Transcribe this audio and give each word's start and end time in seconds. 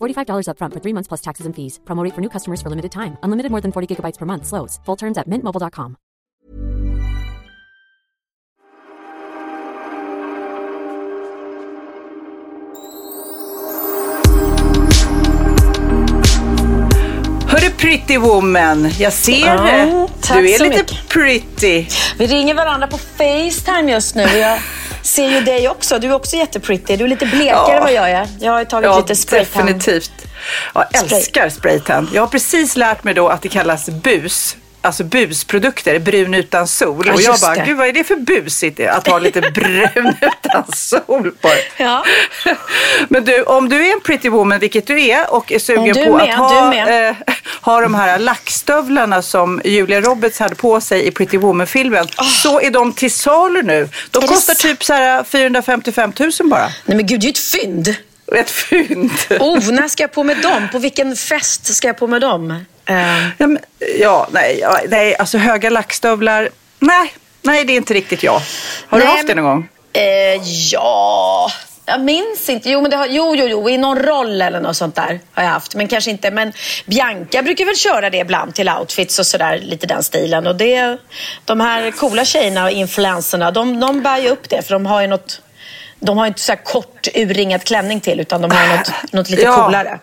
$45 0.00 0.48
upfront 0.48 0.74
for 0.74 0.80
three 0.80 0.92
months 0.92 1.08
plus 1.08 1.20
taxes 1.22 1.46
and 1.46 1.54
fees. 1.56 1.80
Promo 1.84 2.04
rate 2.04 2.14
for 2.14 2.20
new 2.20 2.28
customers 2.30 2.60
for 2.62 2.68
limited 2.70 2.92
time. 2.92 3.16
Unlimited 3.24 3.50
more 3.50 3.60
than 3.60 3.72
40 3.72 3.94
gigabytes 3.96 4.18
per 4.18 4.26
month. 4.26 4.46
Slows. 4.46 4.78
Full 4.84 4.96
terms 4.96 5.18
at 5.18 5.26
mintmobile.com. 5.28 5.96
Hörru 17.48 17.70
pretty 17.70 18.18
woman, 18.18 18.90
jag 18.98 19.12
ser 19.12 19.46
Ja, 19.46 19.62
det. 19.62 20.08
tack 20.22 20.36
Du 20.38 20.50
är 20.54 20.58
så 20.58 20.64
lite 20.64 20.76
mycket. 20.76 21.08
pretty. 21.08 21.86
Vi 22.18 22.26
ringer 22.26 22.54
varandra 22.54 22.86
på 22.86 22.98
Facetime 22.98 23.92
just 23.92 24.14
nu. 24.14 24.22
och 24.24 24.30
Jag 24.38 24.58
ser 25.02 25.28
ju 25.30 25.40
dig 25.40 25.68
också. 25.68 25.98
Du 25.98 26.08
är 26.08 26.14
också 26.14 26.36
jättepretty. 26.36 26.96
Du 26.96 27.04
är 27.04 27.08
lite 27.08 27.26
blekare 27.26 27.48
Ja. 27.68 27.72
än 27.74 27.82
vad 27.82 27.92
jag 27.92 28.10
är. 28.10 28.28
Jag 28.40 28.52
har 28.52 28.64
tagit 28.64 28.84
Ja, 28.90 28.98
lite 28.98 29.16
spraytan. 29.16 29.66
definitivt. 29.66 30.12
Jag 30.74 30.84
älskar 31.12 31.48
spraytan. 31.48 32.10
Jag 32.14 32.22
har 32.22 32.26
precis 32.26 32.76
lärt 32.76 33.04
mig 33.04 33.14
då 33.14 33.28
att 33.28 33.42
det 33.42 33.48
kallas 33.48 33.88
bus. 33.88 34.56
Alltså 34.80 35.04
busprodukter, 35.04 35.98
brun 35.98 36.34
utan 36.34 36.68
sol. 36.68 37.06
Ja, 37.06 37.14
och 37.14 37.20
jag 37.20 37.40
bara, 37.40 37.54
det. 37.54 37.64
gud 37.66 37.76
vad 37.76 37.88
är 37.88 37.92
det 37.92 38.04
för 38.04 38.16
busigt 38.16 38.80
att 38.80 39.06
ha 39.06 39.18
lite 39.18 39.40
brun 39.40 40.14
utan 40.20 40.64
sol 40.72 41.30
på 41.40 41.48
Ja. 41.76 42.04
Men 43.08 43.24
du, 43.24 43.42
om 43.42 43.68
du 43.68 43.86
är 43.86 43.92
en 43.92 44.00
pretty 44.00 44.28
woman, 44.28 44.58
vilket 44.58 44.86
du 44.86 45.06
är, 45.06 45.34
och 45.34 45.52
är 45.52 45.58
sugen 45.58 45.94
du 45.94 46.04
på 46.04 46.16
med, 46.16 46.30
att 46.30 46.38
ha, 46.38 46.74
eh, 46.74 47.14
ha 47.60 47.80
de 47.80 47.94
här 47.94 48.18
lackstövlarna 48.18 49.22
som 49.22 49.60
Julia 49.64 50.00
Roberts 50.00 50.38
hade 50.38 50.54
på 50.54 50.80
sig 50.80 51.06
i 51.06 51.10
Pretty 51.10 51.38
Woman-filmen, 51.38 52.08
så 52.42 52.60
är 52.60 52.70
de 52.70 52.92
till 52.92 53.12
salu 53.12 53.62
nu. 53.62 53.88
De. 54.10 54.24
Är 54.24 54.26
kostar 54.26 54.54
typ 54.54 54.84
så 54.84 54.92
här 54.92 55.24
455 55.24 56.12
000 56.18 56.30
bara. 56.44 56.68
Nej 56.84 56.96
men 56.96 57.06
gud, 57.06 57.20
det 57.20 57.24
är 57.24 57.28
ju 57.28 57.30
ett 57.30 57.38
fynd. 57.38 57.94
Ett 58.34 58.50
fynd. 58.50 59.10
Oh, 59.40 59.70
när 59.72 59.88
ska 59.88 60.02
jag 60.02 60.12
på 60.12 60.24
med 60.24 60.36
dem? 60.36 60.68
På 60.72 60.78
vilken 60.78 61.16
fest 61.16 61.74
ska 61.74 61.86
jag 61.88 61.98
på 61.98 62.06
med 62.06 62.20
dem? 62.20 62.64
Eh, 62.88 63.28
Ja, 63.38 63.46
men, 63.46 63.58
ja, 64.00 64.28
nej, 64.32 64.58
ja, 64.60 64.78
nej, 64.88 65.16
alltså 65.16 65.38
höga 65.38 65.70
lackstövlar. 65.70 66.48
Nej, 66.78 67.12
nej, 67.42 67.64
det 67.64 67.72
är 67.72 67.76
inte 67.76 67.94
riktigt 67.94 68.22
jag. 68.22 68.40
Har 68.88 68.98
du 68.98 69.04
Nej, 69.04 69.06
haft 69.14 69.26
det 69.26 69.34
någon 69.34 69.44
gång? 69.44 69.68
eh, 69.92 70.42
ja, 70.72 71.50
jag 71.86 72.00
minns 72.00 72.48
inte. 72.48 72.70
Jo, 72.70 72.80
men 72.82 72.90
det 72.90 72.96
har, 72.96 73.06
jo, 73.06 73.34
jo, 73.36 73.46
jo, 73.48 73.68
i 73.70 73.78
någon 73.78 73.98
roll 73.98 74.42
eller 74.42 74.60
något 74.60 74.76
sånt 74.76 74.94
där 74.94 75.20
har 75.32 75.42
jag 75.42 75.50
haft. 75.50 75.74
Men 75.74 75.88
kanske 75.88 76.10
inte. 76.10 76.30
Men 76.30 76.52
Bianca 76.86 77.42
brukar 77.42 77.64
väl 77.64 77.76
köra 77.76 78.10
det 78.10 78.18
ibland 78.18 78.54
till 78.54 78.68
outfits 78.68 79.18
och 79.18 79.26
sådär, 79.26 79.58
lite 79.58 79.86
den 79.86 80.02
stilen. 80.02 80.46
Och 80.46 80.56
det, 80.56 80.98
de 81.44 81.60
här 81.60 81.90
coola 81.90 82.24
tjejerna 82.24 82.64
och 82.64 82.70
influenserna, 82.70 83.50
de, 83.50 83.80
de 83.80 84.02
bär 84.02 84.18
ju 84.18 84.28
upp 84.28 84.48
det. 84.48 84.62
För 84.62 84.72
de 84.74 84.86
har 84.86 85.00
ju 85.00 85.06
något, 85.06 85.40
de 86.00 86.18
har 86.18 86.26
inte 86.26 86.40
så 86.40 86.52
här 86.52 86.64
kort 86.64 87.08
urringad 87.14 87.64
klänning 87.64 88.00
till, 88.00 88.20
utan 88.20 88.42
de 88.42 88.50
har 88.50 88.76
något, 88.76 88.90
något 89.12 89.30
lite 89.30 89.42
Ja. 89.42 89.64
coolare. 89.64 89.98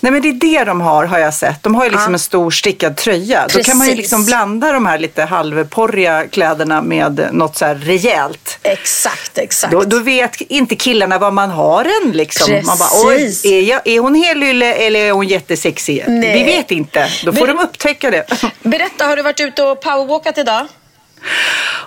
Nej 0.00 0.12
men 0.12 0.22
det 0.22 0.28
är 0.28 0.32
det 0.32 0.64
de 0.64 0.80
har, 0.80 1.04
har 1.04 1.18
jag 1.18 1.34
sett. 1.34 1.62
De 1.62 1.74
har 1.74 1.84
ju 1.84 1.90
liksom 1.90 2.10
Ja. 2.12 2.14
en 2.14 2.18
stor 2.18 2.50
stickad 2.50 2.96
tröja. 2.96 3.46
Då 3.54 3.62
kan 3.62 3.76
man 3.78 3.86
ju 3.86 3.92
Precis. 3.92 4.02
liksom 4.02 4.24
blanda 4.26 4.72
de 4.72 4.86
här 4.86 4.98
lite 4.98 5.22
halvporriga 5.24 6.26
kläderna 6.28 6.82
med 6.82 7.28
något 7.32 7.56
så 7.56 7.64
här 7.64 7.74
rejält. 7.74 8.58
Exakt, 8.62 9.38
exakt. 9.38 9.72
Då, 9.72 9.82
då 9.82 9.98
vet 9.98 10.40
inte 10.40 10.76
killarna 10.76 11.18
vad 11.18 11.32
man 11.32 11.50
har 11.50 11.84
än 12.04 12.12
liksom. 12.12 12.52
Man 12.66 12.78
bara, 12.78 12.88
oj, 13.08 13.16
Precis. 13.18 13.44
är, 13.52 13.60
jag, 13.60 13.80
är 13.84 14.00
hon 14.00 14.14
helylle 14.14 14.74
eller 14.74 15.00
är 15.00 15.12
hon 15.12 15.26
jättesexig? 15.28 16.04
Nej. 16.08 16.32
Vi 16.38 16.44
vet 16.44 16.70
inte. 16.70 17.08
Då 17.24 17.32
får 17.32 17.46
Men- 17.46 17.56
de 17.56 17.62
upptäcka 17.64 18.10
det. 18.10 18.24
Berätta, 18.62 19.04
har 19.04 19.16
du 19.16 19.22
varit 19.22 19.40
ute 19.40 19.62
och 19.62 19.80
powerwalkat 19.80 20.38
idag? 20.38 20.66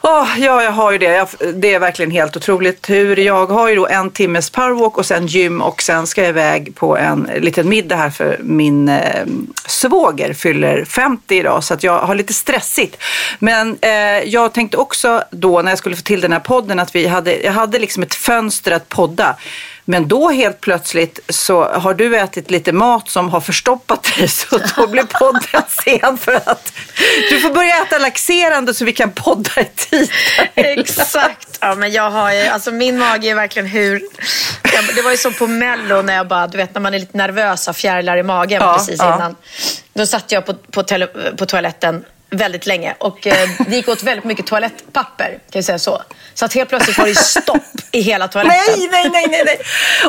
Oh, 0.01 0.27
ja, 0.37 0.63
jag 0.63 0.71
har 0.71 0.91
ju 0.91 0.97
det. 0.97 1.05
Jag, 1.05 1.27
det 1.53 1.73
är 1.73 1.79
verkligen 1.79 2.11
helt 2.11 2.37
otroligt 2.37 2.89
hur 2.89 3.17
jag 3.17 3.45
har 3.45 3.69
ju 3.69 3.75
då 3.75 3.87
en 3.87 4.09
timmes 4.09 4.49
powerwalk 4.49 4.97
och 4.97 5.05
sen 5.05 5.27
gym 5.27 5.61
och 5.61 5.81
sen 5.81 6.07
ska 6.07 6.21
jag 6.21 6.29
iväg 6.29 6.75
på 6.75 6.97
en 6.97 7.29
liten 7.39 7.69
middag 7.69 7.95
här 7.95 8.09
för 8.09 8.37
min 8.43 8.89
eh, 8.89 9.25
svåger 9.65 10.33
fyller 10.33 10.85
50 10.85 11.35
idag 11.35 11.63
så 11.63 11.73
att 11.73 11.83
jag 11.83 11.99
har 11.99 12.15
lite 12.15 12.33
stressigt. 12.33 12.97
Men 13.39 13.77
eh, 13.81 13.91
jag 14.25 14.53
tänkte 14.53 14.77
också 14.77 15.23
då 15.31 15.61
när 15.61 15.71
jag 15.71 15.77
skulle 15.77 15.95
få 15.95 16.01
till 16.01 16.21
den 16.21 16.31
här 16.31 16.39
podden 16.39 16.79
att 16.79 16.95
vi 16.95 17.07
hade, 17.07 17.41
jag 17.41 17.51
hade 17.51 17.79
liksom 17.79 18.03
ett 18.03 18.15
fönster 18.15 18.71
att 18.71 18.89
podda. 18.89 19.35
Men 19.89 20.07
då 20.07 20.29
helt 20.29 20.61
plötsligt 20.61 21.19
så 21.29 21.63
har 21.63 21.93
du 21.93 22.17
ätit 22.17 22.51
lite 22.51 22.71
mat 22.71 23.09
som 23.09 23.29
har 23.29 23.41
förstoppat 23.41 24.03
dig 24.03 24.27
så 24.27 24.59
då 24.75 24.87
blir 24.87 25.03
podden 25.03 25.63
sen 25.83 26.17
för 26.17 26.35
att 26.35 26.73
du 27.29 27.39
får 27.39 27.53
börja 27.53 27.83
äta 27.83 27.97
laxerande 27.97 28.73
så 28.73 28.85
vi 28.85 28.93
kan 28.93 29.11
podda 29.11 29.61
i 29.61 29.65
tid. 29.75 30.11
Exakt. 30.55 31.57
Ja, 31.61 31.75
men 31.75 31.91
jag 31.91 32.11
har 32.11 32.33
ju, 32.33 32.41
alltså 32.47 32.71
min 32.71 32.97
mage 32.97 33.29
är 33.29 33.35
verkligen 33.35 33.67
hur... 33.67 34.01
Det 34.95 35.01
var 35.01 35.11
ju 35.11 35.17
som 35.17 35.33
på 35.33 35.47
Mello 35.47 36.01
när 36.01 36.15
jag 36.15 36.27
bara, 36.27 36.47
du 36.47 36.57
vet 36.57 36.73
när 36.73 36.81
man 36.81 36.93
är 36.93 36.99
lite 36.99 37.17
nervös 37.17 37.67
av 37.67 37.73
fjärilar 37.73 38.17
i 38.17 38.23
magen 38.23 38.61
Ja, 38.61 38.73
precis 38.77 38.99
ja. 38.99 39.15
innan. 39.15 39.35
Då 39.93 40.05
satt 40.05 40.31
jag 40.31 40.45
på, 40.45 40.53
på, 40.53 40.83
tele, 40.83 41.07
på 41.37 41.45
toaletten 41.45 42.05
väldigt 42.29 42.65
länge 42.65 42.95
och 42.97 43.27
eh, 43.27 43.49
det 43.67 43.75
gick 43.75 43.87
åt 43.87 44.03
väldigt 44.03 44.25
mycket 44.25 44.47
toalettpapper, 44.47 45.29
kan 45.29 45.39
jag 45.51 45.65
säga 45.65 45.79
så. 45.79 46.01
Så 46.33 46.45
att 46.45 46.53
helt 46.53 46.69
plötsligt 46.69 46.97
var 46.97 47.05
det 47.05 47.15
stopp 47.15 47.78
i 47.91 48.01
hela 48.01 48.27
toaletten. 48.27 48.61
Nej, 48.77 48.87
nej, 48.91 49.09
nej, 49.13 49.25
nej, 49.29 49.41
nej. 49.45 49.59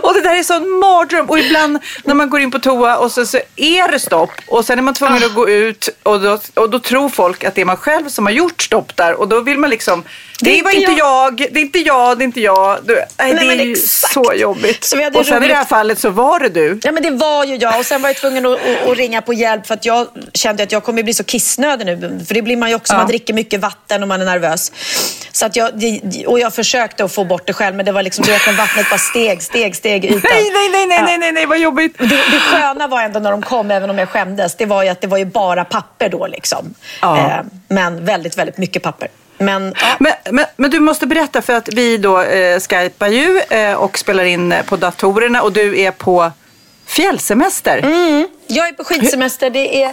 Och 0.03 0.15
det 0.15 0.21
där 0.21 0.37
är 0.39 0.43
sån 0.43 0.71
mardröm. 0.79 1.31
Och 1.31 1.39
ibland 1.39 1.79
när 2.05 2.15
man 2.15 2.31
går 2.31 2.41
in 2.41 2.51
på 2.51 2.59
toa 2.59 2.97
och 2.97 3.13
så, 3.13 3.27
så 3.27 3.39
är 3.57 3.89
det 3.93 3.99
stopp 3.99 4.31
och 4.47 4.65
sen 4.65 4.79
är 4.79 4.83
man 4.83 4.95
tvungen 4.95 5.25
att 5.25 5.35
gå 5.35 5.49
ut 5.49 5.89
och 6.03 6.21
då, 6.21 6.39
och 6.55 6.71
då 6.71 6.79
tror 6.79 7.09
folk 7.09 7.45
att 7.45 7.55
det 7.55 7.61
är 7.61 7.65
man 7.65 7.77
själv 7.77 8.09
som 8.09 8.27
har 8.27 8.33
gjort 8.33 8.63
stopp 8.63 8.97
där 8.97 9.15
och 9.15 9.29
då 9.29 9.41
vill 9.41 9.59
man 9.59 9.71
liksom 9.71 10.05
Det 10.41 10.51
det 10.57 10.63
var 10.63 10.71
inte 10.71 10.81
inte 10.91 10.99
jag. 10.99 11.37
det 11.37 11.61
är 11.61 11.63
inte 11.63 11.79
jag, 11.79 12.19
det 12.19 12.23
är 12.23 12.27
inte 12.27 12.41
jag. 12.41 12.79
Du, 12.85 12.95
nej, 12.95 13.07
Nej, 13.19 13.35
det 13.57 13.63
är 13.63 13.67
ju 13.67 13.73
exakt. 13.73 14.13
så 14.15 14.33
jobbigt. 14.37 14.85
Så 14.85 14.97
och 14.97 15.27
sen 15.27 15.35
i 15.35 15.37
roligt. 15.39 15.49
det 15.49 15.55
här 15.55 15.65
fallet 15.65 15.99
så 15.99 16.11
var 16.11 16.41
det 16.41 16.49
du. 16.49 16.81
Ja 16.83 16.93
men 16.93 17.03
det 17.03 17.11
var 17.11 17.45
ju 17.45 17.57
jag 17.57 17.79
och 17.79 17.87
sen 17.87 18.03
var 18.03 18.09
jag 18.09 18.17
tvungen 18.17 18.47
att, 18.47 18.53
att, 18.53 18.89
att 18.91 18.97
ringa 18.97 19.23
på 19.23 19.33
hjälp 19.35 19.67
för 19.67 19.75
att 19.75 19.85
jag 19.85 20.07
kände 20.35 20.63
att 20.63 20.73
jag 20.73 20.85
kommer 20.85 21.03
bli 21.03 21.15
så 21.15 21.25
kissnödig 21.25 21.87
nu. 21.87 22.21
För 22.27 22.35
det 22.35 22.43
blir 22.43 22.57
man 22.57 22.69
ju 22.69 22.75
också, 22.75 22.93
Ja. 22.93 22.99
man 22.99 23.07
dricker 23.09 23.35
mycket 23.35 23.61
vatten 23.61 24.03
och 24.03 24.09
man 24.09 24.21
är 24.21 24.25
nervös. 24.25 24.73
Så 25.33 25.47
att 25.47 25.57
jag, 25.57 25.71
och 26.27 26.41
jag 26.41 26.55
försökte 26.55 27.05
att 27.05 27.13
få 27.13 27.25
bort 27.25 27.47
det 27.47 27.53
själv 27.53 27.70
men 27.73 27.87
det 27.87 27.93
var 27.93 28.03
liksom, 28.03 28.25
du 28.25 28.31
vet 28.33 28.47
när 28.47 28.53
vattnet 28.53 28.91
bara 28.91 28.99
steg, 28.99 29.43
steg, 29.43 29.77
steg 29.77 30.05
ut. 30.05 30.23
Nej, 30.25 30.51
nej, 30.53 30.69
nej, 30.73 30.87
nej, 30.87 30.97
Ja. 30.99 31.05
nej, 31.05 31.19
nej, 31.19 31.33
nej, 31.33 31.47
vad 31.47 31.59
jobbigt. 31.59 31.99
Det, 31.99 32.05
det 32.07 32.41
sköna 32.41 32.87
var 32.87 33.03
ändå 33.03 33.21
när 33.21 33.31
de 33.31 33.43
kom, 33.43 33.71
även 33.71 33.91
om 33.91 33.99
jag 33.99 34.09
skämdes, 34.09 34.57
det 34.57 34.67
var 34.67 34.83
ju 34.83 34.89
att 34.89 35.01
det 35.01 35.07
var 35.07 35.19
ju 35.19 35.25
bara 35.25 35.65
papper 35.65 36.09
då 36.09 36.27
liksom. 36.27 36.75
Ja. 37.03 37.19
Eh, 37.19 37.41
men 37.69 38.05
väldigt, 38.05 38.39
väldigt 38.39 38.59
mycket 38.59 38.83
papper. 38.83 39.09
Men, 39.39 39.75
ja. 39.81 39.87
Men, 39.99 40.13
men, 40.31 40.45
men 40.57 40.71
du 40.71 40.81
måste 40.81 41.07
berätta 41.07 41.43
för 41.43 41.53
att 41.53 41.69
vi 41.75 41.97
då 41.97 42.23
eh, 42.23 42.61
skypar 42.61 43.09
ju 43.09 43.41
eh, 43.51 43.75
och 43.75 43.99
spelar 43.99 44.25
in 44.25 44.53
eh, 44.53 44.63
på 44.65 44.77
datorerna 44.77 45.43
och 45.43 45.53
du 45.53 45.81
är 45.81 45.91
på 45.91 46.33
fjällsemester. 46.91 47.79
Mm. 47.79 48.29
Jag 48.47 48.69
är 48.69 48.73
på 48.73 48.85
skidsemester. 48.85 49.51
Det 49.51 49.83
är 49.83 49.93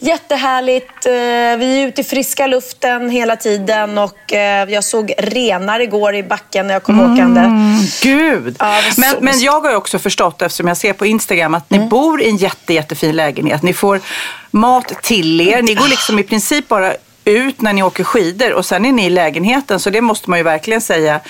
jättehärligt. 0.00 1.06
Eh, 1.06 1.12
Vi 1.58 1.82
är 1.82 1.86
ute 1.88 2.00
i 2.00 2.04
friska 2.04 2.46
luften 2.46 3.10
hela 3.10 3.36
tiden 3.36 3.98
och 3.98 4.32
eh, 4.32 4.70
jag 4.70 4.84
såg 4.84 5.12
renar 5.18 5.80
igår 5.80 6.14
i 6.14 6.22
backen 6.22 6.66
när 6.66 6.74
jag 6.74 6.82
kom 6.82 7.00
åkande. 7.12 7.40
Gud! 8.02 8.56
Ja, 8.58 8.80
men, 8.98 9.10
så 9.14 9.16
men 9.20 9.40
jag 9.40 9.60
har 9.60 9.70
ju 9.70 9.76
också 9.76 9.98
förstått 9.98 10.42
eftersom 10.42 10.68
jag 10.68 10.76
ser 10.76 10.92
på 10.92 11.06
Instagram 11.06 11.54
att 11.54 11.70
Mm. 11.72 11.82
ni 11.84 11.88
bor 11.90 12.22
i 12.22 12.28
en 12.28 12.36
jätte, 12.36 12.74
jättefin 12.74 13.16
lägenhet. 13.16 13.62
Ni 13.62 13.72
får 13.74 14.00
mat 14.50 15.02
till 15.02 15.40
er. 15.40 15.62
Ni 15.62 15.74
går 15.74 15.88
liksom 15.88 16.18
i 16.18 16.22
princip 16.22 16.68
bara 16.68 16.94
ut 17.24 17.60
när 17.60 17.72
ni 17.72 17.82
åker 17.82 18.04
skidor 18.04 18.52
och 18.52 18.66
sen 18.66 18.84
är 18.84 18.92
ni 18.92 19.06
i 19.06 19.10
lägenheten. 19.10 19.80
Så 19.80 19.90
det 19.90 20.00
måste 20.00 20.30
man 20.30 20.38
ju 20.38 20.42
verkligen 20.42 20.80
säga. 20.80 21.20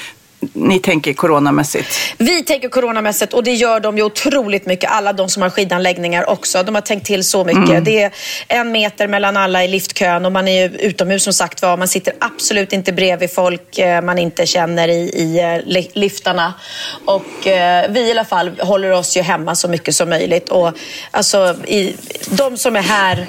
Ni 0.52 0.78
tänker 0.78 1.12
coronamässigt? 1.12 2.14
Vi 2.18 2.42
tänker 2.42 2.68
coronamässigt 2.68 3.32
och 3.32 3.44
det 3.44 3.54
gör 3.54 3.80
de 3.80 3.96
ju 3.96 4.02
otroligt 4.02 4.66
mycket. 4.66 4.90
Alla 4.90 5.12
de 5.12 5.28
som 5.28 5.42
har 5.42 5.50
skidanläggningar 5.50 6.30
också. 6.30 6.62
De 6.62 6.74
har 6.74 6.82
tänkt 6.82 7.06
till 7.06 7.24
så 7.24 7.44
mycket. 7.44 7.68
Mm. 7.68 7.84
Det 7.84 8.02
är 8.02 8.12
en 8.48 8.72
meter 8.72 9.08
mellan 9.08 9.36
alla 9.36 9.64
i 9.64 9.68
liftkön 9.68 10.26
och 10.26 10.32
man 10.32 10.48
är 10.48 10.68
ju 10.68 10.76
utomhus 10.76 11.24
som 11.24 11.32
sagt 11.32 11.62
var. 11.62 11.76
Man 11.76 11.88
sitter 11.88 12.14
absolut 12.20 12.72
inte 12.72 12.92
bredvid 12.92 13.32
folk 13.34 13.78
eh, 13.78 14.02
man 14.02 14.18
inte 14.18 14.46
känner 14.46 14.88
i, 14.88 15.00
i 15.00 15.38
eh, 15.38 15.84
liftarna. 15.94 16.54
Och 17.04 17.46
eh, 17.46 17.90
vi 17.90 18.00
i 18.00 18.10
alla 18.10 18.24
fall 18.24 18.50
håller 18.60 18.92
oss 18.92 19.16
ju 19.16 19.22
hemma 19.22 19.54
så 19.54 19.68
mycket 19.68 19.94
som 19.94 20.08
möjligt. 20.08 20.48
Och 20.48 20.72
alltså, 21.10 21.56
i, 21.66 21.96
de 22.30 22.56
som 22.56 22.76
är 22.76 22.82
här 22.82 23.26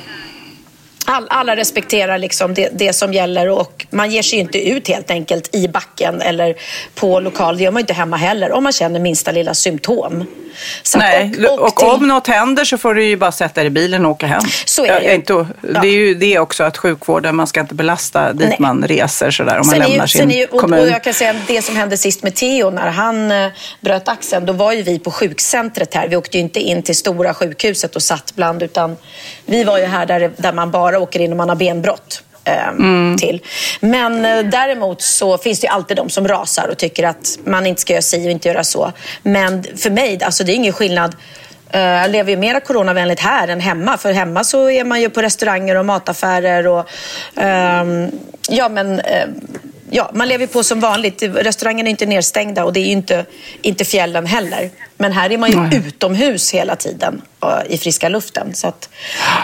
all, 1.07 1.27
alla 1.29 1.55
respekterar 1.55 2.17
liksom 2.17 2.53
det, 2.53 2.69
det, 2.73 2.93
som 2.93 3.13
gäller 3.13 3.49
och 3.49 3.85
man 3.89 4.11
ger 4.11 4.21
sig 4.21 4.39
inte 4.39 4.69
ut 4.69 4.87
helt 4.87 5.11
enkelt 5.11 5.55
i 5.55 5.67
backen 5.67 6.21
eller 6.21 6.55
på 6.95 7.19
lokal. 7.19 7.57
Det 7.57 7.63
gör 7.63 7.71
man 7.71 7.79
inte 7.79 7.93
hemma 7.93 8.17
heller 8.17 8.51
om 8.51 8.63
man 8.63 8.73
känner 8.73 8.99
minsta 8.99 9.31
lilla 9.31 9.53
symptom. 9.53 10.25
Så 10.83 10.97
Nej, 10.97 11.33
och, 11.37 11.59
och, 11.59 11.67
och 11.67 11.75
till... 11.75 11.87
om 11.87 12.07
något 12.07 12.27
händer 12.27 12.65
så 12.65 12.77
får 12.77 12.93
du 12.93 13.03
ju 13.03 13.17
bara 13.17 13.31
sätta 13.31 13.61
dig 13.61 13.67
i 13.67 13.69
bilen 13.69 14.05
och 14.05 14.11
åka 14.11 14.27
hem. 14.27 14.43
Så 14.65 14.85
är 14.85 14.99
det 14.99 15.05
ju. 15.05 15.13
Inte, 15.13 15.47
det 15.61 15.87
är 15.87 15.91
ju 15.91 16.15
det 16.15 16.39
också 16.39 16.63
att 16.63 16.77
sjukvården, 16.77 17.35
man 17.35 17.47
ska 17.47 17.59
inte 17.59 17.75
belasta 17.75 18.33
dit 18.33 18.49
Nej. 18.49 18.57
man 18.59 18.87
reser 18.87 19.31
sådär 19.31 19.57
om 19.57 19.63
sen 19.63 19.79
man 19.79 19.89
lämnar 19.89 20.05
ju, 20.05 20.07
sin 20.07 20.29
ju, 20.29 20.47
kommun. 20.47 20.79
Och 20.79 20.87
jag 20.87 21.03
kan 21.03 21.13
säga 21.13 21.35
det 21.47 21.61
som 21.61 21.75
hände 21.75 21.97
sist 21.97 22.23
med 22.23 22.35
Theo 22.35 22.69
när 22.69 22.89
han 22.89 23.31
eh, 23.31 23.51
bröt 23.81 24.07
axeln, 24.07 24.45
då 24.45 24.53
var 24.53 24.73
ju 24.73 24.81
vi 24.81 24.99
på 24.99 25.11
sjukcentret 25.11 25.93
här. 25.93 26.07
Vi 26.07 26.15
åkte 26.15 26.37
ju 26.37 26.43
inte 26.43 26.59
in 26.59 26.83
till 26.83 26.95
stora 26.95 27.33
sjukhuset 27.33 27.95
och 27.95 28.03
satt 28.03 28.35
bland 28.35 28.63
utan 28.63 28.97
vi 29.47 29.63
var 29.63 29.77
ju 29.77 29.85
här 29.85 30.05
där, 30.05 30.31
där 30.37 30.53
man 30.53 30.71
bara 30.71 30.99
åker 30.99 31.19
in 31.19 31.31
om 31.31 31.37
man 31.37 31.49
har 31.49 31.55
benbrott. 31.55 32.23
Eh, 32.43 32.67
mm. 32.67 33.17
till. 33.17 33.41
Men 33.79 34.25
eh, 34.25 34.43
däremot 34.43 35.01
så 35.01 35.37
finns 35.37 35.59
det 35.59 35.67
alltid 35.67 35.97
de 35.97 36.09
som 36.09 36.27
rasar 36.27 36.67
och 36.71 36.77
tycker 36.77 37.03
att 37.03 37.39
man 37.45 37.65
inte 37.65 37.81
ska 37.81 37.93
göra 37.93 38.01
si 38.01 38.27
och 38.27 38.31
inte 38.31 38.47
göra 38.47 38.63
så. 38.63 38.91
Men 39.23 39.63
för 39.63 39.89
mig, 39.89 40.23
alltså 40.23 40.43
det 40.43 40.51
är 40.51 40.55
ingen 40.55 40.73
skillnad. 40.73 41.15
Eh, 41.71 41.81
jag 41.81 42.11
lever 42.11 42.31
ju 42.31 42.37
mer 42.37 42.59
coronavänligt 42.59 43.21
här 43.21 43.47
än 43.47 43.59
hemma. 43.59 43.97
För 43.97 44.11
hemma 44.11 44.43
så 44.43 44.69
är 44.69 44.83
man 44.83 45.01
ju 45.01 45.09
på 45.09 45.21
restauranger 45.21 45.75
och 45.75 45.85
mataffärer 45.85 46.67
och 46.67 46.89
um, 47.35 48.11
ja 48.49 48.69
men 48.69 49.01
ja, 49.89 50.11
man 50.13 50.27
lever 50.27 50.47
på 50.47 50.63
som 50.63 50.79
vanligt. 50.79 51.23
Restaurangerna 51.23 51.89
är 51.89 51.91
inte 51.91 52.05
nedstängda 52.05 52.65
och 52.65 52.73
det 52.73 52.79
är 52.79 52.85
inte, 52.85 53.25
inte 53.61 53.85
fjällen 53.85 54.25
heller. 54.25 54.69
Men 54.97 55.11
här 55.11 55.31
är 55.31 55.37
man 55.37 55.51
ju 55.51 55.59
nej. 55.59 55.81
utomhus 55.87 56.53
hela 56.53 56.75
tiden 56.75 57.21
i 57.69 57.77
friska 57.77 58.09
luften. 58.09 58.53
Så 58.53 58.67
att, 58.67 58.89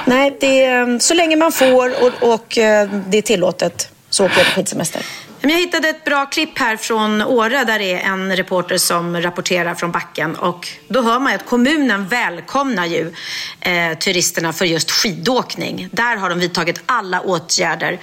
nej, 0.06 0.38
det 0.40 0.64
är, 0.64 1.00
så 1.00 1.14
länge 1.14 1.36
man 1.36 1.52
får 1.52 2.04
och, 2.04 2.34
och 2.34 2.58
eh, 2.58 2.90
det 3.10 3.18
är 3.18 3.22
tillåtet 3.22 3.90
så 4.10 4.26
åker 4.26 4.38
jag 4.38 4.46
på 4.46 4.52
skidsemester. 4.52 5.02
Jag 5.46 5.60
hittade 5.60 5.90
ett 5.90 6.06
bra 6.06 6.26
klipp 6.26 6.60
här 6.60 6.78
från 6.78 7.22
Åre 7.22 7.64
där 7.64 7.80
det 7.80 7.94
är 7.94 8.00
en 8.00 8.36
reporter 8.36 8.78
som 8.78 9.22
rapporterar 9.22 9.76
från 9.76 9.92
backen 9.92 10.36
och 10.36 10.68
då 10.88 11.02
hör 11.02 11.20
man 11.20 11.36
att 11.36 11.46
kommunen 11.46 12.08
välkomnar 12.08 12.86
ju 12.86 13.14
eh, 13.60 13.98
turisterna 13.98 14.54
för 14.54 14.66
just 14.66 14.92
skidåkning. 14.92 15.90
Där 15.92 16.16
har 16.16 16.30
de 16.30 16.40
vidtagit 16.40 16.82
alla 16.86 17.22
åtgärder 17.22 18.00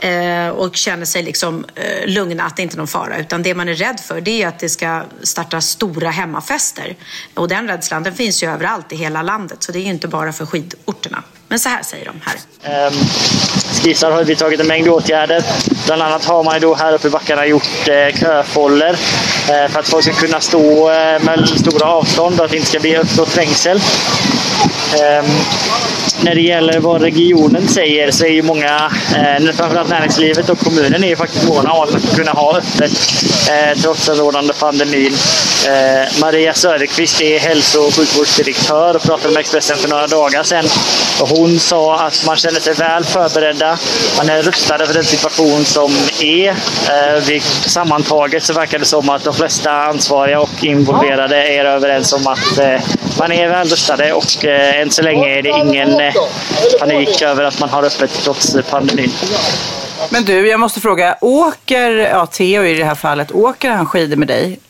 eh, 0.00 0.48
och 0.48 0.76
känner 0.76 1.04
sig 1.04 1.22
liksom 1.22 1.64
eh, 1.74 2.06
lugna 2.06 2.44
att 2.44 2.56
det 2.56 2.62
inte 2.62 2.74
är 2.74 2.78
någon 2.78 2.88
fara 2.88 3.18
utan 3.18 3.42
det 3.42 3.54
man 3.54 3.68
är 3.68 3.74
rädd 3.74 4.00
för 4.00 4.20
det 4.20 4.42
är 4.42 4.48
att 4.48 4.58
det 4.58 4.68
ska 4.68 5.02
starta 5.22 5.60
stora 5.60 6.10
hemmafester 6.10 6.96
och 7.34 7.48
den 7.48 7.68
rädslan 7.68 8.02
den 8.02 8.14
finns 8.14 8.42
ju 8.42 8.50
överallt 8.50 8.92
i 8.92 8.96
hela 8.96 9.22
landet 9.22 9.62
så 9.62 9.72
det 9.72 9.78
är 9.78 9.82
ju 9.82 9.90
inte 9.90 10.08
bara 10.08 10.32
för 10.32 10.46
skidorterna. 10.46 11.22
Men 11.50 11.58
så 11.58 11.68
här 11.68 11.82
säger 11.82 12.04
de 12.04 12.20
här. 12.24 12.86
Um, 12.86 12.94
skissar 13.82 14.10
har 14.10 14.24
vidtagit 14.24 14.60
en 14.60 14.66
mängd 14.66 14.88
åtgärder. 14.88 15.44
Bland 15.86 16.02
annat 16.02 16.24
har 16.24 16.42
man 16.42 16.54
ju 16.54 16.60
då 16.60 16.74
här 16.74 16.92
uppe 16.92 17.06
i 17.06 17.10
backarna 17.10 17.46
gjort 17.46 17.88
eh, 17.88 18.20
köfoller 18.20 18.90
eh, 19.48 19.70
för 19.70 19.78
att 19.80 19.88
folk 19.88 20.04
ska 20.04 20.12
kunna 20.12 20.40
stå 20.40 20.90
eh, 20.90 21.22
med 21.22 21.48
stora 21.48 21.86
avstånd 21.86 22.38
och 22.38 22.44
att 22.44 22.50
det 22.50 22.56
inte 22.56 22.68
ska 22.68 22.80
bli 22.80 22.96
uppstå 22.96 23.26
trängsel. 23.26 23.80
Um, 24.92 25.26
när 26.24 26.34
det 26.34 26.40
gäller 26.40 26.80
vad 26.80 27.02
regionen 27.02 27.68
säger 27.68 28.10
så 28.10 28.24
är 28.24 28.30
ju 28.30 28.42
många, 28.42 28.92
eh, 29.14 29.52
framförallt 29.52 29.90
näringslivet 29.90 30.48
och 30.48 30.58
kommunen, 30.58 31.04
är 31.04 31.08
ju 31.08 31.16
faktiskt 31.16 31.48
måna 31.48 31.72
om 31.72 31.88
att 31.94 32.16
kunna 32.16 32.30
ha 32.30 32.58
öppet 32.58 32.92
eh, 33.50 33.78
trots 33.82 34.06
den 34.06 34.16
rådande 34.16 34.52
pandemin. 34.60 35.16
Eh, 35.66 36.20
Maria 36.20 36.54
Söderqvist 36.54 37.20
är 37.20 37.38
hälso 37.38 37.80
och 37.80 37.94
sjukvårdsdirektör 37.94 38.96
och 38.96 39.02
pratade 39.02 39.34
med 39.34 39.40
Expressen 39.40 39.76
för 39.76 39.88
några 39.88 40.06
dagar 40.06 40.42
sedan. 40.42 40.64
Och 41.20 41.28
hon 41.28 41.60
sa 41.60 42.00
att 42.00 42.26
man 42.26 42.36
känner 42.36 42.60
sig 42.60 42.74
väl 42.74 43.04
förberedda. 43.04 43.78
Man 44.16 44.28
är 44.28 44.42
rustade 44.42 44.86
för 44.86 44.94
den 44.94 45.04
situation 45.04 45.64
som 45.64 45.92
är. 46.20 46.48
Eh, 46.48 47.42
sammantaget 47.66 48.42
så 48.42 48.52
verkar 48.52 48.78
det 48.78 48.84
som 48.84 49.08
att 49.08 49.24
de 49.24 49.34
flesta 49.34 49.70
ansvariga 49.72 50.40
och 50.40 50.64
involverade 50.64 51.36
är 51.36 51.64
överens 51.64 52.12
om 52.12 52.26
att 52.26 52.58
eh, 52.58 52.80
man 53.18 53.32
är 53.32 53.48
väl 53.48 53.68
rustade 53.68 54.12
och 54.12 54.44
eh, 54.44 54.80
än 54.80 54.90
så 54.90 55.02
länge 55.02 55.38
är 55.38 55.42
det 55.42 55.48
ingen 55.48 56.00
eh, 56.00 56.14
panik 56.78 57.22
över 57.22 57.44
att 57.44 57.60
man 57.60 57.68
har 57.68 57.82
öppet 57.82 58.10
trots 58.24 58.56
pandemin. 58.70 59.12
Men 60.10 60.24
du, 60.24 60.48
jag 60.48 60.60
måste 60.60 60.80
fråga, 60.80 61.16
åker, 61.20 61.90
ja 61.90 62.26
Theo 62.26 62.64
i 62.64 62.74
det 62.74 62.84
här 62.84 62.94
fallet, 62.94 63.32
åker 63.32 63.70
han 63.70 63.86
skidor 63.86 64.16
med 64.16 64.28
dig? 64.28 64.60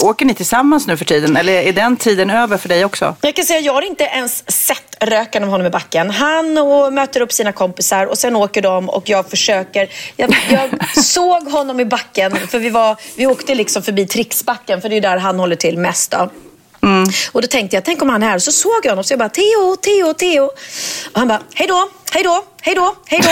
Åker 0.00 0.26
ni 0.26 0.34
tillsammans 0.34 0.86
nu 0.86 0.96
för 0.96 1.04
tiden 1.04 1.36
eller 1.36 1.52
är 1.52 1.72
den 1.72 1.96
tiden 1.96 2.30
över 2.30 2.56
för 2.56 2.68
dig 2.68 2.84
också? 2.84 3.14
Jag 3.20 3.34
kan 3.34 3.44
säga, 3.44 3.60
jag 3.60 3.72
har 3.72 3.82
inte 3.82 4.04
ens 4.04 4.50
sett 4.50 4.96
röken 5.00 5.44
av 5.44 5.50
honom 5.50 5.66
i 5.66 5.70
backen. 5.70 6.10
Han 6.10 6.58
och 6.58 6.92
möter 6.92 7.20
upp 7.20 7.32
sina 7.32 7.52
kompisar 7.52 8.06
och 8.06 8.18
sen 8.18 8.36
åker 8.36 8.62
de 8.62 8.88
och 8.88 9.08
jag 9.08 9.30
försöker. 9.30 9.88
Jag, 10.16 10.36
jag 10.50 10.70
såg 11.04 11.48
honom 11.48 11.80
i 11.80 11.84
backen, 11.84 12.36
för 12.48 12.58
vi, 12.58 12.70
var, 12.70 12.96
vi 13.16 13.26
åkte 13.26 13.54
liksom 13.54 13.82
förbi 13.82 14.06
Trixbacken, 14.06 14.80
för 14.80 14.88
det 14.88 14.96
är 14.96 15.00
där 15.00 15.16
han 15.16 15.38
håller 15.38 15.56
till 15.56 15.78
mest. 15.78 16.10
Då. 16.10 16.30
Mm. 16.82 17.04
Och 17.32 17.42
då 17.42 17.48
tänkte 17.48 17.76
jag, 17.76 17.84
tänk 17.84 18.02
om 18.02 18.08
han 18.08 18.22
är 18.22 18.26
här. 18.26 18.36
Och 18.36 18.42
så 18.42 18.52
såg 18.52 18.80
jag 18.82 18.90
honom 18.90 19.04
så 19.04 19.12
jag 19.12 19.18
bara, 19.18 19.28
Theo, 19.28 19.76
Theo, 19.76 20.14
Theo. 20.14 20.44
Och 21.12 21.18
han 21.18 21.28
bara, 21.28 21.40
hej 21.54 21.66
då, 21.66 21.88
hej 22.12 22.22
då, 22.22 22.44
hej 22.62 22.74
då, 22.74 22.96
hej 23.06 23.20
då. 23.22 23.30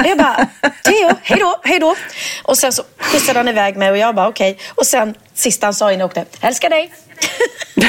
Och 0.00 0.06
jag 0.06 0.18
bara, 0.18 0.48
Theo, 0.84 1.10
hej 1.22 1.38
då, 1.40 1.60
hej 1.64 1.78
då. 1.78 1.96
Och 2.42 2.58
sen 2.58 2.72
så 2.72 2.82
skjutsade 2.98 3.38
han 3.38 3.48
iväg 3.48 3.76
mig 3.76 3.90
och 3.90 3.98
jag 3.98 4.14
bara, 4.14 4.28
okej. 4.28 4.52
Okay. 4.52 4.66
Och 4.74 4.86
sen 4.86 5.14
sista 5.34 5.66
han 5.66 5.74
sa 5.74 5.92
innan 5.92 6.00
jag 6.00 6.06
åkte, 6.06 6.24
älskar 6.40 6.70
dig. 6.70 6.92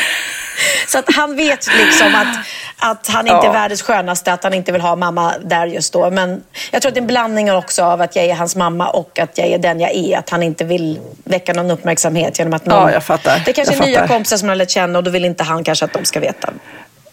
Så 0.88 0.98
att 0.98 1.16
han 1.16 1.36
vet 1.36 1.68
liksom 1.78 2.16
att, 2.16 2.38
att 2.78 3.08
han 3.08 3.28
inte 3.28 3.40
ja. 3.44 3.50
är 3.50 3.54
världens 3.54 3.82
skönaste, 3.82 4.34
att 4.34 4.44
han 4.44 4.54
inte 4.54 4.72
vill 4.72 4.82
ha 4.82 4.96
mamma 4.96 5.34
där 5.44 5.66
just 5.66 5.94
då. 5.94 6.10
Men 6.10 6.44
jag 6.72 6.82
tror 6.82 6.90
att 6.90 6.96
det 6.96 7.00
är 7.00 7.02
en 7.02 7.08
blandning 7.08 7.52
också 7.52 7.84
av 7.84 8.02
att 8.02 8.16
jag 8.16 8.26
är 8.26 8.36
hans 8.36 8.56
mamma 8.56 8.90
och 8.90 9.20
att 9.20 9.38
jag 9.38 9.48
är 9.48 9.58
den 9.58 9.80
jag 9.80 9.96
är. 9.96 10.18
Att 10.18 10.30
han 10.30 10.44
inte 10.44 10.64
vill 10.64 11.00
väcka 11.24 11.54
någon 11.54 11.72
uppmärksamhet 11.72 12.40
genom 12.40 12.54
att 12.54 12.66
någon... 12.66 12.82
Ja, 12.82 12.92
jag 12.92 13.04
fattar. 13.04 13.42
Det 13.46 13.54
kanske 13.54 13.74
jag 13.74 13.84
är 13.84 13.88
nya 13.88 14.08
kompisar 14.08 14.38
som 14.38 14.50
han 14.50 14.50
har 14.50 14.56
lärt 14.56 14.70
känna 14.70 15.00
och 15.00 15.04
då 15.04 15.12
vill 15.12 15.26
inte 15.26 15.44
han 15.44 15.64
kanske 15.64 15.86
att 15.86 15.94
de 15.94 16.06
ska 16.06 16.20
veta. 16.20 16.50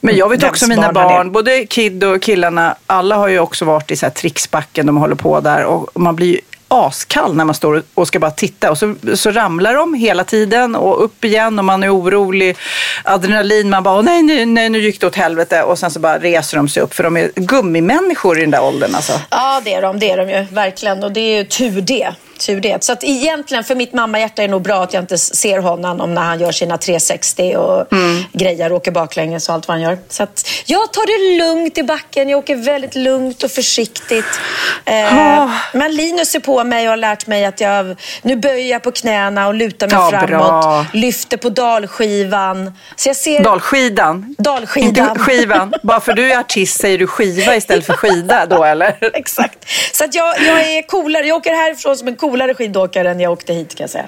Men 0.00 0.16
jag 0.16 0.28
vet 0.28 0.44
också 0.44 0.66
mina 0.68 0.92
barn, 0.92 1.08
barn 1.08 1.32
både 1.32 1.66
Kid 1.66 2.04
och 2.04 2.22
killarna, 2.22 2.76
alla 2.86 3.16
har 3.16 3.28
ju 3.28 3.38
också 3.38 3.64
varit 3.64 3.90
i 3.90 3.96
så 3.96 4.06
här 4.06 4.10
tricksbacken, 4.10 4.86
de 4.86 4.96
håller 4.96 5.14
på 5.14 5.40
där 5.40 5.64
och 5.64 6.00
man 6.00 6.16
blir 6.16 6.26
ju 6.26 6.40
askall 6.72 7.34
när 7.34 7.44
man 7.44 7.54
står 7.54 7.82
och 7.94 8.08
ska 8.08 8.18
bara 8.18 8.30
titta 8.30 8.70
och 8.70 8.78
så, 8.78 8.94
så 9.14 9.30
ramlar 9.30 9.74
de 9.74 9.94
hela 9.94 10.24
tiden 10.24 10.76
och 10.76 11.04
upp 11.04 11.24
igen 11.24 11.58
och 11.58 11.64
man 11.64 11.82
är 11.82 11.96
orolig. 11.96 12.56
Adrenalin, 13.04 13.70
man 13.70 13.82
bara 13.82 14.02
nej, 14.02 14.22
nej, 14.22 14.46
nej, 14.46 14.68
nu 14.68 14.78
gick 14.78 15.00
det 15.00 15.06
åt 15.06 15.16
helvete 15.16 15.62
och 15.62 15.78
sen 15.78 15.90
så 15.90 16.00
bara 16.00 16.18
reser 16.18 16.56
de 16.56 16.68
sig 16.68 16.82
upp 16.82 16.94
för 16.94 17.02
de 17.02 17.16
är 17.16 17.30
gummimänniskor 17.34 18.38
i 18.38 18.40
den 18.40 18.50
där 18.50 18.62
åldern 18.62 18.94
alltså. 18.94 19.12
Ja, 19.30 19.60
det 19.64 19.74
är 19.74 19.82
de, 19.82 19.98
det 19.98 20.10
är 20.10 20.16
de 20.16 20.30
ju 20.30 20.46
verkligen 20.54 21.04
och 21.04 21.12
det 21.12 21.20
är 21.20 21.36
ju 21.38 21.44
tur 21.44 21.80
det 21.80 22.14
tur 22.46 22.60
det. 22.60 22.84
Så 22.84 22.92
att 22.92 23.04
egentligen 23.04 23.64
för 23.64 23.74
mitt 23.74 23.92
mammahjärta 23.92 24.42
är 24.42 24.48
det 24.48 24.50
nog 24.50 24.62
bra 24.62 24.82
att 24.82 24.92
jag 24.92 25.02
inte 25.02 25.18
ser 25.18 25.58
honom 25.58 26.14
när 26.14 26.22
han 26.22 26.40
gör 26.40 26.52
sina 26.52 26.78
360 26.78 27.56
och 27.56 27.92
mm. 27.92 28.24
grejer 28.32 28.72
och 28.72 28.76
åker 28.76 28.90
baklänges 28.90 29.48
och 29.48 29.54
allt 29.54 29.68
vad 29.68 29.74
han 29.74 29.82
gör. 29.82 29.98
Så 30.08 30.22
att 30.22 30.48
jag 30.64 30.92
tar 30.92 31.06
det 31.06 31.44
lugnt 31.44 31.78
i 31.78 31.82
backen. 31.82 32.28
Jag 32.28 32.38
åker 32.38 32.56
väldigt 32.56 32.94
lugnt 32.94 33.42
och 33.42 33.50
försiktigt. 33.50 34.40
Eh, 34.84 34.94
oh. 34.94 35.50
Men 35.72 35.96
Linus 35.96 36.34
är 36.34 36.40
på 36.40 36.64
mig 36.64 36.86
och 36.86 36.90
har 36.90 36.96
lärt 36.96 37.26
mig 37.26 37.44
att 37.44 37.60
jag 37.60 37.96
nu 38.22 38.36
böjer 38.36 38.70
jag 38.70 38.82
på 38.82 38.92
knäna 38.92 39.46
och 39.46 39.54
lutar 39.54 39.86
mig 39.86 39.96
ja, 39.96 40.10
framåt. 40.10 40.28
Bra. 40.28 40.86
Lyfter 40.92 41.36
på 41.36 41.48
dalskivan. 41.48 42.72
Så 42.96 43.08
jag 43.08 43.16
ser... 43.16 43.44
Dalskidan? 43.44 44.34
Dalskidan. 44.38 44.88
Inte 44.88 45.20
skivan. 45.20 45.74
Bara 45.82 46.00
för 46.00 46.12
du 46.12 46.32
är 46.32 46.38
artist 46.38 46.80
säger 46.80 46.98
du 46.98 47.06
skiva 47.06 47.56
istället 47.56 47.86
för 47.86 47.92
skida 47.92 48.46
då 48.46 48.64
eller? 48.64 48.98
Exakt. 49.14 49.58
Så 49.92 50.04
att 50.04 50.14
jag, 50.14 50.40
jag 50.40 50.60
är 50.60 50.82
coolare. 50.82 51.26
Jag 51.26 51.36
åker 51.36 51.50
härifrån 51.50 51.96
som 51.96 52.08
en 52.08 52.16
cool 52.16 52.31
coolare 52.32 52.54
skidåkare 52.54 53.10
än 53.10 53.20
jag 53.20 53.32
åkte 53.32 53.52
hit 53.52 53.74
kan 53.74 53.84
jag 53.84 53.90
säga. 53.90 54.06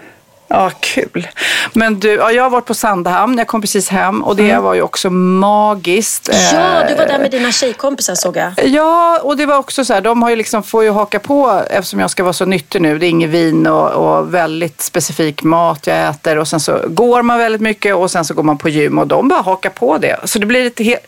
Ja, 0.49 0.71
kul. 0.81 1.29
Men 1.73 2.01
du, 2.01 2.13
ja, 2.13 2.33
jag 2.33 2.43
har 2.43 2.51
varit 2.51 2.65
på 2.65 2.75
Sandhamn, 2.75 3.39
jag 3.39 3.47
kom 3.47 3.61
precis 3.61 3.89
hem 3.89 4.23
och 4.23 4.37
det 4.37 4.51
mm. 4.51 4.63
var 4.63 4.75
ju 4.75 4.83
också 4.83 5.11
magiskt. 5.11 6.31
Ja, 6.53 6.85
du 6.89 6.95
var 6.95 7.07
där 7.07 7.19
med 7.19 7.31
dina 7.31 7.53
tjejkompisar 7.53 8.15
såg 8.15 8.37
jag. 8.37 8.53
Ja, 8.65 9.21
och 9.23 9.37
det 9.37 9.47
var 9.47 9.59
också 9.59 9.85
så 9.85 9.93
här, 9.95 10.01
de 10.01 10.23
har 10.23 10.31
ju 10.31 10.37
liksom, 10.37 10.63
får 10.63 10.85
ju 10.85 10.91
haka 10.91 11.19
på 11.19 11.63
eftersom 11.71 12.01
jag 12.01 12.11
ska 12.11 12.23
vara 12.23 12.33
så 12.33 12.45
nyttig 12.45 12.83
nu. 12.83 12.99
Det 12.99 13.07
är 13.07 13.11
inget 13.11 13.31
vin 13.31 13.67
och, 13.67 13.91
och, 13.91 14.35
väldigt 14.35 14.81
specifik 14.81 15.43
mat 15.43 15.87
jag 15.87 16.09
äter 16.09 16.39
och 16.39 16.49
sen 16.49 16.61
så 16.61 16.81
går 16.89 17.23
man 17.23 17.39
väldigt 17.39 17.61
mycket 17.61 17.95
och 17.95 18.11
sen 18.11 18.25
så 18.25 18.35
går 18.35 18.43
man 18.43 18.59
på 18.59 18.69
gym 18.69 18.99
och 18.99 19.07
de 19.07 19.29
bara 19.29 19.43
hakar 19.43 19.71
på 19.71 19.99
det. 19.99 20.21
Så 20.25 20.39
det 20.39 20.47
blir 20.47 20.65
lite 20.65 20.99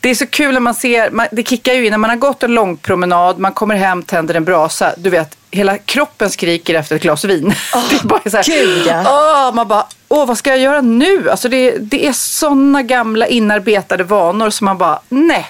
det 0.00 0.10
är 0.10 0.14
så 0.14 0.26
kul 0.26 0.52
när 0.52 0.60
man 0.60 0.74
ser, 0.74 1.10
man, 1.10 1.26
det 1.32 1.48
kickar 1.48 1.72
ju 1.72 1.86
in 1.86 1.90
när 1.90 1.98
man 1.98 2.10
har 2.10 2.16
gått 2.16 2.42
en 2.42 2.54
lång 2.54 2.76
promenad, 2.76 3.38
man 3.38 3.52
kommer 3.52 3.74
hem, 3.74 4.02
tänder 4.02 4.34
en 4.34 4.44
brasa, 4.44 4.94
du 4.96 5.10
vet 5.10 5.36
hela 5.54 5.78
kroppen 5.78 6.30
skriker 6.30 6.74
efter 6.74 6.96
ett 6.96 7.02
glas 7.02 7.24
vin. 7.24 7.54
det 7.90 7.96
är 7.96 8.06
bara 8.06 8.30
så 8.30 8.36
här, 8.36 8.44
gud, 8.44 8.86
ja. 8.86 9.02
åh, 9.48 9.54
man 9.54 9.68
bara, 9.68 9.86
åh 10.08 10.26
vad 10.26 10.38
ska 10.38 10.50
jag 10.50 10.58
göra 10.58 10.80
nu? 10.80 11.30
Alltså 11.30 11.48
det, 11.48 11.76
det 11.78 12.06
är 12.06 12.12
sådana 12.12 12.82
gamla 12.82 13.26
inarbetade 13.26 14.04
vanor 14.04 14.50
som 14.50 14.64
man 14.64 14.78
bara, 14.78 15.00
nej, 15.08 15.46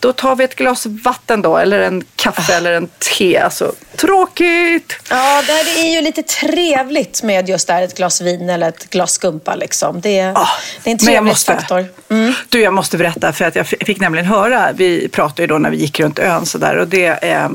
då 0.00 0.12
tar 0.12 0.36
vi 0.36 0.44
ett 0.44 0.56
glas 0.56 0.86
vatten 0.86 1.42
då 1.42 1.56
eller 1.58 1.80
en 1.80 2.04
kaffe 2.16 2.54
eller 2.54 2.72
en 2.72 2.88
te. 3.18 3.38
Alltså 3.38 3.72
tråkigt. 3.96 4.96
Ja, 5.10 5.42
det 5.46 5.52
här 5.52 5.84
är 5.84 5.94
ju 5.94 6.00
lite 6.00 6.22
trevligt 6.22 7.22
med 7.22 7.48
just 7.48 7.66
det 7.66 7.72
här, 7.72 7.82
ett 7.82 7.96
glas 7.96 8.20
vin 8.20 8.50
eller 8.50 8.68
ett 8.68 8.90
glas 8.90 9.12
skumpa. 9.12 9.54
Liksom. 9.54 10.00
Det, 10.00 10.18
är, 10.18 10.32
Ah, 10.34 10.48
det 10.84 10.90
är 10.90 10.92
en 10.92 10.98
men 11.02 11.14
jag 11.14 11.14
trevlig 11.14 11.30
måste- 11.30 11.54
faktor. 11.54 11.86
Du, 12.48 12.60
jag 12.60 12.74
måste 12.74 12.96
berätta 12.96 13.32
för 13.32 13.44
att 13.44 13.56
jag 13.56 13.66
fick 13.66 14.00
nämligen 14.00 14.26
höra, 14.26 14.68
vi 14.74 15.08
pratade 15.08 15.42
ju 15.42 15.46
då 15.46 15.58
när 15.58 15.70
vi 15.70 15.76
gick 15.76 16.00
runt 16.00 16.18
ön 16.18 16.46
så 16.46 16.58
där 16.58 16.76
och 16.76 16.88
det 16.88 17.06
är 17.06 17.50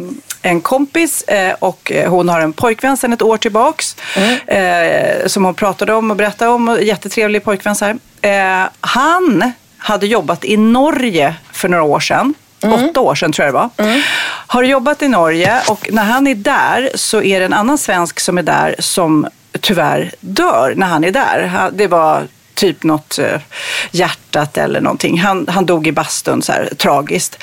en 0.46 0.62
kompis 0.62 1.22
eh, 1.22 1.54
och 1.60 1.92
eh, 1.92 2.10
hon 2.10 2.30
har 2.30 2.40
en 2.40 2.54
pojkvän 2.54 2.98
sedan 2.98 3.14
ett 3.14 3.22
år 3.22 3.38
tillbaks 3.38 3.96
eh, 4.48 5.28
som 5.28 5.46
hon 5.46 5.54
pratade 5.54 5.94
om 5.94 6.12
och 6.12 6.18
berättade 6.18 6.52
om. 6.52 6.78
Jättetrevlig 6.82 7.44
pojkvän 7.44 7.76
så 7.76 7.86
här. 7.86 8.70
Han 8.82 9.52
hade 9.78 10.08
jobbat 10.08 10.46
i 10.46 10.58
Norge 10.58 11.36
för 11.52 11.70
några 11.70 11.84
år 11.84 12.00
sedan. 12.00 12.34
Åtta 12.64 13.00
år 13.00 13.16
sedan 13.16 13.32
tror 13.32 13.46
jag 13.46 13.54
det 13.54 13.60
var. 13.60 14.02
Har 14.48 14.64
jobbat 14.64 15.02
i 15.02 15.08
Norge 15.08 15.62
och 15.70 15.90
när 15.92 16.04
han 16.04 16.28
är 16.28 16.36
där 16.36 16.90
så 16.96 17.22
är 17.22 17.40
det 17.40 17.46
en 17.46 17.54
annan 17.54 17.78
svensk 17.78 18.20
som 18.20 18.38
är 18.38 18.44
där 18.44 18.76
som 18.80 19.28
tyvärr 19.62 20.12
dör 20.20 20.74
när 20.78 20.88
han 20.88 21.04
är 21.04 21.12
där. 21.12 21.70
Det 21.74 21.88
var 21.88 22.28
typ 22.56 22.84
något 22.84 23.20
eh, 23.20 23.42
hjärtat 23.92 24.58
eller 24.58 24.82
någonting. 24.82 25.20
Han, 25.20 25.48
han 25.48 25.66
dog 25.66 25.88
i 25.88 25.92
bastun 25.92 26.42
så 26.42 26.52
här 26.52 26.70
tragiskt. 26.78 27.38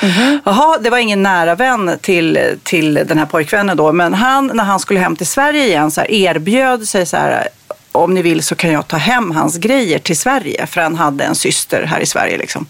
Jaha, 0.44 0.78
det 0.78 0.90
var 0.90 0.98
ingen 0.98 1.22
nära 1.22 1.54
vän 1.54 1.98
till, 2.00 2.38
till 2.62 2.94
den 2.94 3.18
här 3.18 3.26
pojkvännen 3.26 3.76
då. 3.76 3.92
Men 3.92 4.14
han, 4.14 4.50
när 4.54 4.64
han 4.64 4.80
skulle 4.80 5.00
hem 5.00 5.16
till 5.16 5.26
Sverige 5.26 5.66
igen 5.66 5.90
så 5.90 6.00
här, 6.00 6.10
erbjöd 6.10 6.88
sig 6.88 7.06
så 7.06 7.16
här 7.16 7.48
om 7.92 8.14
ni 8.14 8.22
vill 8.22 8.42
så 8.42 8.54
kan 8.54 8.72
jag 8.72 8.88
ta 8.88 8.96
hem 8.96 9.30
hans 9.30 9.56
grejer 9.56 9.98
till 9.98 10.16
Sverige. 10.18 10.66
För 10.66 10.80
han 10.80 10.96
hade 10.96 11.24
en 11.24 11.34
syster 11.34 11.82
här 11.82 12.00
i 12.00 12.06
Sverige. 12.06 12.38
Liksom. 12.38 12.66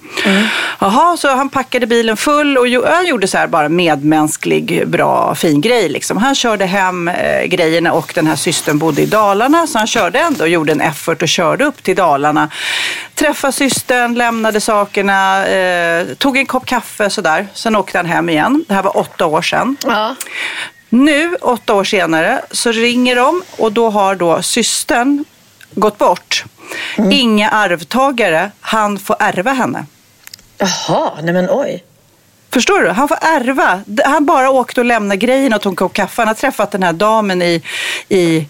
Jaha, 0.79 1.17
så 1.17 1.35
han 1.35 1.49
packade 1.49 1.87
bilen 1.87 2.17
full 2.17 2.59
och 2.59 2.67
han 2.87 3.07
gjorde 3.07 3.29
så 3.29 3.39
här 3.39 3.47
bara 3.47 3.69
medmänsklig, 3.69 4.89
bra, 4.89 5.35
fin 5.35 5.61
grej. 5.61 5.89
Liksom. 5.89 6.17
Han 6.17 6.35
körde 6.35 6.67
hem 6.67 7.09
eh, 7.09 7.45
grejerna 7.45 7.93
och 7.93 8.13
den 8.15 8.27
här 8.27 8.37
systern 8.37 8.79
bodde 8.79 9.03
i 9.03 9.07
Dalarna. 9.07 9.67
Så 9.67 9.79
han 9.79 9.87
körde 9.87 10.19
ändå 10.19 10.45
och 10.45 10.49
gjorde 10.49 10.73
en 10.73 10.81
effort 10.81 11.23
och 11.23 11.29
körde 11.29 11.65
upp 11.65 11.83
till 11.83 11.97
Dalarna. 11.97 12.49
Träffade 13.15 13.53
systern, 13.53 14.15
lämnade 14.15 14.61
sakerna, 14.61 15.47
eh, 15.47 16.07
tog 16.19 16.37
en 16.37 16.47
kopp 16.47 16.67
kaffe 16.67 17.11
sådär. 17.11 17.47
Sen 17.55 17.77
åkte 17.77 17.99
han 17.99 18.07
hem 18.07 18.29
igen. 18.29 18.65
Det 18.69 18.75
här 18.75 18.83
var 18.83 18.97
åtta 18.97 19.27
år 19.27 19.43
sedan. 19.43 19.77
Ja. 19.87 20.15
Nu, 20.95 21.37
åtta 21.41 21.75
år 21.75 21.85
senare, 21.85 22.41
så 22.51 22.73
ringer 22.73 23.17
de 23.17 23.43
och 23.59 23.73
då 23.73 23.91
har 23.91 24.15
då 24.15 24.43
systern 24.43 25.25
gått 25.75 25.99
bort. 25.99 26.45
Inga 27.11 27.51
arvtagare. 27.51 28.51
Han 28.61 28.99
får 28.99 29.17
ärva 29.19 29.53
henne. 29.53 29.85
Jaha, 30.59 31.11
nej 31.23 31.33
men 31.35 31.47
oj. 31.51 31.85
Förstår 32.53 32.81
du? 32.81 32.89
Han 32.91 33.09
får 33.09 33.19
ärva. 33.21 33.81
Han 34.05 34.27
bara 34.27 34.51
åkte 34.51 34.81
och 34.81 34.85
lämnade 34.85 35.17
grejen 35.17 35.53
och 35.55 35.61
tog 35.61 35.73
en 35.73 35.77
kopp 35.77 35.93
kaffe. 35.93 36.21
Han 36.23 36.29
har 36.29 36.35
träffat 36.35 36.71
den 36.71 36.83
här 36.83 36.93
damen 36.93 37.43
i, 37.43 37.63
i 38.09 38.47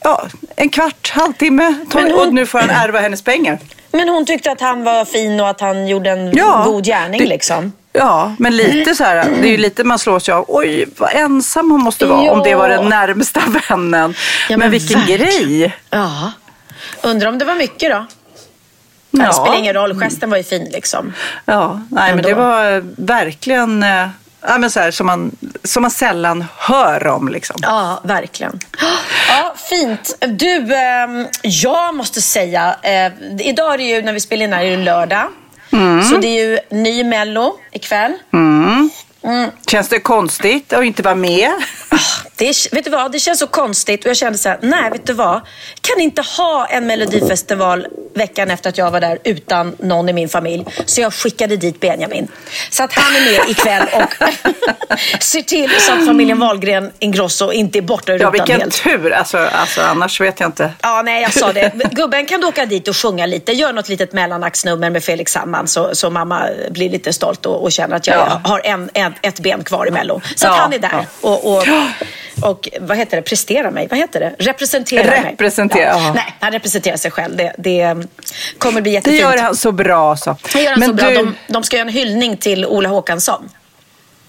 ja, 0.00 0.26
en 0.56 0.68
kvart, 0.68 1.10
halvtimme. 1.14 1.74
Hon- 1.92 2.12
Och 2.14 2.34
nu 2.34 2.46
får 2.46 2.58
han 2.58 2.70
ärva 2.70 3.00
hennes 3.00 3.22
pengar. 3.22 3.58
Men 3.92 4.08
hon 4.08 4.26
tyckte 4.26 4.50
att 4.52 4.60
han 4.60 4.84
var 4.84 5.04
fin 5.04 5.40
och 5.40 5.48
att 5.48 5.60
han 5.60 5.88
gjorde 5.88 6.10
en 6.10 6.32
Ja, 6.36 6.62
god 6.66 6.84
gärning 6.84 7.20
det- 7.20 7.26
liksom. 7.26 7.72
Ja, 7.98 8.34
men 8.38 8.56
lite 8.56 8.94
så 8.94 9.04
här, 9.04 9.14
det 9.40 9.48
är 9.48 9.50
ju 9.50 9.56
lite 9.56 9.84
man 9.84 9.98
slås 9.98 10.28
ju 10.28 10.32
av, 10.32 10.44
oj 10.48 10.86
vad 10.96 11.10
ensam 11.14 11.70
hon 11.70 11.80
måste 11.82 12.06
vara 12.06 12.30
om 12.30 12.42
det 12.42 12.54
var 12.54 12.68
den 12.68 12.88
närmsta 12.88 13.40
vännen. 13.68 14.14
Ja, 14.48 14.56
men, 14.56 14.58
men 14.58 14.70
vilken 14.70 15.00
verkligen. 15.00 15.28
grej. 15.28 15.76
Ja. 15.90 16.32
Undrar 17.02 17.28
om 17.28 17.38
det 17.38 17.44
var 17.44 17.54
mycket 17.54 17.90
då? 17.90 18.06
Ja. 19.10 19.26
Det 19.26 19.32
spelar 19.32 19.58
ingen 19.58 19.74
roll, 19.74 19.94
gesten 19.94 20.30
var 20.30 20.36
ju 20.36 20.42
fin 20.42 20.68
liksom. 20.72 21.12
Ja, 21.44 21.80
nej, 21.90 22.14
men 22.14 22.24
det 22.24 22.34
var 22.34 22.76
eh, 22.76 22.82
verkligen 22.96 23.82
eh, 23.82 24.08
ja, 24.40 24.58
men 24.58 24.70
så 24.70 24.80
här, 24.80 24.90
som, 24.90 25.06
man, 25.06 25.36
som 25.64 25.82
man 25.82 25.90
sällan 25.90 26.44
hör 26.56 27.06
om. 27.06 27.28
Liksom. 27.28 27.56
Ja, 27.62 28.00
verkligen. 28.04 28.60
Ja, 29.28 29.54
fint. 29.70 30.16
Du, 30.20 30.74
ehm, 30.74 31.26
jag 31.42 31.94
måste 31.94 32.20
säga, 32.20 32.76
eh, 32.82 33.12
idag 33.40 33.74
är 33.74 33.78
det 33.78 33.84
ju, 33.84 34.02
när 34.02 34.12
vi 34.12 34.20
spelar 34.20 34.44
in 34.44 34.52
här, 34.52 34.64
är 34.64 34.70
det 34.76 34.84
lördag. 34.84 35.26
Så 36.10 36.16
det 36.16 36.28
är 36.28 36.46
ju 36.50 36.58
ny 36.70 37.04
Mello 37.04 37.58
ikväll. 37.72 38.12
Känns 39.70 39.88
det 39.88 40.00
konstigt 40.00 40.72
att 40.72 40.84
inte 40.84 41.02
vara 41.02 41.14
med? 41.14 41.50
Det, 42.36 42.48
är- 42.48 42.74
vet 42.74 42.84
du 42.84 42.90
vad, 42.90 43.12
det 43.12 43.18
känns 43.18 43.38
så 43.38 43.46
konstigt 43.46 44.04
och 44.04 44.08
jag 44.10 44.16
kände 44.16 44.38
så 44.38 44.48
här, 44.48 44.58
nej 44.62 44.90
vet 44.90 45.06
du 45.06 45.12
vad, 45.12 45.40
kan 45.80 46.00
inte 46.00 46.22
ha 46.22 46.66
en 46.66 46.86
melodifestival 46.86 47.86
veckan 48.14 48.50
efter 48.50 48.70
att 48.70 48.78
jag 48.78 48.90
var 48.90 49.00
där 49.00 49.18
utan 49.24 49.76
någon 49.78 50.08
i 50.08 50.12
min 50.12 50.28
familj. 50.28 50.64
Så 50.86 51.00
jag 51.00 51.14
skickade 51.14 51.56
dit 51.56 51.80
Benjamin. 51.80 52.28
Så 52.70 52.82
att 52.84 52.92
han 52.92 53.16
är 53.16 53.20
med 53.20 53.50
ikväll 53.50 53.86
och 53.92 54.14
ser 55.22 55.42
till 55.42 55.70
så 55.80 55.92
att 55.92 56.06
familjen 56.06 56.38
Wahlgren 56.38 56.92
Ingrosso 56.98 57.52
inte 57.52 57.78
är 57.78 57.82
borta 57.82 58.12
ur 58.12 58.18
Ja, 58.20 58.26
rutan 58.26 58.32
vilken 58.32 58.60
helt. 58.60 58.82
tur. 58.82 59.12
Alltså, 59.12 59.38
alltså, 59.38 59.80
annars 59.82 60.20
vet 60.20 60.40
jag 60.40 60.48
inte. 60.48 60.72
Ja, 60.82 61.02
nej, 61.04 61.22
jag 61.22 61.32
sa 61.32 61.52
det. 61.52 61.72
Gubben, 61.92 62.26
kan 62.26 62.40
du 62.40 62.46
åka 62.46 62.66
dit 62.66 62.88
och 62.88 62.96
sjunga 62.96 63.26
lite? 63.26 63.52
Gör 63.52 63.72
något 63.72 63.88
litet 63.88 64.12
mellanaxnummer 64.12 64.90
med 64.90 65.04
Felix 65.04 65.32
Sandman 65.32 65.68
så, 65.68 65.94
så 65.94 66.10
mamma 66.10 66.48
blir 66.70 66.90
lite 66.90 67.12
stolt 67.12 67.46
och, 67.46 67.62
och 67.62 67.72
känner 67.72 67.96
att 67.96 68.06
jag 68.06 68.16
Ja. 68.16 68.40
har 68.44 68.60
en, 68.64 68.90
en, 68.94 69.14
ett 69.22 69.40
ben 69.40 69.64
kvar 69.64 69.88
i 69.88 69.90
Mello. 69.90 70.20
Så 70.36 70.46
att 70.48 70.54
Ja, 70.56 70.60
han 70.62 70.72
är 70.72 70.78
där 70.78 70.90
ja. 70.92 71.04
och, 71.28 71.52
och, 71.56 71.64
och 72.50 72.68
vad 72.80 72.96
heter 72.96 73.16
det? 73.16 73.22
Prestera 73.22 73.70
mig? 73.70 73.86
Vad 73.90 73.98
heter 73.98 74.20
det? 74.20 74.34
Representera 74.38 75.04
mig. 75.10 75.36
Ja. 75.84 76.12
Nej, 76.14 76.34
han 76.40 76.52
representerar 76.52 76.96
sig 76.96 77.10
själv. 77.10 77.36
Det, 77.36 77.52
det 77.58 77.96
kommer 78.58 78.80
bli 78.80 78.90
Det 78.90 78.94
jättefint. 78.94 79.20
gör 79.22 79.38
han 79.38 79.56
så 79.56 79.72
bra. 79.72 80.16
Så. 80.16 80.36
Det 80.52 80.62
gör 80.62 80.70
han 80.70 80.80
Men 80.80 80.88
så 80.88 80.94
bra. 80.94 81.08
du- 81.08 81.14
De, 81.14 81.34
de 81.46 81.62
ska 81.62 81.76
göra 81.76 81.86
en 81.88 81.92
hyllning 81.94 82.36
till 82.36 82.66
Ola 82.66 82.88
Håkansson. 82.88 83.48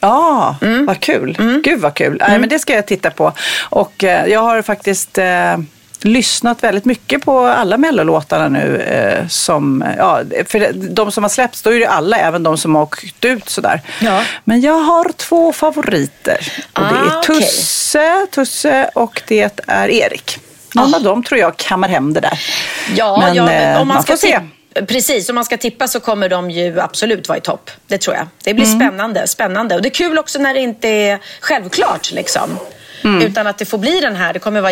Ja, 0.01 0.55
Mm. 0.61 0.85
vad 0.85 0.99
kul. 0.99 1.37
Gud 1.63 1.79
vad 1.81 1.93
kul. 1.93 2.17
Nej, 2.27 2.39
men 2.39 2.49
det 2.49 2.59
ska 2.59 2.73
jag 2.73 2.85
titta 2.87 3.11
på. 3.11 3.33
Och 3.61 4.03
eh, 4.03 4.25
jag 4.27 4.39
har 4.39 4.61
faktiskt 4.61 5.17
eh, 5.17 5.57
lyssnat 6.01 6.63
väldigt 6.63 6.85
mycket 6.85 7.25
på 7.25 7.39
alla 7.39 7.77
mellolåtarna 7.77 8.47
nu. 8.49 8.81
Eh, 8.81 9.27
som, 9.27 9.83
ja, 9.97 10.21
för 10.47 10.71
de 10.73 11.11
som 11.11 11.23
har 11.23 11.29
släppts, 11.29 11.61
då 11.61 11.69
är 11.75 11.79
det 11.79 11.85
alla, 11.87 12.17
även 12.17 12.43
de 12.43 12.57
som 12.57 12.75
har 12.75 12.81
åkt 12.83 13.25
ut 13.25 13.49
sådär. 13.49 13.81
Ja. 14.01 14.21
Men 14.43 14.61
jag 14.61 14.73
har 14.79 15.11
två 15.17 15.53
favoriter. 15.53 16.53
Och 16.73 16.81
det 16.81 16.89
Ah, 16.89 17.15
är 17.15 17.17
okej. 17.19 17.39
Tusse, 17.41 18.27
Tusse 18.31 18.89
och 18.95 19.21
det 19.27 19.61
är 19.67 19.89
Erik. 19.89 20.37
Någon 20.75 20.95
av 20.95 21.03
dem 21.03 21.23
tror 21.23 21.39
jag 21.39 21.57
kammar 21.57 21.87
hem 21.89 22.13
det 22.13 22.19
där. 22.19 22.39
Ja, 22.95 23.17
Men, 23.19 23.35
ja, 23.35 23.43
eh, 23.43 23.47
men 23.49 23.81
om 23.81 23.87
man, 23.87 23.95
man 23.95 24.03
ska 24.03 24.13
får 24.13 24.17
se. 24.17 24.39
Precis, 24.87 25.29
om 25.29 25.35
man 25.35 25.45
ska 25.45 25.57
tippa 25.57 25.87
så 25.87 25.99
kommer 25.99 26.29
de 26.29 26.51
ju 26.51 26.79
absolut 26.79 27.27
vara 27.27 27.37
i 27.37 27.41
topp. 27.41 27.71
Det 27.87 27.97
tror 27.97 28.15
jag. 28.15 28.27
Det 28.43 28.53
blir 28.53 28.65
Mm. 28.65 28.79
spännande, 28.79 29.27
spännande. 29.27 29.75
Och 29.75 29.81
det 29.81 29.87
är 29.89 29.93
kul 29.93 30.17
också 30.19 30.39
när 30.39 30.53
det 30.53 30.59
inte 30.59 30.87
är 30.89 31.19
självklart. 31.39 32.11
Liksom. 32.11 32.59
Mm. 33.03 33.21
Utan 33.21 33.47
att 33.47 33.57
det 33.57 33.65
får 33.65 33.77
bli 33.77 33.99
den 33.99 34.15
här. 34.15 34.33
Det 34.33 34.39
kommer 34.39 34.61
vara 34.61 34.71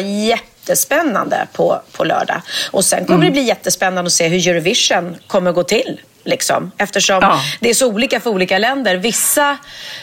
jättespännande 0.69 1.47
på, 1.53 1.81
på 1.91 2.03
lördag. 2.03 2.41
Och 2.71 2.85
sen 2.85 3.05
kommer 3.05 3.19
Mm. 3.19 3.25
det 3.25 3.31
bli 3.31 3.41
jättespännande 3.41 4.07
att 4.07 4.13
se 4.13 4.27
hur 4.27 4.47
Eurovision 4.47 5.15
kommer 5.27 5.51
gå 5.51 5.63
till. 5.63 6.01
Liksom. 6.23 6.71
Eftersom 6.77 7.19
Ja. 7.21 7.41
det 7.59 7.69
är 7.69 7.73
så 7.73 7.87
olika 7.87 8.19
för 8.19 8.29
olika 8.29 8.57
länder. 8.57 8.95
Vissa, 8.95 9.57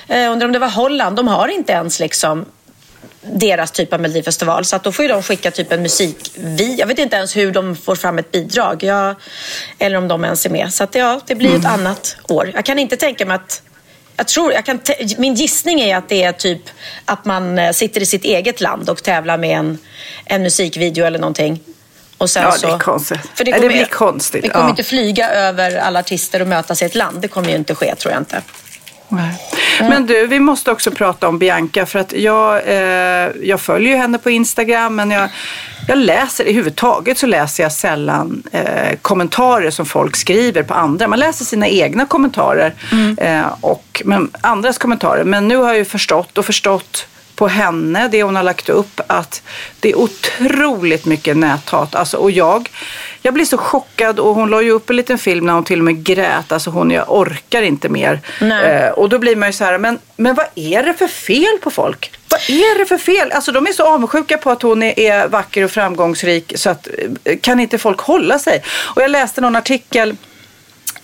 eh, 0.09 0.31
undrar 0.33 0.47
om 0.47 0.53
det 0.53 0.59
var 0.59 0.69
Holland, 0.69 1.17
de 1.17 1.29
har 1.29 1.49
inte 1.49 1.73
ens 1.73 2.01
liksom 2.01 2.45
deras 3.23 3.71
typ 3.71 3.93
av 3.93 4.01
melodifestival. 4.01 4.65
Så 4.65 4.77
att 4.77 4.85
då 4.85 4.93
får 4.93 5.09
de 5.09 5.23
skicka 5.23 5.51
typ 5.51 5.73
en 5.73 5.83
musikvideo. 5.83 6.75
Jag 6.79 6.87
vet 6.87 6.99
inte 6.99 7.17
ens 7.17 7.37
hur 7.37 7.53
de 7.53 7.77
får 7.77 7.97
fram 7.97 8.19
ett 8.19 8.33
bidrag. 8.33 8.83
Jag, 8.83 9.15
eller 9.79 9.97
om 9.99 10.09
de 10.09 10.25
ens 10.25 10.47
är 10.47 10.51
med. 10.51 10.73
Så 10.75 10.85
att 10.85 10.95
ja, 10.95 11.21
det 11.27 11.35
blir 11.35 11.51
ju 11.51 11.57
ett 11.57 11.65
annat 11.67 12.17
år. 12.29 12.51
Jag 12.55 12.65
kan 12.65 12.79
inte 12.79 12.97
tänka 12.97 13.27
mig 13.27 13.35
att 13.35 13.63
jag 14.17 14.29
tror, 14.29 14.53
jag 14.53 14.65
kan 14.65 14.81
min 15.19 15.35
gissning 15.35 15.81
är 15.81 15.97
att 15.97 16.09
det 16.09 16.23
är 16.23 16.33
typ 16.33 16.63
att 17.05 17.25
man 17.25 17.59
eh, 17.59 17.73
sitter 17.73 18.01
i 18.01 18.07
sitt 18.07 18.25
eget 18.25 18.61
land 18.61 18.91
och 18.91 19.03
tävlar 19.03 19.39
med 19.39 19.59
en, 19.59 19.79
en 20.25 20.43
musikvideo 20.43 21.05
eller 21.05 21.19
någonting. 21.19 21.61
Och 22.19 22.31
sen 22.31 22.43
Ja, 22.43 22.53
så, 22.53 22.67
det 22.67 22.73
är 22.73 22.79
konstigt. 22.79 23.21
För 23.35 23.45
det, 23.45 23.51
Ja, 23.51 23.57
det 23.57 23.63
kommer, 23.63 23.77
blir 23.77 23.85
konstigt, 23.85 24.45
Vi 24.45 24.49
kommer 24.49 24.65
ja. 24.65 24.71
inte 24.71 24.85
flyga 24.85 25.31
över 25.31 25.77
alla 25.77 25.99
artister 25.99 26.41
och 26.43 26.49
mötas 26.49 26.83
i 26.83 26.85
ett 26.85 26.95
land. 26.95 27.21
Det 27.21 27.29
kommer 27.29 27.49
ju 27.49 27.57
inte 27.57 27.75
ske, 27.75 27.95
tror 27.95 28.13
jag 28.13 28.21
inte. 28.21 28.43
Nej. 29.09 29.35
Men 29.81 30.07
du, 30.07 30.27
vi 30.27 30.41
måste 30.41 30.71
också 30.71 30.91
prata 30.91 31.29
om 31.29 31.39
Bianca 31.39 31.87
för 31.87 31.99
att 31.99 32.13
jag, 32.13 32.63
eh, 32.67 33.31
jag 33.43 33.61
följer 33.61 33.91
ju 33.91 33.97
henne 33.97 34.19
på 34.19 34.31
Instagram 34.31 34.97
men 34.97 35.11
jag, 35.11 35.29
jag 35.89 35.99
läser, 35.99 36.45
i 36.45 36.53
huvudtaget 36.53 37.19
så 37.19 37.27
läser 37.27 37.63
jag 37.63 37.73
sällan 37.73 38.43
eh, 38.53 38.99
kommentarer 39.03 39.71
som 39.71 39.87
folk 39.87 40.17
skriver 40.17 40.63
på 40.63 40.75
andra. 40.75 41.09
Man 41.09 41.19
läser 41.19 41.45
sina 41.45 41.69
egna 41.69 42.07
kommentarer 42.07 42.75
eh, 43.19 43.47
och 43.61 44.03
men, 44.05 44.31
andras 44.41 44.79
kommentarer. 44.79 45.25
Men 45.25 45.49
nu 45.49 45.57
har 45.57 45.67
jag 45.67 45.77
ju 45.77 45.85
förstått 45.85 46.39
och 46.39 46.45
förstått 46.45 47.07
på 47.35 47.49
henne, 47.49 48.09
det 48.09 48.23
hon 48.23 48.37
har 48.37 48.43
lagt 48.43 48.69
upp, 48.69 49.01
att 49.07 49.43
det 49.81 49.91
är 49.91 49.99
otroligt 49.99 51.05
mycket 51.05 51.37
näthat. 51.37 51.95
Alltså, 51.95 52.17
och 52.17 52.31
jag, 52.31 52.71
jag 53.23 53.35
blir 53.35 53.45
så 53.45 53.59
chockad 53.59 54.19
och 54.19 54.35
hon 54.35 54.51
la 54.51 54.63
ju 54.63 54.71
upp 54.71 54.91
en 54.91 54.97
liten 54.97 55.19
film 55.19 55.47
när 55.47 55.53
hon 55.53 55.65
till 55.65 55.79
och 55.79 55.85
med 55.85 56.05
grät. 56.05 56.53
Alltså 56.53 56.71
hon, 56.71 56.91
jag 56.91 57.05
orkar 57.09 57.63
inte 57.63 57.89
mer. 57.89 58.21
Eh, 58.41 58.89
och 58.89 59.09
då 59.09 59.19
blir 59.19 59.37
man 59.37 59.49
ju 59.49 59.53
så 59.53 59.65
här, 59.65 59.79
men, 59.79 59.99
men 60.17 60.35
vad 60.35 60.47
är 60.55 60.83
det 60.83 60.95
för 60.95 61.09
fel 61.09 61.59
på 61.63 61.71
folk? 61.71 62.13
Vad 62.29 62.41
är 62.41 62.79
det 62.79 62.87
för 62.87 62.99
fel? 62.99 63.33
Alltså 63.33 63.53
de 63.53 63.67
är 63.67 63.73
så 63.73 63.87
avundsjuka 63.87 64.39
på 64.39 64.51
att 64.51 64.63
hon 64.63 64.83
är, 64.83 65.01
är 65.01 65.29
vacker 65.29 65.65
och 65.65 65.71
framgångsrik 65.71 66.53
så 66.57 66.71
att 66.71 66.89
eh, 67.25 67.39
kan 67.39 67.61
inte 67.61 67.79
folk 67.79 68.01
hålla 68.01 68.39
sig? 68.39 68.63
Och 68.67 69.03
jag 69.03 69.11
läste 69.11 69.41
någon 69.41 69.57
artikel 69.57 70.17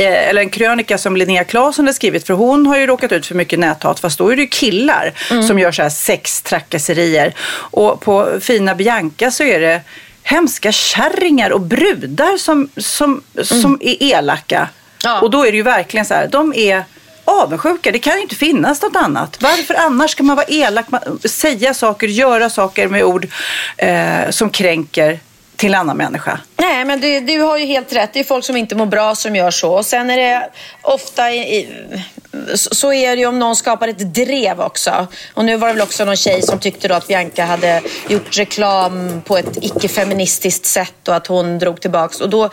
eller 0.04 0.40
en 0.40 0.50
krönika 0.50 0.98
som 0.98 1.16
Linnea 1.16 1.44
Claesson 1.44 1.86
har 1.86 1.92
skrivit, 1.92 2.26
för 2.26 2.34
hon 2.34 2.66
har 2.66 2.78
ju 2.78 2.86
råkat 2.86 3.12
ut 3.12 3.26
för 3.26 3.34
mycket 3.34 3.58
näthat, 3.58 4.00
fast 4.00 4.18
då 4.18 4.28
är 4.28 4.36
det 4.36 4.42
ju 4.42 4.48
killar 4.48 5.12
mm. 5.30 5.42
som 5.42 5.58
gör 5.58 5.72
så 5.72 5.82
här 5.82 5.88
sextrakasserier. 5.90 7.34
Och 7.50 8.00
på 8.00 8.40
fina 8.40 8.74
Bianca 8.74 9.30
så 9.30 9.42
är 9.44 9.60
det 9.60 9.80
hemska 10.22 10.72
kärringar 10.72 11.50
och 11.50 11.60
brudar 11.60 12.36
som, 12.36 12.68
som, 12.76 13.22
mm. 13.34 13.44
som 13.44 13.78
är 13.82 14.02
elaka. 14.02 14.68
Ja. 15.04 15.20
Och 15.20 15.30
då 15.30 15.46
är 15.46 15.50
det 15.50 15.56
ju 15.56 15.62
verkligen 15.62 16.06
så 16.06 16.14
här, 16.14 16.28
de 16.28 16.54
är 16.56 16.84
avundsjuka. 17.24 17.92
Det 17.92 17.98
kan 17.98 18.16
ju 18.16 18.22
inte 18.22 18.34
finnas 18.34 18.82
något 18.82 18.96
annat. 18.96 19.36
Varför 19.40 19.74
annars 19.74 20.10
ska 20.10 20.22
man 20.22 20.36
vara 20.36 20.46
elak, 20.46 20.86
säga 21.24 21.74
saker, 21.74 22.06
göra 22.06 22.50
saker 22.50 22.88
med 22.88 23.04
ord 23.04 23.26
eh, 23.76 24.30
som 24.30 24.50
kränker 24.50 25.18
till 25.60 25.74
annan 25.74 25.96
människa. 25.96 26.40
Nej, 26.56 26.84
men 26.84 27.00
du, 27.00 27.20
du 27.20 27.40
har 27.40 27.58
ju 27.58 27.66
helt 27.66 27.92
rätt. 27.92 28.12
Det 28.12 28.20
är 28.20 28.24
folk 28.24 28.44
som 28.44 28.56
inte 28.56 28.74
mår 28.74 28.86
bra 28.86 29.14
som 29.14 29.36
gör 29.36 29.50
så. 29.50 29.72
Och 29.72 29.86
sen 29.86 30.10
är 30.10 30.16
det 30.16 30.50
ofta 30.82 31.32
i, 31.32 31.68
så 32.54 32.92
är 32.92 33.16
det 33.16 33.20
ju 33.20 33.26
om 33.26 33.38
någon 33.38 33.56
skapar 33.56 33.88
ett 33.88 34.14
drev 34.14 34.60
också. 34.60 35.06
Och 35.34 35.44
nu 35.44 35.56
var 35.56 35.68
det 35.68 35.74
väl 35.74 35.82
också 35.82 36.04
någon 36.04 36.16
tjej 36.16 36.42
som 36.42 36.58
tyckte 36.58 36.88
då 36.88 36.94
att 36.94 37.08
Bianca 37.08 37.44
hade 37.44 37.82
gjort 38.08 38.38
reklam 38.38 39.22
på 39.24 39.36
ett 39.36 39.58
icke-feministiskt 39.60 40.66
sätt 40.66 41.08
och 41.08 41.16
att 41.16 41.26
hon 41.26 41.58
drog 41.58 41.80
tillbaks. 41.80 42.20
Och 42.20 42.30
då 42.30 42.50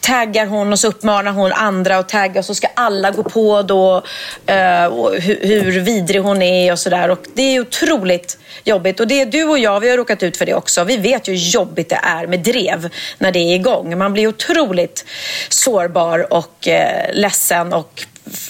taggar 0.00 0.46
hon 0.46 0.72
och 0.72 0.78
så 0.78 0.88
uppmanar 0.88 1.32
hon 1.32 1.52
andra 1.52 1.98
att 1.98 2.08
tagga 2.08 2.38
och 2.38 2.44
så 2.44 2.54
ska 2.54 2.68
alla 2.74 3.10
gå 3.10 3.22
på 3.22 3.62
då 3.62 4.02
eh, 4.46 4.56
uh, 4.56 5.10
hur, 5.10 5.46
hur 5.46 5.80
vidrig 5.80 6.20
hon 6.20 6.42
är 6.42 6.72
och 6.72 6.78
sådär. 6.78 7.08
Och 7.08 7.18
det 7.34 7.42
är 7.42 7.60
otroligt 7.60 8.38
jobbigt. 8.64 9.00
Och 9.00 9.06
det 9.06 9.20
är 9.20 9.26
du 9.26 9.44
och 9.44 9.58
jag, 9.58 9.80
vi 9.80 9.90
har 9.90 9.96
råkat 9.96 10.22
ut 10.22 10.36
för 10.36 10.46
det 10.46 10.54
också. 10.54 10.84
Vi 10.84 10.96
vet 10.96 11.28
ju 11.28 11.32
hur 11.32 11.38
jobbigt 11.38 11.88
det 11.88 12.00
är 12.02 12.26
med 12.26 12.40
drev 12.40 12.88
när 13.18 13.32
det 13.32 13.38
är 13.38 13.54
igång. 13.54 13.98
Man 13.98 14.12
blir 14.12 14.26
otroligt 14.26 15.04
sårbar 15.48 16.32
och 16.32 16.68
uh, 16.68 17.14
ledsen 17.14 17.72
och 17.72 18.06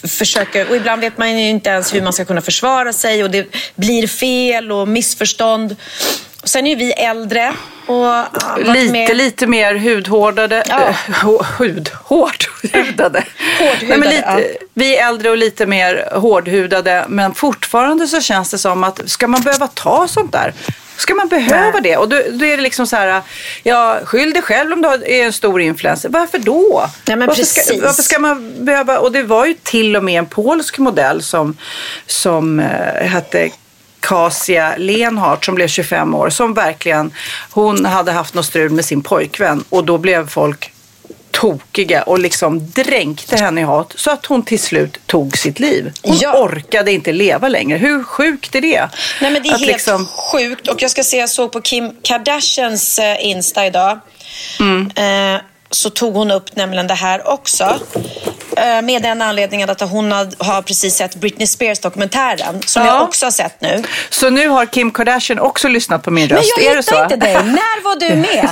försöker, 0.09 0.71
och 0.71 0.77
ibland 0.77 1.01
vet 1.01 1.19
man 1.19 1.39
ju 1.39 1.49
inte 1.49 1.71
ens 1.71 1.95
hur 1.95 2.03
man 2.03 2.13
ska 2.13 2.25
kunna 2.25 2.41
försvara 2.41 2.93
sig 2.93 3.25
och 3.25 3.31
det 3.31 3.57
blir 3.75 4.07
fel 4.07 4.73
och 4.73 4.89
missförstånd. 4.89 5.77
Och 6.43 6.49
sen 6.49 6.67
är 6.67 6.71
ju 6.71 6.77
vi 6.77 6.93
äldre. 6.93 7.53
Och 7.87 8.25
lite, 8.59 8.93
med... 8.93 9.17
lite 9.17 9.47
mer 9.47 9.75
hudhårdade. 9.75 10.65
Ja. 10.69 10.89
Äh, 10.89 11.43
hud, 11.59 11.91
hårdhudade. 12.05 13.25
hårdhudade 13.59 14.01
Nej, 14.01 14.11
lite, 14.11 14.25
ja. 14.27 14.67
Vi 14.75 14.97
är 14.97 15.09
äldre 15.09 15.31
och 15.31 15.37
lite 15.37 15.67
mer 15.67 16.09
hårdhudade. 16.13 17.05
Men 17.09 17.35
fortfarande 17.35 18.09
så 18.09 18.21
känns 18.21 18.51
det 18.51 18.59
som 18.59 18.85
att 18.85 19.01
ska 19.11 19.29
man 19.29 19.43
behöva 19.43 19.67
ta 19.67 20.09
sånt 20.09 20.33
där? 20.33 20.53
Ska 20.97 21.15
man 21.15 21.29
behöva 21.29 21.71
Nej. 21.71 21.83
det? 21.83 21.97
Och 21.97 22.09
då, 22.09 22.17
då, 22.31 22.45
är 22.45 22.57
det 22.57 22.63
liksom 22.63 22.87
så 22.87 22.97
här, 22.97 23.23
ja, 23.63 24.01
skyll 24.05 24.33
dig 24.33 24.43
själv 24.43 24.73
om 24.73 24.83
du 24.83 24.89
är 24.89 25.25
en 25.25 25.33
stor 25.33 25.61
influencer. 25.61 26.09
Varför 26.09 26.39
då? 26.39 26.91
Ja, 27.05 27.17
varför, 27.17 27.45
ska, 27.45 27.81
varför 27.83 28.03
ska 28.03 28.19
man 28.19 28.65
behöva, 28.65 28.99
och 28.99 29.13
det 29.13 29.23
var 29.23 29.47
ju 29.47 29.55
till 29.55 29.97
och 29.97 30.05
med 30.05 30.19
en 30.19 30.27
polsk 30.27 30.79
modell 30.79 31.23
som, 31.23 31.57
som 32.07 32.61
uh, 32.61 32.67
hette 33.07 33.51
Kasia 34.01 34.75
Lenhart 34.77 35.45
som 35.45 35.55
blev 35.55 35.69
25 35.69 36.15
år 36.15 36.31
som 36.31 36.55
verkligen, 36.55 37.13
hon 37.51 37.85
hade 37.85 38.13
haft 38.13 38.35
något 38.35 38.47
strul 38.47 38.71
med 38.71 38.85
sin 38.85 39.03
pojkvän 39.03 39.65
och 39.69 39.85
då 39.85 39.99
blev 39.99 40.29
folk 40.29 40.72
tokiga 41.33 42.03
och 42.03 42.19
liksom 42.19 42.71
dränkte 42.71 43.37
henne 43.37 43.61
i 43.61 43.65
hat 43.65 43.93
så 43.97 44.11
att 44.11 44.27
hon 44.27 44.43
till 44.43 44.61
slut 44.61 44.99
tog 45.07 45.39
sitt 45.39 45.61
liv. 45.61 45.93
Hon 46.03 46.17
ja. 46.21 46.43
orkade 46.43 46.93
inte 46.93 47.13
leva 47.13 47.49
längre. 47.49 47.79
Hur 47.79 48.05
sjukt 48.05 48.55
är 48.55 48.61
det? 48.61 48.89
Nej 49.21 49.31
men 49.31 49.43
det 49.43 49.49
är 49.49 49.55
att 49.55 49.61
helt 49.61 49.73
liksom... 49.73 50.07
sjukt 50.07 50.69
och 50.69 50.83
jag 50.83 50.91
ska 50.91 51.05
säga 51.05 51.23
jag 51.23 51.31
såg 51.31 51.53
på 51.53 51.61
Kim 51.61 51.97
Kardashians 52.03 52.99
eh, 52.99 53.27
Insta 53.27 53.67
idag. 53.67 54.01
Mm. 54.61 54.91
Eh, 55.35 55.41
så 55.71 55.91
tog 55.91 56.15
hon 56.15 56.31
upp 56.31 56.57
nämligen 56.57 56.87
det 56.87 56.95
här 56.95 57.29
också. 57.29 57.81
Eh, 58.57 58.83
med 58.83 59.03
den 59.03 59.23
anledningen 59.23 59.71
att 59.71 59.81
hon 59.81 60.13
har 60.13 60.63
precis 60.63 60.95
sett 60.95 61.15
Britney 61.15 61.47
Spears-dokumentären 61.47 62.63
som 62.67 62.87
ja. 62.87 62.95
jag 62.95 63.03
också 63.03 63.27
har 63.27 63.31
sett 63.31 63.61
nu. 63.61 63.83
Så 64.11 64.31
nu 64.31 64.49
har 64.49 64.67
Kim 64.67 64.91
Kardashian 64.91 65.39
också 65.39 65.69
lyssnat 65.69 66.03
på 66.03 66.11
min 66.11 66.29
röst? 66.29 66.53
Men 66.57 66.67
jag 66.67 66.77
hittar 66.77 67.03
inte 67.03 67.17
dig. 67.17 67.35
När 67.35 67.83
var 67.83 67.97
du 67.97 68.17
med? 68.17 68.49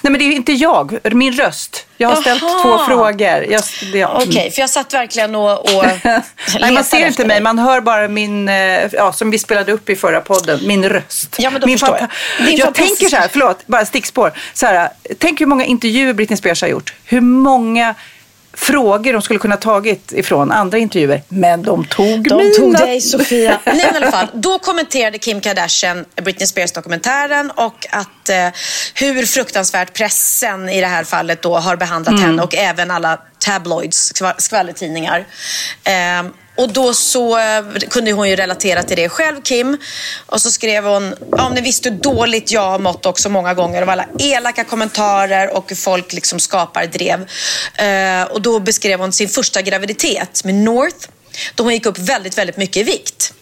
Nej 0.00 0.10
men 0.10 0.18
det 0.18 0.24
är 0.24 0.32
inte 0.32 0.52
jag, 0.52 0.98
min 1.12 1.32
röst. 1.32 1.86
Jag 1.96 2.08
har 2.08 2.12
Aha. 2.12 2.22
ställt 2.22 2.40
två 2.40 2.78
frågor. 2.78 3.46
Ja. 3.48 3.60
Okej, 3.82 4.28
okay, 4.28 4.50
för 4.50 4.60
jag 4.60 4.70
satt 4.70 4.94
verkligen 4.94 5.34
och, 5.34 5.60
och 5.60 5.84
Nej, 6.60 6.72
man 6.72 6.84
ser 6.84 7.06
inte 7.06 7.26
mig, 7.26 7.40
man 7.40 7.58
hör 7.58 7.80
bara 7.80 8.08
min, 8.08 8.48
eh, 8.48 8.54
ja, 8.92 9.12
som 9.12 9.30
vi 9.30 9.38
spelade 9.38 9.72
upp 9.72 9.90
i 9.90 9.96
förra 9.96 10.20
podden, 10.20 10.60
min 10.66 10.88
röst. 10.88 11.36
Ja, 11.38 11.50
men 11.50 11.60
då 11.60 11.66
min 11.66 11.78
förstår 11.78 11.98
jag. 11.98 12.08
jag 12.52 12.60
fantastisk... 12.60 12.98
tänker 12.98 13.16
så 13.16 13.16
här, 13.16 13.28
förlåt, 13.32 13.66
bara 13.66 13.86
stickspår. 13.86 14.32
Så 14.54 14.66
här, 14.66 14.88
tänk 15.18 15.40
hur 15.40 15.46
många 15.46 15.64
intervjuer 15.64 16.12
Britney 16.12 16.36
Spears 16.36 16.62
har 16.62 16.68
gjort. 16.68 16.94
Hur 17.04 17.20
många 17.20 17.94
frågor 18.64 19.12
de 19.12 19.22
skulle 19.22 19.38
kunna 19.38 19.56
tagit 19.56 20.12
ifrån 20.12 20.52
andra 20.52 20.78
intervjuer. 20.78 21.22
Men 21.28 21.62
de 21.62 21.84
tog 21.84 22.28
de 22.28 22.36
mina. 22.36 22.54
tog 22.54 22.76
dig 22.76 23.00
Sofia. 23.00 23.60
Nej, 23.64 23.76
men 23.76 23.94
i 23.94 23.96
alla 23.96 24.10
fall, 24.10 24.26
då 24.32 24.58
kommenterade 24.58 25.18
Kim 25.18 25.40
Kardashian 25.40 26.04
Britney 26.22 26.46
Spears 26.46 26.72
dokumentären 26.72 27.50
och 27.50 27.86
att 27.90 28.28
eh, 28.28 28.48
hur 28.94 29.26
fruktansvärt 29.26 29.92
pressen 29.92 30.68
i 30.68 30.80
det 30.80 30.86
här 30.86 31.04
fallet 31.04 31.42
då 31.42 31.56
har 31.58 31.76
behandlat 31.76 32.12
mm. 32.14 32.24
henne 32.24 32.42
och 32.42 32.54
även 32.54 32.90
alla 32.90 33.20
tabloids, 33.38 34.12
skvallertidningar. 34.38 35.26
Eh, 35.84 36.22
och 36.56 36.72
då 36.72 36.94
så 36.94 37.38
eh, 37.38 37.64
kunde 37.90 38.12
hon 38.12 38.28
ju 38.28 38.36
relatera 38.36 38.82
till 38.82 38.96
det 38.96 39.08
själv, 39.08 39.42
Kim. 39.42 39.78
Och 40.26 40.40
så 40.40 40.50
skrev 40.50 40.84
hon, 40.84 41.14
ja 41.30 41.48
ni 41.48 41.60
visste 41.60 41.90
hur 41.90 41.96
dåligt 41.96 42.52
jag 42.52 42.70
har 42.70 42.78
mått 42.78 43.06
också 43.06 43.28
många 43.28 43.54
gånger 43.54 43.82
av 43.82 43.88
alla 43.88 44.06
elaka 44.18 44.64
kommentarer 44.64 45.56
och 45.56 45.64
hur 45.68 45.76
folk 45.76 46.12
liksom 46.12 46.40
skapar 46.40 46.86
drev. 46.86 47.28
Eh, 47.74 48.32
och 48.32 48.42
då 48.42 48.60
beskrev 48.60 49.00
hon 49.00 49.12
sin 49.12 49.28
första 49.28 49.62
graviditet 49.62 50.44
med 50.44 50.54
North, 50.54 51.08
då 51.54 51.62
hon 51.62 51.72
gick 51.72 51.86
upp 51.86 51.98
väldigt, 51.98 52.38
väldigt 52.38 52.56
mycket 52.56 52.76
i 52.76 52.82
vikt. 52.82 53.34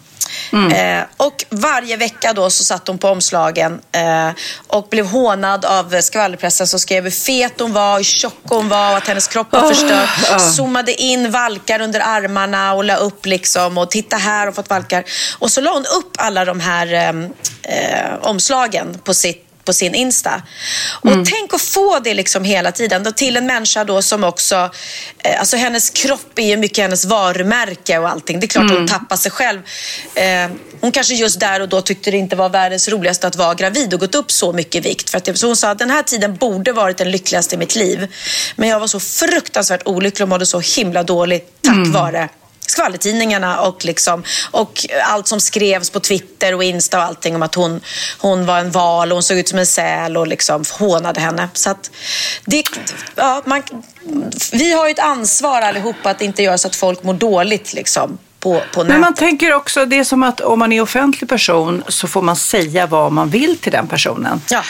Mm. 0.53 1.01
Eh, 1.01 1.07
och 1.17 1.45
varje 1.51 1.97
vecka 1.97 2.33
då 2.33 2.51
så 2.51 2.65
satt 2.65 2.89
hon 2.89 2.99
på 2.99 3.09
omslagen 3.09 3.81
eh, 3.93 4.31
och 4.67 4.89
blev 4.91 5.07
hånad 5.07 5.65
av 5.65 6.01
skvallerpressen 6.01 6.67
som 6.67 6.81
skrev 6.81 7.05
hur 7.05 7.11
fet 7.11 7.61
hon 7.61 7.73
var, 7.73 7.97
hur 7.97 8.05
tjock 8.05 8.41
hon 8.43 8.69
var 8.69 8.91
och 8.91 8.97
att 8.97 9.07
hennes 9.07 9.29
kropp 9.29 9.53
var 9.53 9.69
förstörd. 9.69 10.09
Oh, 10.31 10.37
oh. 10.37 10.39
Zoomade 10.39 11.03
in 11.03 11.31
valkar 11.31 11.81
under 11.81 12.01
armarna 12.01 12.73
och 12.73 12.85
la 12.85 12.97
upp 12.97 13.27
liksom 13.27 13.79
och 13.79 13.91
titta 13.91 14.17
här 14.17 14.49
och 14.49 14.55
fått 14.55 14.71
valkar. 14.71 15.05
Och 15.39 15.51
så 15.51 15.61
la 15.61 15.73
hon 15.73 15.87
upp 15.99 16.17
alla 16.19 16.45
de 16.45 16.61
här 16.61 16.93
eh, 16.93 17.09
eh 17.63 18.15
omslagen 18.23 18.99
på 19.05 19.15
sitt 19.15 19.52
på 19.65 19.73
sin 19.73 19.95
Insta. 19.95 20.43
Och 21.01 21.13
mm. 21.13 21.25
tänk 21.25 21.55
att 21.55 21.63
få 21.63 21.99
det 21.99 22.15
liksom 22.15 22.45
hela 22.45 22.73
tiden. 22.73 23.03
Då 23.03 23.13
till 23.13 23.37
en 23.37 23.47
människa 23.47 23.85
då 23.85 24.03
som 24.03 24.25
också, 24.25 24.71
eh, 25.19 25.41
alltså 25.41 25.57
hennes 25.57 25.91
kropp 25.91 26.39
är 26.39 26.47
ju 26.47 26.57
mycket 26.57 26.79
hennes 26.79 27.05
varumärke 27.05 27.99
och 27.99 28.09
allting. 28.09 28.41
Det 28.41 28.47
är 28.47 28.49
klart 28.49 28.65
mm. 28.65 28.77
hon 28.77 28.89
tappar 28.89 29.17
sig 29.17 29.31
själv. 29.31 29.61
Eh, 30.15 30.51
hon 30.81 30.93
kanske 30.93 31.15
just 31.15 31.41
där 31.41 31.61
och 31.61 31.69
då 31.69 31.81
tyckte 31.81 32.11
det 32.11 32.17
inte 32.17 32.37
var 32.37 32.49
världens 32.49 32.89
roligaste 32.89 33.27
att 33.27 33.37
vara 33.37 33.55
gravid 33.55 33.95
och 33.95 34.01
gått 34.01 34.15
upp 34.15 34.31
så 34.31 34.53
mycket 34.53 34.75
i 34.75 34.89
vikt. 34.89 35.11
För 35.11 35.19
att, 35.19 35.39
så 35.39 35.47
hon 35.47 35.57
sa 35.57 35.71
att 35.71 35.79
den 35.79 35.91
här 35.91 36.03
tiden 36.03 36.37
borde 36.37 36.73
varit 36.73 36.99
den 36.99 37.11
lyckligaste 37.11 37.55
i 37.55 37.59
mitt 37.59 37.75
liv. 37.75 38.09
Men 38.57 38.69
jag 38.69 38.81
var 38.81 38.87
så 38.87 39.01
fruktansvärt 39.01 39.83
olycklig 39.85 40.25
och 40.25 40.29
mådde 40.29 40.47
så 40.47 40.61
himla 40.61 41.03
dåligt 41.03 41.63
tack 41.63 41.75
mm. 41.75 41.93
vare 41.93 42.29
skvallertidningarna 42.73 43.61
och, 43.61 43.85
liksom, 43.85 44.23
och 44.51 44.87
allt 45.05 45.29
som 45.29 45.41
skrevs 45.41 45.91
på 45.91 46.01
Twitter 46.01 46.55
och 46.55 46.65
Insta 46.65 46.99
och 46.99 47.05
allting 47.05 47.37
om 47.37 47.43
att 47.43 47.55
hon, 47.55 47.81
hon 48.19 48.47
var 48.47 48.59
en 48.59 48.71
val 48.71 49.13
och 49.13 49.17
hon 49.17 49.23
såg 49.23 49.39
ut 49.39 49.49
som 49.49 49.59
en 49.59 49.67
säl 49.67 50.17
och 50.17 50.27
liksom 50.27 50.65
hånade 50.73 51.21
henne. 51.21 51.49
Så 51.53 51.71
att 51.71 51.91
det, 52.45 52.65
ja, 53.15 53.43
man, 53.45 53.63
vi 54.53 54.73
har 54.73 54.87
ju 54.87 54.91
ett 54.91 54.99
ansvar 54.99 55.63
allihopa 55.63 56.11
att 56.11 56.23
inte 56.23 56.43
göra 56.43 56.59
så 56.59 56.69
att 56.69 56.77
folk 56.77 57.03
mår 57.03 57.15
dåligt 57.15 57.73
liksom. 57.73 58.19
På, 58.41 58.63
på 58.75 58.85
Men 58.85 59.01
man 59.01 59.15
tänker 59.15 59.55
också, 59.55 59.87
det 59.87 59.99
är 59.99 60.05
som 60.05 60.23
att 60.23 60.41
om 60.41 60.59
man 60.59 60.73
är 60.73 60.81
offentlig 60.81 61.31
person 61.31 61.83
så 61.89 62.09
får 62.09 62.23
man 62.23 62.37
säga 62.37 62.87
vad 62.87 63.13
man 63.13 63.31
vill 63.31 63.59
till 63.59 63.73
den 63.73 63.87
personen. 63.87 64.41
Ja. 64.51 64.63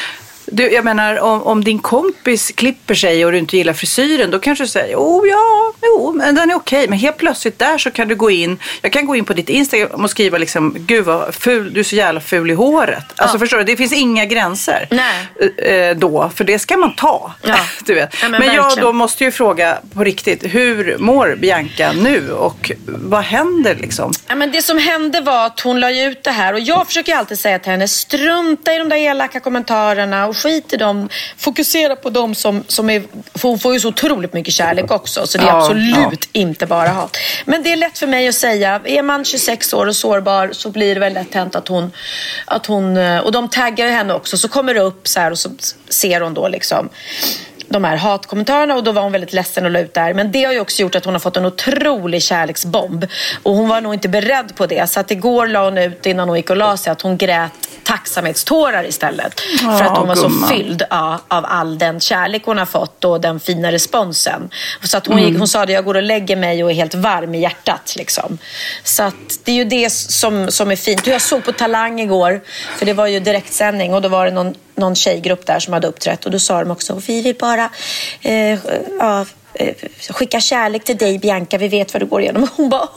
Du, 0.52 0.72
jag 0.72 0.84
menar 0.84 1.20
om, 1.20 1.42
om, 1.42 1.64
din 1.64 1.78
kompis 1.78 2.52
klipper 2.54 2.94
sig 2.94 3.24
och 3.26 3.32
du 3.32 3.38
inte 3.38 3.56
gillar 3.56 3.72
frisyren 3.72 4.30
då 4.30 4.38
kanske 4.38 4.64
du 4.64 4.68
säger 4.68 4.96
oh 4.96 5.28
ja, 5.28 5.72
jo, 5.82 6.12
men 6.12 6.34
den 6.34 6.50
är 6.50 6.54
okej. 6.54 6.88
Men 6.88 6.98
helt 6.98 7.16
plötsligt 7.16 7.58
där 7.58 7.78
så 7.78 7.90
kan 7.90 8.08
du 8.08 8.14
gå 8.14 8.30
in, 8.30 8.58
jag 8.82 8.92
kan 8.92 9.06
gå 9.06 9.16
in 9.16 9.24
på 9.24 9.32
ditt 9.32 9.48
Instagram 9.48 10.04
och 10.04 10.10
skriva 10.10 10.38
liksom, 10.38 10.76
gud 10.78 11.04
vad 11.04 11.34
ful, 11.34 11.74
du 11.74 11.80
är 11.80 11.84
så 11.84 11.96
jävla 11.96 12.20
ful 12.20 12.50
i 12.50 12.54
håret. 12.54 13.04
Alltså 13.16 13.38
förstår 13.38 13.58
du, 13.58 13.64
det 13.64 13.76
finns 13.76 13.92
inga 13.92 14.24
gränser 14.24 14.88
Nej. 14.90 15.90
Eh, 15.90 15.96
då, 15.96 16.30
för 16.34 16.44
det 16.44 16.58
ska 16.58 16.76
man 16.76 16.94
ta. 16.94 17.32
Ja. 17.42 17.58
du 17.84 17.94
vet. 17.94 18.14
Ja, 18.22 18.28
men 18.28 18.40
men 18.40 18.54
jag 18.54 18.80
då 18.80 18.92
måste 18.92 19.24
ju 19.24 19.30
fråga 19.30 19.78
på 19.94 20.04
riktigt, 20.04 20.54
hur 20.54 20.96
mår 20.98 21.36
Bianca 21.36 21.92
nu 21.92 22.32
och 22.32 22.72
vad 22.86 23.24
händer 23.24 23.74
liksom? 23.74 24.12
Ja, 24.26 24.34
men 24.34 24.52
det 24.52 24.62
som 24.62 24.78
hände 24.78 25.20
var 25.20 25.46
att 25.46 25.60
hon 25.60 25.80
la 25.80 25.90
ut 25.90 26.24
det 26.24 26.30
här 26.30 26.52
och 26.52 26.60
jag 26.60 26.86
försöker 26.86 27.16
alltid 27.16 27.38
säga 27.38 27.58
till 27.58 27.70
henne, 27.70 27.88
strunta 27.88 28.74
i 28.74 28.78
de 28.78 28.88
där 28.88 28.96
elaka 28.96 29.40
kommentarerna 29.40 30.26
och 30.26 30.36
skit 30.42 30.72
i 30.72 30.76
dem. 30.76 31.08
Fokusera 31.36 31.96
på 31.96 32.10
dem 32.10 32.34
som, 32.34 32.64
som 32.68 32.90
är... 32.90 33.02
För 33.34 33.48
hon 33.48 33.58
får 33.58 33.72
ju 33.74 33.80
så 33.80 33.88
otroligt 33.88 34.32
mycket 34.32 34.54
kärlek 34.54 34.90
också. 34.90 35.26
Så 35.26 35.38
det 35.38 35.44
är 35.44 35.48
Ja, 35.48 35.58
absolut 35.58 36.28
inte 36.32 36.66
bara 36.66 36.88
hat. 36.88 37.16
Men 37.44 37.62
det 37.62 37.72
är 37.72 37.76
lätt 37.76 37.98
för 37.98 38.06
mig 38.06 38.28
att 38.28 38.34
säga. 38.34 38.80
Är 38.84 39.02
man 39.02 39.24
26 39.24 39.74
år 39.74 39.86
och 39.86 39.96
sårbar 39.96 40.50
så 40.52 40.70
blir 40.70 40.94
det 40.94 41.00
väl 41.00 41.14
lätt 41.14 41.34
hänt 41.34 41.54
att 41.56 41.68
hon... 41.68 41.92
Att 42.44 42.66
hon 42.66 42.96
eh, 42.96 43.18
och 43.18 43.32
de 43.32 43.48
taggar 43.48 43.88
henne 43.88 44.14
också. 44.14 44.36
Så 44.36 44.48
kommer 44.48 44.74
det 44.74 44.80
upp 44.80 45.08
så 45.08 45.20
här 45.20 45.30
och 45.30 45.38
så 45.38 45.50
ser 45.88 46.20
hon 46.20 46.34
då 46.34 46.48
liksom 46.48 46.88
de 47.72 47.84
här 47.84 47.96
hatkommentarerna 47.96 48.74
och 48.74 48.84
då 48.84 48.92
var 48.92 49.02
hon 49.02 49.12
väldigt 49.12 49.32
ledsen 49.32 49.64
och 49.64 49.70
la 49.70 49.80
ut 49.80 49.94
där. 49.94 50.14
Men 50.14 50.32
det 50.32 50.44
har 50.44 50.52
ju 50.52 50.60
också 50.60 50.82
gjort 50.82 50.94
att 50.94 51.04
hon 51.04 51.14
har 51.14 51.20
fått 51.20 51.36
en 51.36 51.46
otrolig 51.46 52.22
kärleksbomb. 52.22 53.06
Och 53.42 53.54
hon 53.54 53.68
var 53.68 53.80
nog 53.80 53.94
inte 53.94 54.08
beredd 54.08 54.56
på 54.56 54.66
det. 54.66 54.90
Så 54.90 55.00
att 55.00 55.10
igår 55.10 55.46
la 55.46 55.64
hon 55.64 55.78
ut 55.78 56.06
innan 56.06 56.28
hon 56.28 56.36
gick 56.36 56.50
och 56.50 56.56
la 56.56 56.76
sig 56.76 56.90
att 56.90 57.02
hon 57.02 57.16
grät 57.16 57.52
tacksamhetstårar 57.82 58.84
istället. 58.84 59.40
Ja, 59.62 59.78
för 59.78 59.84
att 59.84 59.98
hon 59.98 60.08
var 60.08 60.14
gumman. 60.14 60.48
så 60.48 60.54
fylld 60.54 60.82
ja, 60.90 61.20
av 61.28 61.44
all 61.48 61.78
den 61.78 62.00
kärlek 62.00 62.42
hon 62.44 62.58
har 62.58 62.66
fått 62.66 63.04
och 63.04 63.20
den 63.20 63.40
fina 63.40 63.72
responsen. 63.72 64.50
Så 64.82 64.96
att 64.96 65.06
hon, 65.06 65.22
gick, 65.22 65.38
hon 65.38 65.48
sa 65.48 65.66
det, 65.66 65.72
jag 65.72 65.84
går 65.84 65.94
och 65.94 66.02
lägger 66.02 66.36
mig 66.36 66.64
och 66.64 66.70
är 66.70 66.74
helt 66.74 66.94
varm 66.94 67.34
i 67.34 67.40
hjärtat. 67.40 67.94
Liksom. 67.96 68.38
Så 68.84 69.02
att 69.02 69.14
det 69.44 69.52
är 69.52 69.56
ju 69.56 69.64
det 69.64 69.90
som, 69.92 70.50
som 70.50 70.70
är 70.70 70.76
fint. 70.76 71.06
Jag 71.06 71.20
såg 71.20 71.44
på 71.44 71.52
Talang 71.52 72.00
igår, 72.00 72.40
för 72.78 72.86
det 72.86 72.92
var 72.92 73.06
ju 73.06 73.20
direktsändning 73.20 73.94
och 73.94 74.02
då 74.02 74.08
var 74.08 74.24
det 74.24 74.30
någon, 74.30 74.54
någon 74.74 74.94
tjejgrupp 74.94 75.46
där 75.46 75.58
som 75.58 75.72
hade 75.72 75.86
uppträtt 75.86 76.24
och 76.24 76.30
då 76.30 76.38
sa 76.38 76.60
de 76.60 76.70
också, 76.70 77.02
vi 77.06 77.22
vill 77.22 77.36
bara 77.40 77.61
eh, 78.22 78.58
ja, 78.98 79.26
eh, 79.54 79.74
skicka 80.10 80.40
kärlek 80.40 80.84
till 80.84 80.96
dig 80.96 81.18
Bianca, 81.18 81.58
vi 81.58 81.68
vet 81.68 81.92
vad 81.94 82.02
du 82.02 82.06
går 82.06 82.20
igenom. 82.22 82.48
Hon 82.56 82.68
bara, 82.68 82.88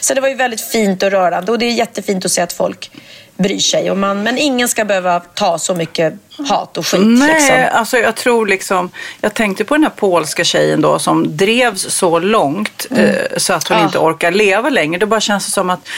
så 0.00 0.14
det 0.14 0.20
var 0.20 0.28
ju 0.28 0.34
väldigt 0.34 0.60
fint 0.60 1.02
och 1.02 1.10
rörande 1.10 1.52
och 1.52 1.58
det 1.58 1.66
är 1.66 1.70
jättefint 1.72 2.24
att 2.24 2.30
se 2.30 2.40
att 2.40 2.52
folk 2.52 2.90
bryr 3.36 3.58
sig. 3.58 3.90
Och 3.90 3.98
man, 3.98 4.22
men 4.22 4.38
ingen 4.38 4.68
ska 4.68 4.84
behöva 4.84 5.20
ta 5.20 5.58
så 5.58 5.74
mycket 5.74 6.14
hat 6.48 6.76
och 6.78 6.86
skit. 6.86 7.00
Nej, 7.04 7.34
Liksom. 7.34 7.78
alltså 7.78 7.98
jag 7.98 8.16
tror 8.16 8.46
liksom, 8.46 8.90
jag 9.20 9.34
tänkte 9.34 9.64
på 9.64 9.74
den 9.74 9.82
här 9.82 9.90
polska 9.90 10.44
tjejen 10.44 10.80
då 10.80 10.98
som 10.98 11.36
drevs 11.36 11.80
så 11.82 12.18
långt 12.18 12.86
eh, 12.96 13.14
så 13.36 13.52
att 13.52 13.68
hon 13.68 13.76
Mm. 13.76 13.82
Ja. 13.82 13.86
inte 13.88 13.98
orkar 13.98 14.30
leva 14.30 14.68
längre. 14.70 14.98
Det 14.98 15.06
bara 15.06 15.20
känns 15.20 15.52
som 15.52 15.70
att 15.70 15.88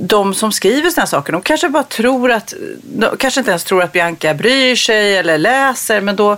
de 0.00 0.34
som 0.34 0.52
skriver 0.52 0.90
sådana 0.90 1.02
här 1.02 1.06
saker, 1.06 1.32
de 1.32 1.42
kanske 1.42 1.68
bara 1.68 1.82
tror 1.82 2.30
att, 2.32 2.54
de 2.82 3.16
kanske 3.18 3.40
inte 3.40 3.50
ens 3.50 3.64
tror 3.64 3.82
att 3.82 3.92
Bianca 3.92 4.34
bryr 4.34 4.76
sig 4.76 5.16
eller 5.16 5.38
läser, 5.38 6.00
men 6.00 6.16
då, 6.16 6.36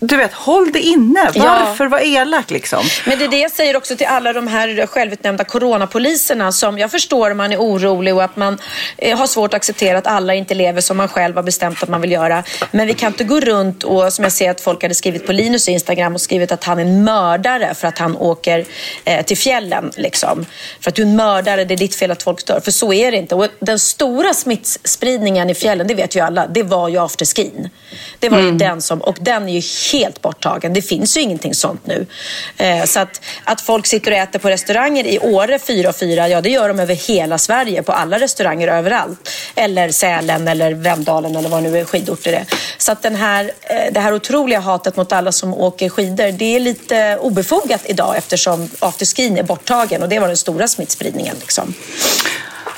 du 0.00 0.16
vet, 0.16 0.32
håll 0.32 0.72
det 0.72 0.80
inne. 0.80 1.30
Ja. 1.34 1.44
Varför 1.44 1.86
vara 1.86 2.02
elak 2.02 2.50
liksom? 2.50 2.84
Men 3.06 3.18
det 3.18 3.24
är 3.24 3.28
det 3.28 3.38
jag 3.38 3.50
säger 3.50 3.76
också 3.76 3.96
till 3.96 4.06
alla 4.06 4.32
de 4.32 4.46
här 4.46 4.86
självutnämnda 4.86 5.44
coronapoliserna 5.44 6.52
som 6.52 6.78
jag 6.78 6.90
förstår 6.90 7.30
om 7.30 7.36
man 7.36 7.52
är 7.52 7.58
orolig 7.58 8.14
och 8.14 8.24
att 8.24 8.36
man 8.36 8.58
eh, 8.98 9.18
har 9.18 9.26
svårt 9.26 9.54
att 9.54 9.58
acceptera 9.58 9.98
att 9.98 10.06
alla 10.06 10.34
inte 10.34 10.54
lever 10.54 10.80
som 10.80 10.96
man 10.96 11.08
själv 11.08 11.36
har 11.36 11.42
bestämt 11.42 11.82
att 11.82 11.88
man 11.88 12.00
vill 12.00 12.12
göra. 12.12 12.42
Men 12.70 12.86
vi 12.86 12.94
kan 12.94 13.12
inte 13.12 13.24
gå 13.24 13.40
runt 13.40 13.84
och 13.84 14.12
som 14.12 14.22
jag 14.22 14.32
ser 14.32 14.50
att 14.50 14.60
folk 14.60 14.82
hade 14.82 14.94
skrivit 14.94 15.26
på 15.26 15.32
Linus 15.32 15.68
Instagram 15.68 16.14
och 16.14 16.20
skrivit 16.20 16.52
att 16.52 16.64
han 16.64 16.78
är 16.78 16.82
en 16.82 17.04
mördare 17.04 17.74
för 17.74 17.88
att 17.88 17.98
han 17.98 18.16
åker 18.16 18.64
eh, 19.04 19.24
till 19.24 19.38
fjällen. 19.38 19.90
Liksom. 19.96 20.46
För 20.80 20.90
att 20.90 20.94
du 20.94 21.02
är 21.02 21.06
en 21.06 21.16
mördare, 21.16 21.64
det 21.64 21.74
är 21.74 21.78
ditt 21.78 21.94
fel 21.94 22.10
att 22.10 22.22
folk 22.22 22.46
dör. 22.46 22.60
För 22.60 22.70
så 22.70 22.92
är 22.92 23.10
det 23.10 23.16
inte. 23.16 23.34
Och 23.34 23.48
den 23.58 23.78
stora 23.78 24.34
smittspridningen 24.34 25.50
i 25.50 25.54
fjällen, 25.54 25.86
det 25.86 25.94
vet 25.94 26.16
ju 26.16 26.20
alla, 26.20 26.46
det 26.46 26.62
var 26.62 26.88
ju 26.88 26.98
afterskin. 26.98 27.70
Det 28.18 28.28
var 28.28 28.40
ju 28.40 28.50
den 28.50 28.82
som, 28.82 29.00
och 29.00 29.16
den 29.20 29.43
är 29.48 29.52
ju 29.52 29.62
helt 29.92 30.22
borttagen. 30.22 30.72
Det 30.72 30.82
finns 30.82 31.16
ju 31.16 31.20
ingenting 31.20 31.54
sånt 31.54 31.86
nu. 31.86 32.06
Eh, 32.56 32.84
så 32.84 33.00
att, 33.00 33.20
att 33.44 33.60
folk 33.60 33.86
sitter 33.86 34.10
och 34.10 34.16
äter 34.16 34.38
på 34.38 34.48
restauranger 34.48 35.06
i 35.06 35.18
Åre 35.18 35.58
4 35.58 35.88
och 35.88 35.96
4, 35.96 36.28
ja 36.28 36.40
det 36.40 36.50
gör 36.50 36.68
de 36.68 36.80
över 36.80 36.94
hela 36.94 37.38
Sverige 37.38 37.82
på 37.82 37.92
alla 37.92 38.18
restauranger 38.18 38.68
överallt. 38.68 39.30
Eller 39.54 39.90
Sälen 39.90 40.48
eller 40.48 40.72
Vemdalen 40.72 41.36
eller 41.36 41.48
vad 41.48 41.62
nu 41.62 41.78
är 41.78 41.84
skidorter 41.84 42.32
är. 42.32 42.44
Så 42.78 42.92
att 42.92 43.02
den 43.02 43.14
här, 43.14 43.50
eh, 43.60 43.92
det 43.92 44.00
här 44.00 44.14
otroliga 44.14 44.60
hatet 44.60 44.96
mot 44.96 45.12
alla 45.12 45.32
som 45.32 45.54
åker 45.54 45.88
skidor, 45.88 46.32
det 46.32 46.56
är 46.56 46.60
lite 46.60 47.18
obefogat 47.20 47.80
idag 47.84 48.16
eftersom 48.16 48.70
afterskin 48.78 49.38
är 49.38 49.42
borttagen 49.42 50.02
och 50.02 50.08
det 50.08 50.18
var 50.18 50.28
den 50.28 50.36
stora 50.36 50.68
smittspridningen. 50.68 51.36
Liksom. 51.40 51.74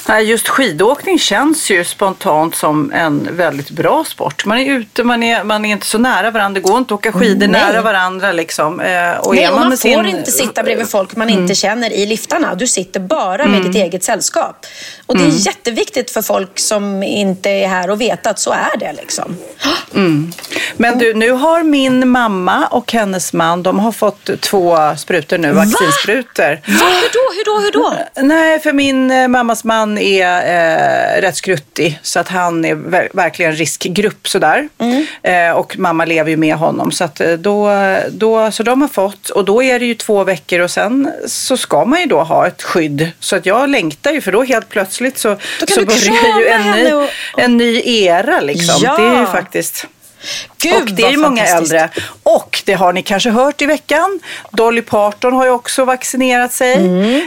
Nej, 0.08 0.24
just 0.24 0.48
skidåkning 0.48 1.18
känns 1.18 1.70
ju 1.70 1.84
spontant 1.84 2.54
som 2.54 2.92
en 2.92 3.28
väldigt 3.36 3.70
bra 3.70 4.04
sport. 4.04 4.44
Man 4.44 4.58
är 4.58 4.72
ute, 4.78 5.04
man 5.04 5.22
är, 5.22 5.44
man 5.44 5.64
är 5.64 5.72
inte 5.72 5.86
så 5.86 5.98
nära 5.98 6.30
varandra. 6.30 6.60
Det 6.60 6.68
går 6.68 6.78
inte 6.78 6.94
att 6.94 6.98
åka 6.98 7.12
skidor 7.12 7.46
Nej. 7.48 7.62
nära 7.62 7.82
varandra. 7.82 8.32
Liksom. 8.32 8.80
Eh, 8.80 9.10
Och 9.18 9.34
Nej, 9.34 9.48
och 9.48 9.58
man, 9.58 9.68
med 9.68 9.78
får 9.80 9.88
sin- 9.88 10.06
inte 10.06 10.30
sitta 10.30 10.62
bredvid 10.62 10.88
folk 10.90 11.16
man 11.16 11.28
inte 11.30 11.54
känner 11.54 11.92
i 11.92 12.06
liftarna. 12.06 12.54
Du 12.54 12.66
sitter 12.66 13.00
bara 13.00 13.46
med 13.46 13.62
ditt 13.62 13.74
eget 13.74 14.04
sällskap. 14.04 14.66
Och 15.06 15.18
det 15.18 15.24
är 15.24 15.46
jätteviktigt 15.46 16.10
för 16.10 16.22
folk 16.22 16.58
som 16.58 17.02
inte 17.02 17.50
är 17.50 17.68
här 17.68 17.90
och 17.90 18.00
veta 18.00 18.30
att 18.30 18.38
så 18.38 18.50
är 18.52 18.78
det. 18.78 18.92
Liksom. 18.92 19.36
Men 20.76 20.98
du, 20.98 21.14
nu 21.14 21.30
har 21.30 21.62
min 21.62 22.08
mamma 22.08 22.66
och 22.66 22.92
hennes 22.92 23.32
man, 23.32 23.62
de 23.62 23.78
har 23.78 23.92
fått 23.92 24.40
två 24.40 24.76
sprutor 24.96 25.38
nu, 25.38 25.52
vaccinsprutor. 25.52 26.50
Va? 26.52 26.86
Hur 26.86 27.12
då? 27.12 27.34
Hur 27.34 27.44
då? 27.44 27.60
Hur 27.60 27.72
då? 27.72 27.96
Nej, 28.22 28.60
för 28.60 28.72
min 28.72 29.10
eh, 29.10 29.28
mammas 29.28 29.64
man 29.64 29.95
är 29.98 31.16
eh, 31.16 31.20
rätt 31.20 31.36
skruttig 31.36 31.98
så 32.02 32.20
att 32.20 32.28
han 32.28 32.64
är 32.64 32.74
ver- 32.74 33.08
verkligen 33.12 33.52
riskgrupp 33.52 34.28
sådär. 34.28 34.68
Eh, 35.22 35.50
och 35.50 35.78
mamma 35.78 36.04
lever 36.04 36.30
ju 36.30 36.36
med 36.36 36.54
honom 36.56 36.90
så 36.92 37.04
att 37.04 37.20
eh, 37.20 37.32
då, 37.32 37.70
då, 38.10 38.50
så 38.50 38.62
de 38.62 38.80
har 38.82 38.88
fått 38.88 39.28
och 39.30 39.44
då 39.44 39.62
är 39.62 39.78
det 39.78 39.86
ju 39.86 39.94
två 39.94 40.24
veckor 40.24 40.60
och 40.60 40.70
sen 40.70 41.10
så 41.26 41.56
ska 41.56 41.84
man 41.84 42.00
ju 42.00 42.06
då 42.06 42.22
ha 42.22 42.46
ett 42.46 42.62
skydd. 42.62 43.10
Så 43.20 43.36
att 43.36 43.46
jag 43.46 43.68
längtar 43.68 44.12
ju 44.12 44.20
för 44.20 44.32
då 44.32 44.42
helt 44.42 44.68
plötsligt 44.68 45.18
så, 45.18 45.36
så 45.68 45.84
börjar 45.84 46.40
ju 46.40 46.46
en 46.48 46.70
ny, 46.70 46.92
och- 46.92 47.08
en 47.38 47.56
ny 47.56 47.82
era 47.84 48.40
liksom. 48.40 48.80
Ja. 48.82 48.96
Det 48.98 49.04
är 49.04 49.20
ju 49.20 49.26
faktiskt 49.26 49.86
Gud, 50.58 50.82
och 50.82 50.90
det 50.92 51.02
är 51.02 51.16
många 51.16 51.44
äldre. 51.46 51.88
Och 52.22 52.62
det 52.64 52.74
har 52.74 52.92
ni 52.92 53.02
kanske 53.02 53.30
hört 53.30 53.62
i 53.62 53.66
veckan. 53.66 54.20
Dolly 54.50 54.82
Parton 54.82 55.32
har 55.32 55.44
ju 55.44 55.50
också 55.50 55.84
vaccinerat 55.84 56.52
sig. 56.52 56.74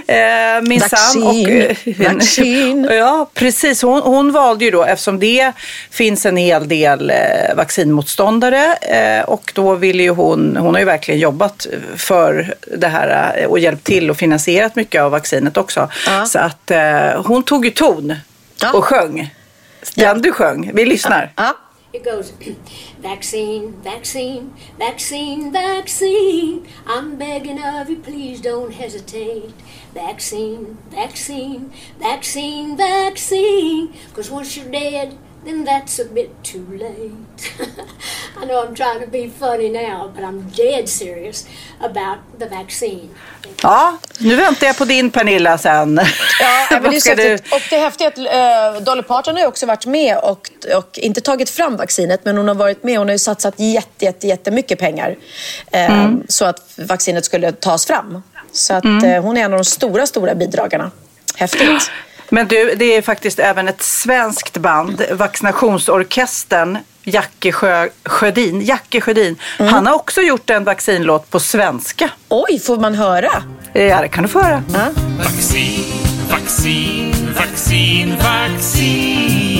Eh. 0.07 0.39
Mm. 0.59 0.79
Vaccin, 0.79 1.23
Och, 1.23 1.49
eh, 1.49 2.13
vaccin. 2.13 2.87
Ja, 2.91 3.29
precis. 3.33 3.81
Hon, 3.81 4.01
hon 4.01 4.31
valde 4.31 4.65
ju 4.65 4.71
då, 4.71 4.83
eftersom 4.83 5.19
det 5.19 5.51
finns 5.91 6.25
en 6.25 6.37
hel 6.37 6.67
del 6.67 7.09
eh, 7.09 7.55
vaccinmotståndare 7.55 8.75
eh, 8.75 9.23
och 9.29 9.51
då 9.55 9.75
ville 9.75 10.03
ju 10.03 10.09
hon, 10.09 10.57
hon 10.57 10.73
har 10.73 10.79
ju 10.79 10.85
verkligen 10.85 11.19
jobbat 11.19 11.67
för 11.95 12.53
det 12.77 12.87
här 12.87 13.37
eh, 13.37 13.45
och 13.47 13.59
hjälpt 13.59 13.83
till 13.83 14.09
och 14.09 14.17
finansierat 14.17 14.75
mycket 14.75 15.01
av 15.01 15.11
vaccinet 15.11 15.57
också. 15.57 15.89
Ja. 16.07 16.25
Så 16.25 16.39
att 16.39 16.71
eh, 16.71 17.23
hon 17.25 17.43
tog 17.43 17.65
ju 17.65 17.71
ton 17.71 18.15
Ja. 18.61 18.71
och 18.71 18.85
sjöng. 18.85 19.33
Den 19.95 20.21
du 20.21 20.31
sjöng. 20.31 20.71
Vi 20.73 20.85
lyssnar. 20.85 21.31
Ja. 21.35 21.57
It 21.91 22.03
goes 22.03 22.29
vaccine, 22.99 23.81
vaccine, 23.81 24.53
vaccine, 24.77 25.51
vaccine. 25.51 26.67
I'm 26.85 27.17
begging 27.17 27.59
of 27.59 27.89
you, 27.89 27.97
please 27.97 28.41
don't 28.41 28.71
hesitate. 28.71 29.51
Vaccine, 29.91 30.77
vaccine, 30.91 31.73
vaccine, 31.99 32.77
vaccine. 32.77 33.91
Because 34.07 34.29
once 34.29 34.55
you're 34.55 34.69
dead, 34.69 35.17
then 35.45 35.65
that's 35.65 35.99
a 35.99 36.05
bit 36.13 36.43
too 36.43 36.65
late. 36.77 37.51
I 38.41 38.45
know 38.45 38.65
I'm 38.65 38.75
trying 38.75 39.01
to 39.01 39.07
be 39.07 39.29
funny 39.29 39.69
now, 39.69 40.11
but 40.15 40.23
I'm 40.23 40.49
dead 40.49 40.89
serious 40.89 41.47
about 41.79 42.17
the 42.39 42.45
vaccine. 42.45 43.09
Ja, 43.61 43.97
nu 44.17 44.35
väntar 44.35 44.67
jag 44.67 44.77
på 44.77 44.85
din 44.85 45.11
Pernilla 45.11 45.57
sen. 45.57 45.99
Ja, 46.39 46.67
men 46.81 46.91
det 46.91 47.07
är 47.07 47.15
du... 47.15 47.23
häftigt. 47.23 47.53
Och 47.53 47.61
det 47.69 47.77
häftiga 47.77 48.07
är 48.07 48.69
att 48.69 48.75
uh, 48.77 48.83
Dolly 48.83 49.01
Parton 49.01 49.35
har 49.35 49.41
ju 49.41 49.47
också 49.47 49.65
varit 49.65 49.85
med 49.85 50.17
och, 50.17 50.51
och 50.75 50.99
inte 50.99 51.21
tagit 51.21 51.49
fram 51.49 51.75
vaccinet 51.75 52.25
men 52.25 52.37
hon 52.37 52.47
har 52.47 52.55
varit 52.55 52.83
med. 52.83 52.97
Hon 52.97 53.07
har 53.07 53.13
ju 53.13 53.19
satsat 53.19 53.53
jätte, 53.57 54.05
jätte, 54.05 54.27
jättemycket 54.27 54.79
pengar 54.79 55.15
eh, 55.71 56.09
så 56.27 56.45
att 56.45 56.61
vaccinet 56.75 57.25
skulle 57.25 57.51
tas 57.51 57.85
fram. 57.85 58.23
Så 58.51 58.73
att 58.73 58.85
eh, 58.85 59.21
hon 59.21 59.37
är 59.37 59.41
en 59.41 59.53
av 59.53 59.59
de 59.59 59.65
stora, 59.65 60.07
stora 60.07 60.35
bidragarna. 60.35 60.91
Häftigt. 61.35 61.91
Men 62.29 62.47
du, 62.47 62.75
det 62.75 62.95
är 62.95 63.01
faktiskt 63.01 63.39
även 63.39 63.67
ett 63.67 63.81
svenskt 63.83 64.57
band, 64.57 65.01
vaccinationsorkestern 65.11 66.77
Jacke 67.03 67.51
Sjö, 67.51 67.89
Sjödin. 68.05 68.61
Jacke 68.61 69.01
Sjödin. 69.01 69.35
Han 69.57 69.87
har 69.87 69.93
också 69.93 70.21
gjort 70.21 70.49
en 70.49 70.63
vaccinlåt 70.63 71.29
på 71.29 71.39
svenska. 71.39 72.09
Oj, 72.29 72.59
får 72.59 72.77
man 72.77 72.95
höra? 72.95 73.43
Ja, 73.73 74.01
det 74.01 74.07
kan 74.07 74.23
du 74.23 74.29
få 74.29 74.41
höra. 74.41 74.63
Vaccin, 75.17 75.83
vaccin, 76.31 77.13
vaccin, 77.37 78.15
vaccin. 78.17 79.59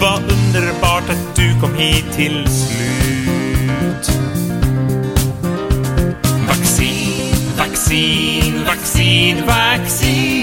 Vad 0.00 0.22
underbart 0.22 1.10
att 1.10 1.36
du 1.36 1.60
kom 1.60 1.74
hit 1.74 2.04
till 2.16 2.48
slut. 2.48 4.10
Vaccin, 6.48 7.34
vaccin, 7.58 8.64
vaccin, 8.66 9.46
vaccin. 9.46 10.37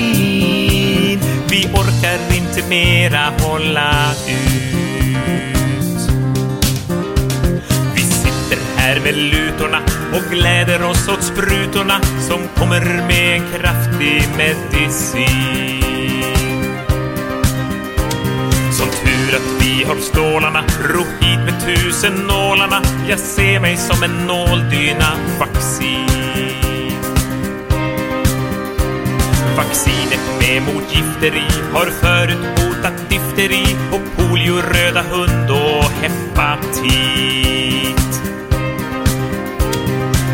Vi 1.56 1.65
orkar 1.65 2.36
inte 2.38 2.70
mera 2.70 3.34
hålla 3.39 4.12
ut. 4.28 5.15
Vi 7.96 8.02
sitter 8.02 8.58
här 8.78 9.00
med 9.00 9.15
lutorna 9.15 9.78
och 10.13 10.32
gläder 10.32 10.84
oss 10.84 11.08
åt 11.08 11.24
sprutorna 11.24 12.02
som 12.28 12.48
kommer 12.56 12.82
med 13.08 13.36
en 13.36 13.48
kraftig 13.52 14.24
medicin. 14.38 15.84
Som 18.72 18.88
tur 18.88 19.36
att 19.36 19.65
vi 19.65 19.84
har 19.84 19.96
stålarna, 19.96 20.63
ro 20.84 21.04
hit 21.22 21.39
med 21.39 21.62
tusen 21.65 22.13
nålarna. 22.13 22.82
Jag 23.10 23.20
ser 23.20 23.60
mig 23.60 23.78
som 23.78 24.04
en 24.04 24.28
nåldyna 24.28 25.18
vaccin. 25.39 26.64
Vaccinet 29.58 30.20
med 30.39 30.62
mot 30.62 30.96
gifteri 30.96 31.48
har 31.74 31.86
förut 31.86 32.38
botat 32.56 33.10
difteri 33.10 33.78
och 33.91 34.02
polio, 34.18 34.54
röda 34.54 35.02
hund 35.02 35.52
och 35.52 35.84
hepatit. 36.02 36.86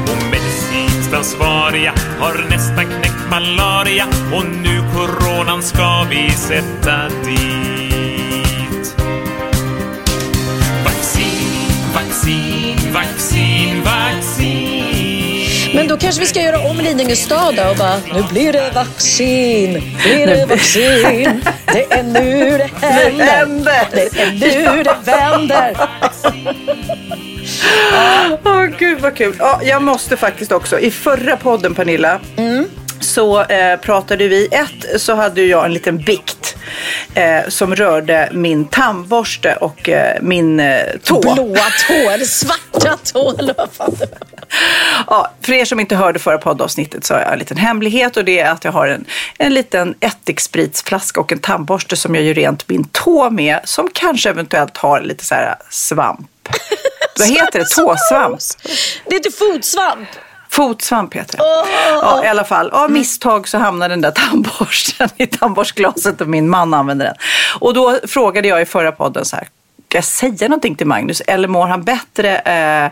Och 0.08 0.24
medicinskt 0.32 1.14
ansvariga 1.14 1.94
har 2.20 2.50
nästan 2.50 2.86
knäckt 2.86 3.30
malaria 3.30 4.08
och 4.34 4.46
nu 4.46 4.84
coronan 4.94 5.64
ska 5.64 6.06
vi 6.10 6.30
sätta 6.30 7.10
dit. 7.26 7.91
Ska 16.32 16.42
göra 16.42 16.70
om 16.70 16.78
Lidingö 16.78 17.16
stad 17.16 17.60
och 17.70 17.78
bara, 17.78 17.98
nu 18.14 18.24
blir 18.32 18.54
det 18.54 18.72
vaccin, 18.76 19.98
blir 20.04 20.28
det 20.28 20.46
vaccin, 20.46 21.44
det 21.74 21.94
är 21.94 22.04
nu 22.04 22.58
det 22.58 22.70
händer, 22.86 23.88
det 23.92 24.22
är 24.22 24.32
nu 24.32 24.84
det 24.84 24.96
vänder. 25.06 25.78
Åh 28.46 28.66
gud 28.80 29.00
vad 29.00 29.16
kul. 29.16 29.36
Ja, 29.40 29.60
jag 29.64 29.82
måste 29.82 30.18
faktiskt 30.18 30.52
också, 30.52 30.80
i 30.80 30.92
förra 30.92 31.38
podden 31.38 31.76
Pernilla, 31.76 32.20
så 33.00 33.44
eh, 33.44 33.80
pratade 33.80 34.28
vi, 34.28 34.48
ett 34.52 35.02
så 35.02 35.16
hade 35.16 35.42
jag 35.42 35.66
en 35.66 35.74
liten 35.74 35.98
bikt 35.98 36.41
eh, 37.14 37.48
som 37.48 37.76
rörde 37.76 38.30
min 38.32 38.66
tandborste 38.66 39.56
och 39.56 39.90
eh, 39.90 40.22
min 40.22 40.60
eh, 40.60 40.84
tå. 41.04 41.22
Blåa 41.22 41.66
tå, 41.88 41.94
eller 41.94 42.26
svarta 42.26 42.98
tå, 43.14 43.38
eller 43.40 43.54
vad 43.58 43.72
fan 43.72 43.96
det 44.00 44.06
var. 44.06 44.20
Ja, 45.08 45.32
för 45.42 45.54
er 45.54 45.66
som 45.66 45.80
inte 45.80 45.96
hörde 45.96 46.20
förra 46.20 46.38
poddavsnittet 46.38 47.06
så 47.06 47.14
har 47.14 47.22
jag 47.22 47.34
en 47.34 47.40
liten 47.40 47.58
hemlighet 47.58 48.18
och 48.18 48.26
det 48.26 48.40
är 48.40 48.52
att 48.52 48.66
jag 48.66 48.72
har 48.72 48.88
en, 48.88 49.06
en 49.38 49.54
liten 49.54 49.96
ättikspritsflaska 50.00 51.22
och 51.22 51.32
en 51.32 51.40
tandborste 51.40 51.96
som 51.96 52.16
jag 52.16 52.24
gör 52.24 52.34
rent 52.34 52.70
min 52.70 52.84
tå 52.84 53.30
med 53.30 53.60
som 53.64 53.90
kanske 53.94 54.30
eventuellt 54.30 54.78
har 54.78 55.02
lite 55.02 55.26
så 55.26 55.36
här 55.36 55.56
svamp. 55.70 56.30
Vad 57.20 57.28
heter 57.28 57.60
det? 57.60 57.66
Tåsvamp? 57.66 58.40
Det 59.06 59.16
heter 59.16 59.32
fotsvamp. 59.32 60.10
Fotsvamp 60.52 61.14
heter 61.14 61.38
det. 61.38 61.44
Ja, 62.02 62.26
i 62.26 62.28
alla 62.28 62.44
fall. 62.44 62.70
Av 62.70 62.92
misstag 62.92 63.48
så 63.48 63.58
hamnade 63.58 63.94
den 63.94 64.02
där 64.02 64.12
tandborsten 64.12 65.10
i 65.18 65.28
tandborstglaset 65.28 66.22
och 66.22 66.28
min 66.28 66.50
man 66.50 66.74
använde 66.74 67.06
den. 67.06 67.16
Och 67.60 67.74
då 67.74 68.00
frågade 68.08 68.48
jag 68.48 68.62
i 68.62 68.66
förra 68.66 68.92
podden 68.92 69.26
så 69.26 69.36
här. 69.36 69.48
Ska 69.92 69.98
jag 69.98 70.06
säga 70.06 70.48
någonting 70.48 70.76
till 70.76 70.88
Magnus 70.88 71.22
eller 71.22 71.48
mår 71.48 71.68
han 71.68 71.84
bättre 71.84 72.38
eh, 72.38 72.92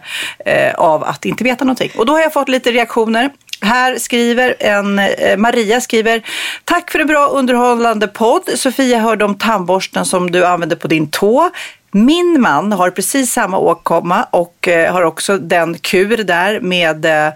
eh, 0.54 0.76
av 0.76 1.04
att 1.04 1.26
inte 1.26 1.44
veta 1.44 1.66
någonting? 1.66 1.92
Och 1.98 2.06
då 2.06 2.14
har 2.14 2.20
jag 2.20 2.34
fått 2.34 2.50
lite 2.50 2.72
reaktioner. 2.72 3.30
Här 3.62 3.98
skriver 3.98 4.56
en, 4.60 5.00
eh, 5.00 5.38
Maria 5.38 5.82
skriver 5.82 6.22
Tack 6.64 6.92
för 6.92 7.00
en 7.00 7.08
bra 7.08 7.28
underhållande 7.28 8.08
podd. 8.08 8.50
Sofia 8.56 9.00
hörde 9.00 9.26
om 9.26 9.38
tandborsten 9.38 10.06
som 10.06 10.32
du 10.32 10.46
använde 10.46 10.76
på 10.76 10.88
din 10.88 11.12
tå. 11.12 11.50
Min 11.92 12.42
man 12.42 12.72
har 12.72 12.90
precis 12.90 13.32
samma 13.34 13.58
åkomma 13.58 14.24
och 14.32 14.68
eh, 14.68 14.94
har 14.94 15.02
också 15.04 15.38
den 15.38 15.78
kur 15.78 16.18
där 16.18 16.60
med 16.60 17.06
eh, 17.06 17.28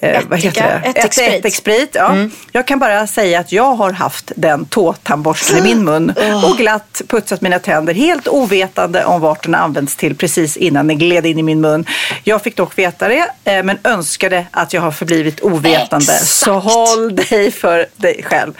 eh, 0.00 0.20
vad 0.28 0.38
heter 0.40 0.80
det? 0.82 0.88
ättiksprit. 0.88 1.28
Ätt- 1.28 1.38
ättiksprit. 1.38 1.90
Ja. 1.94 2.16
Jag 2.52 2.66
kan 2.66 2.78
bara 2.78 3.06
säga 3.06 3.40
att 3.40 3.52
jag 3.52 3.74
har 3.74 3.92
haft 3.92 4.32
den 4.36 4.64
tåtandborsten 4.64 5.58
i 5.58 5.62
min 5.62 5.84
mun 5.84 6.12
och 6.50 6.56
glatt 6.58 7.02
putsat 7.08 7.40
mina 7.40 7.58
tänder 7.58 7.94
helt 7.94 8.28
ovetande 8.28 9.04
om 9.04 9.20
vart 9.20 9.42
den 9.42 9.54
används 9.54 9.96
till 9.96 10.16
precis 10.16 10.56
innan 10.56 10.86
den 10.86 10.98
gled 10.98 11.26
in 11.26 11.38
i 11.38 11.42
min 11.42 11.60
mun. 11.60 11.84
Jag 12.24 12.42
fick 12.42 12.56
dock 12.56 12.78
veta 12.78 13.08
det 13.08 13.26
eh, 13.44 13.62
men 13.62 13.78
önskade 13.84 14.46
att 14.50 14.72
jag 14.72 14.80
har 14.80 14.90
förblivit 14.90 15.40
ovetande. 15.40 16.12
Så 16.18 16.52
håll 16.58 17.16
dig 17.16 17.50
för 17.50 17.86
dig 17.96 18.22
själv. 18.22 18.52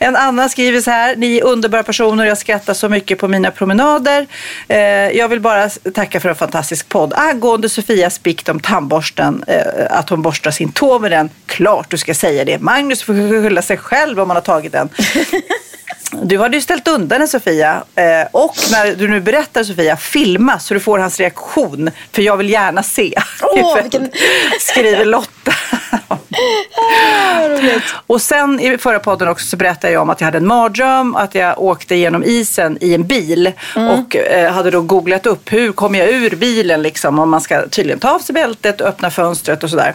En 0.00 0.16
annan 0.16 0.50
skriver 0.50 0.80
så 0.80 0.90
här. 0.90 1.16
Ni 1.16 1.36
är 1.36 1.44
underbara 1.44 1.82
personer. 1.82 2.24
Jag 2.24 2.38
skrattar 2.38 2.74
så 2.74 2.88
mycket 2.88 3.18
på 3.18 3.28
mina 3.28 3.50
promenader. 3.50 4.26
Eh, 4.68 4.85
Eh, 4.86 5.10
jag 5.16 5.28
vill 5.28 5.40
bara 5.40 5.68
tacka 5.68 6.20
för 6.20 6.28
en 6.28 6.34
fantastisk 6.34 6.88
podd. 6.88 7.12
Angående 7.16 7.68
Sofias 7.68 8.22
bikt 8.22 8.48
om 8.48 8.60
tandborsten, 8.60 9.44
eh, 9.46 9.60
att 9.90 10.08
hon 10.08 10.22
borstar 10.22 10.50
sin 10.50 10.72
tå 10.72 10.98
med 10.98 11.10
den. 11.10 11.30
Klart 11.46 11.90
du 11.90 11.98
ska 11.98 12.14
säga 12.14 12.44
det. 12.44 12.58
Magnus 12.58 13.02
får 13.02 13.42
skylla 13.42 13.62
sig 13.62 13.76
själv 13.76 14.20
om 14.20 14.30
han 14.30 14.36
har 14.36 14.42
tagit 14.42 14.72
den. 14.72 14.88
Du 16.12 16.38
hade 16.38 16.56
ju 16.56 16.60
ställt 16.60 16.88
undan 16.88 17.18
den 17.18 17.28
Sofia. 17.28 17.82
Eh, 17.94 18.04
och 18.32 18.56
när 18.72 18.94
du 18.96 19.08
nu 19.08 19.20
berättar 19.20 19.64
Sofia, 19.64 19.96
filma 19.96 20.58
så 20.58 20.74
du 20.74 20.80
får 20.80 20.98
hans 20.98 21.20
reaktion. 21.20 21.90
För 22.12 22.22
jag 22.22 22.36
vill 22.36 22.50
gärna 22.50 22.82
se. 22.82 23.14
Åh, 23.42 23.76
vilken- 23.82 24.10
Skriver 24.60 25.04
Lotta. 25.04 25.52
Och 28.06 28.20
sen 28.22 28.60
i 28.60 28.78
förra 28.78 28.98
podden 28.98 29.28
också 29.28 29.46
så 29.46 29.56
berättade 29.56 29.92
jag 29.92 30.02
om 30.02 30.10
att 30.10 30.20
jag 30.20 30.24
hade 30.26 30.38
en 30.38 30.46
mardröm, 30.46 31.16
att 31.16 31.34
jag 31.34 31.60
åkte 31.62 31.94
genom 31.94 32.24
isen 32.24 32.78
i 32.80 32.94
en 32.94 33.06
bil 33.06 33.52
och 33.76 34.16
eh, 34.16 34.52
hade 34.52 34.70
då 34.70 34.80
googlat 34.80 35.26
upp 35.26 35.52
hur 35.52 35.72
kommer 35.72 35.98
jag 35.98 36.08
ur 36.10 36.30
bilen 36.36 36.82
liksom 36.82 37.18
om 37.18 37.30
man 37.30 37.40
ska 37.40 37.68
tydligen 37.68 37.98
ta 37.98 38.10
av 38.10 38.18
sig 38.18 38.32
bältet 38.32 38.80
och 38.80 38.86
öppna 38.88 39.10
fönstret 39.10 39.64
och 39.64 39.70
sådär. 39.70 39.94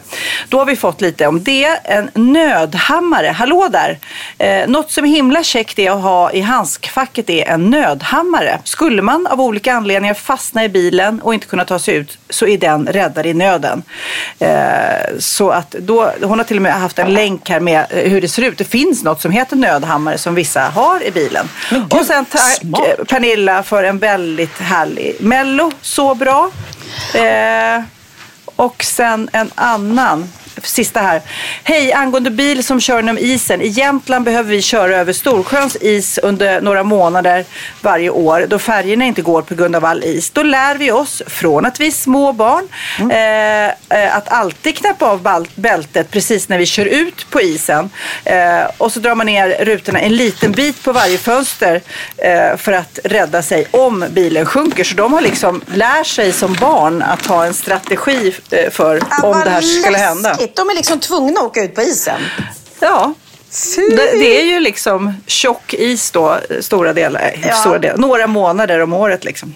Då 0.50 0.58
har 0.58 0.66
vi 0.66 0.76
fått 0.76 1.02
lite 1.02 1.28
om 1.28 1.44
det. 1.44 1.66
En 1.84 2.10
nödhammare, 2.14 3.28
hallå 3.28 3.68
där! 3.72 4.00
Eh, 4.38 4.68
något 4.70 4.92
som 4.92 5.06
är 5.06 5.10
himla 5.10 5.44
käckt 5.44 5.80
är 5.80 5.92
ha 6.02 6.32
i 6.32 6.42
handskfacket 6.42 7.30
är 7.30 7.48
en 7.48 7.70
nödhammare. 7.70 8.60
Skulle 8.64 9.02
man 9.02 9.28
av 9.28 9.42
olika 9.42 9.74
anledningar 9.74 10.14
fastna 10.14 10.64
i 10.64 10.70
bilen 10.70 11.22
och 11.22 11.34
inte 11.34 11.48
kunna 11.48 11.66
ta 11.66 11.80
sig 11.80 11.96
ut 11.96 12.18
så 12.30 12.48
är 12.48 12.58
den 12.58 12.88
räddare 12.88 13.30
i 13.30 13.34
nöden. 13.34 13.84
Eh, 14.40 14.50
så 15.20 15.50
att 15.50 15.72
då, 15.72 16.12
hon 16.24 16.38
har 16.40 16.44
till 16.46 16.58
och 16.58 16.64
med 16.64 16.74
haft 16.74 17.00
en 17.00 17.14
länk 17.14 17.50
här 17.50 17.60
med 17.60 17.86
eh, 17.90 18.12
hur 18.12 18.22
det 18.22 18.28
ser 18.28 18.42
ut. 18.42 18.58
Det 18.58 18.64
finns 18.64 19.04
något 19.04 19.22
som 19.22 19.32
heter 19.32 19.56
nödhammare 19.56 20.18
som 20.18 20.36
vissa 20.36 20.62
har 20.62 21.04
i 21.04 21.12
bilen. 21.12 21.50
och 21.90 22.06
sen 22.06 22.26
tack 22.26 22.42
smart. 22.62 22.82
eh, 23.00 23.06
Pernilla 23.06 23.64
för 23.64 23.84
en 23.84 24.00
väldigt 24.00 24.58
härlig 24.60 25.16
mello. 25.20 25.72
Så 25.82 26.16
bra. 26.16 26.52
Och 28.56 28.84
sen 28.84 29.30
en 29.34 29.52
annan. 29.56 30.30
Sista 30.64 31.00
här. 31.00 31.22
Hej, 31.64 31.94
angående 31.94 32.32
bil 32.32 32.64
som 32.64 32.80
kör 32.80 32.96
genom 32.96 33.18
isen. 33.18 33.62
I 33.62 33.68
Jämtland 33.68 34.26
behöver 34.26 34.50
vi 34.50 34.62
köra 34.62 34.98
över 34.98 35.14
Storsjöns 35.14 35.78
is 35.82 36.18
under 36.18 36.62
några 36.62 36.84
månader 36.84 37.46
varje 37.82 38.10
år 38.10 38.46
då 38.50 38.60
färgerna 38.60 39.06
inte 39.06 39.22
går 39.22 39.42
på 39.42 39.56
grund 39.56 39.76
av 39.76 39.86
all 39.86 40.04
is. 40.04 40.30
Då 40.30 40.44
lär 40.44 40.76
vi 40.76 40.92
oss 40.92 41.22
från 41.28 41.66
att 41.66 41.80
vi 41.80 41.88
är 41.88 41.92
små 41.92 42.34
barn 42.34 42.68
eh, 43.12 43.66
eh, 44.00 44.18
att 44.18 44.32
alltid 44.32 44.78
knäppa 44.78 45.06
av 45.06 45.46
bältet 45.56 46.12
precis 46.12 46.50
när 46.50 46.58
vi 46.58 46.66
kör 46.66 46.86
ut 46.86 47.30
på 47.30 47.42
isen. 47.42 47.90
Eh, 48.26 48.64
och 48.78 48.92
så 48.92 49.00
drar 49.00 49.16
man 49.16 49.26
ner 49.26 49.66
rutorna 49.66 50.00
en 50.00 50.16
liten 50.16 50.52
bit 50.52 50.84
på 50.84 50.92
varje 50.92 51.18
fönster 51.18 51.82
eh, 52.18 52.58
för 52.58 52.72
att 52.72 53.00
rädda 53.04 53.42
sig 53.42 53.68
om 53.72 54.06
bilen 54.12 54.46
sjunker. 54.46 54.84
Så 54.84 54.96
de 54.96 55.14
har 55.14 55.22
liksom 55.22 55.62
lärt 55.74 56.08
sig 56.08 56.32
som 56.32 56.54
barn 56.54 57.02
att 57.02 57.26
ha 57.26 57.46
en 57.46 57.54
strategi 57.54 58.36
eh, 58.50 58.72
för 58.72 59.02
om 59.24 59.42
det 59.44 59.50
här 59.50 59.62
skulle 59.62 59.98
hända. 59.98 60.38
Läskigt. 60.52 60.56
De 60.56 60.70
är 60.70 60.76
liksom 60.76 61.00
tvungna 61.00 61.40
att 61.40 61.46
åka 61.48 61.64
ut 61.64 61.76
på 61.76 61.82
isen. 61.82 62.22
Ja. 62.80 63.14
Det, 63.76 63.96
det 63.96 64.42
är 64.42 64.46
ju 64.46 64.60
liksom 64.60 65.14
tjock 65.28 65.74
is 65.74 66.12
då, 66.12 66.40
stora 66.62 66.94
delar, 66.94 67.34
Ja. 67.44 67.54
stora 67.54 67.80
delar, 67.80 67.98
några 67.98 68.28
månader 68.28 68.80
om 68.80 68.94
året 68.94 69.24
liksom. 69.24 69.54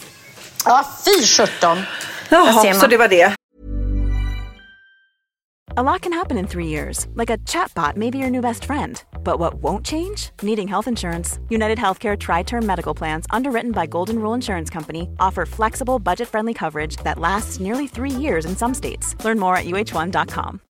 Ja, 0.65 0.85
fy 1.05 1.25
sjutton. 1.25 1.77
Jaha, 2.29 2.73
så 2.73 2.87
det 2.87 2.97
var 2.97 3.07
det. 3.07 3.33
A 5.77 5.83
lot 5.83 6.01
can 6.01 6.13
happen 6.13 6.37
in 6.37 6.47
three 6.47 6.67
years, 6.67 7.05
like 7.15 7.29
a 7.33 7.37
chatbot 7.45 7.97
may 7.97 8.09
be 8.09 8.17
your 8.17 8.29
new 8.29 8.41
best 8.41 8.63
friend. 8.65 9.03
But 9.25 9.39
what 9.39 9.53
won't 9.55 9.85
change? 9.85 10.29
Needing 10.41 10.67
health 10.69 10.87
insurance. 10.87 11.39
United 11.49 11.77
Healthcare 11.77 12.17
Tri 12.17 12.43
Term 12.43 12.65
Medical 12.65 12.95
Plans, 12.97 13.25
underwritten 13.29 13.71
by 13.71 13.85
Golden 13.85 14.19
Rule 14.19 14.35
Insurance 14.35 14.69
Company, 14.73 15.09
offer 15.19 15.45
flexible, 15.45 15.99
budget 15.99 16.27
friendly 16.29 16.53
coverage 16.53 16.95
that 17.03 17.19
lasts 17.19 17.59
nearly 17.59 17.87
three 17.87 18.11
years 18.21 18.45
in 18.45 18.55
some 18.55 18.73
states. 18.73 19.15
Learn 19.25 19.37
more 19.39 19.57
at 19.57 19.65
uh1.com. 19.65 20.59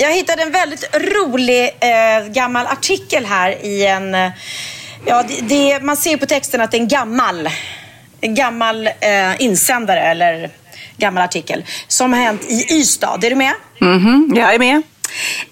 Jag 0.00 0.12
hittade 0.12 0.42
en 0.42 0.50
väldigt 0.50 0.96
rolig 0.96 1.76
eh, 1.80 2.32
gammal 2.32 2.66
artikel 2.66 3.24
här 3.24 3.64
i 3.64 3.86
en... 3.86 4.14
Eh, 4.14 4.30
ja, 5.06 5.22
det, 5.28 5.40
det, 5.40 5.82
man 5.82 5.96
ser 5.96 6.16
på 6.16 6.26
texten 6.26 6.60
att 6.60 6.70
det 6.70 6.76
är 6.76 6.80
en 6.80 6.88
gammal, 6.88 7.48
en 8.20 8.34
gammal 8.34 8.86
eh, 8.86 9.42
insändare 9.42 10.00
eller 10.00 10.50
gammal 10.96 11.22
artikel 11.22 11.64
som 11.88 12.12
har 12.12 12.20
hänt 12.20 12.42
i 12.48 12.74
Ystad. 12.74 13.24
Är 13.24 13.30
du 13.30 13.36
med? 13.36 13.52
Mm 13.80 14.32
jag 14.36 14.54
är 14.54 14.58
med. 14.58 14.82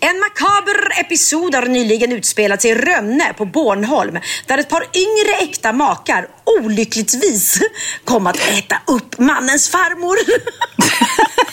En 0.01 0.20
makaber 0.20 1.01
episod 1.01 1.55
har 1.55 1.62
nyligen 1.62 2.12
utspelat 2.12 2.62
sig 2.62 2.70
i 2.70 2.74
Rönne 2.74 3.32
på 3.36 3.44
Bornholm 3.44 4.18
där 4.46 4.59
ett 4.59 4.68
par 4.68 4.84
yngre 4.94 5.51
äkta 5.51 5.72
makar 5.72 6.28
olyckligtvis 6.61 7.61
kom 8.05 8.26
att 8.26 8.36
äta 8.36 8.80
upp 8.86 9.18
mannens 9.18 9.70
farmor. 9.70 10.16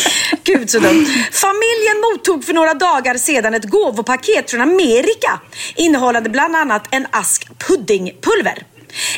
Gud 0.44 0.70
så 0.70 0.78
dumt. 0.78 1.06
Familjen 1.32 2.00
mottog 2.00 2.44
för 2.44 2.52
några 2.52 2.74
dagar 2.74 3.14
sedan 3.14 3.54
ett 3.54 3.64
gåvopaket 3.64 4.50
från 4.50 4.60
Amerika 4.60 5.40
innehållande 5.74 6.30
bland 6.30 6.56
annat 6.56 6.88
en 6.90 7.06
ask 7.10 7.48
puddingpulver. 7.58 8.62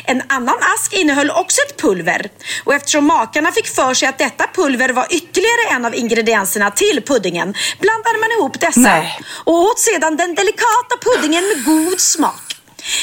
En 0.05 0.21
annan 0.29 0.55
ask 0.75 0.93
innehöll 0.93 1.31
också 1.31 1.61
ett 1.61 1.81
pulver 1.81 2.29
och 2.63 2.73
eftersom 2.73 3.05
makarna 3.05 3.51
fick 3.51 3.67
för 3.67 3.93
sig 3.93 4.07
att 4.07 4.17
detta 4.17 4.45
pulver 4.53 4.89
var 4.89 5.07
ytterligare 5.09 5.75
en 5.75 5.85
av 5.85 5.95
ingredienserna 5.95 6.71
till 6.71 7.01
puddingen 7.05 7.53
blandade 7.79 8.19
man 8.19 8.31
ihop 8.39 8.59
dessa 8.59 8.79
Nej. 8.79 9.19
och 9.43 9.53
åt 9.53 9.79
sedan 9.79 10.17
den 10.17 10.35
delikata 10.35 10.95
puddingen 11.01 11.43
med 11.47 11.65
god 11.65 11.99
smak. 11.99 12.54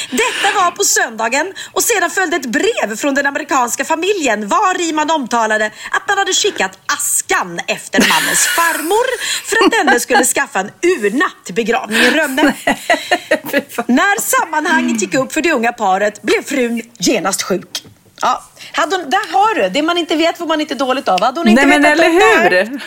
Detta 0.09 0.55
var 0.55 0.71
på 0.71 0.83
söndagen 0.83 1.53
och 1.71 1.83
sedan 1.83 2.09
följde 2.09 2.35
ett 2.35 2.45
brev 2.45 2.95
från 2.95 3.15
den 3.15 3.25
amerikanska 3.25 3.85
familjen 3.85 4.47
var 4.47 4.93
man 4.93 5.11
omtalade 5.11 5.65
att 5.65 6.07
man 6.07 6.17
hade 6.17 6.33
skickat 6.33 6.79
askan 6.85 7.59
efter 7.67 7.99
mannens 7.99 8.47
farmor 8.47 9.05
för 9.45 9.65
att 9.65 9.71
denne 9.71 9.99
skulle 9.99 10.25
skaffa 10.25 10.59
en 10.59 10.71
urna 10.81 11.25
till 11.45 11.55
begravningen 11.55 12.05
i 12.05 12.09
Rönne. 12.09 12.53
När 13.87 14.21
sammanhanget 14.21 15.01
gick 15.01 15.13
upp 15.13 15.33
för 15.33 15.41
det 15.41 15.51
unga 15.51 15.73
paret 15.73 16.21
blev 16.21 16.43
frun 16.43 16.81
genast 16.97 17.43
sjuk. 17.43 17.83
Ja, 18.21 18.43
hade 18.71 18.95
hon, 18.95 19.09
där 19.09 19.33
har 19.33 19.55
du 19.55 19.69
det 19.69 19.81
man 19.81 19.97
inte 19.97 20.15
vet 20.15 20.37
får 20.37 20.47
man 20.47 20.61
inte 20.61 20.75
dåligt 20.75 21.07
av. 21.07 21.21
Hade 21.21 21.39
hon 21.39 21.47
inte 21.47 21.65
Nej, 21.65 21.79
men 21.79 21.91
eller 21.91 22.09
hur? 22.09 22.81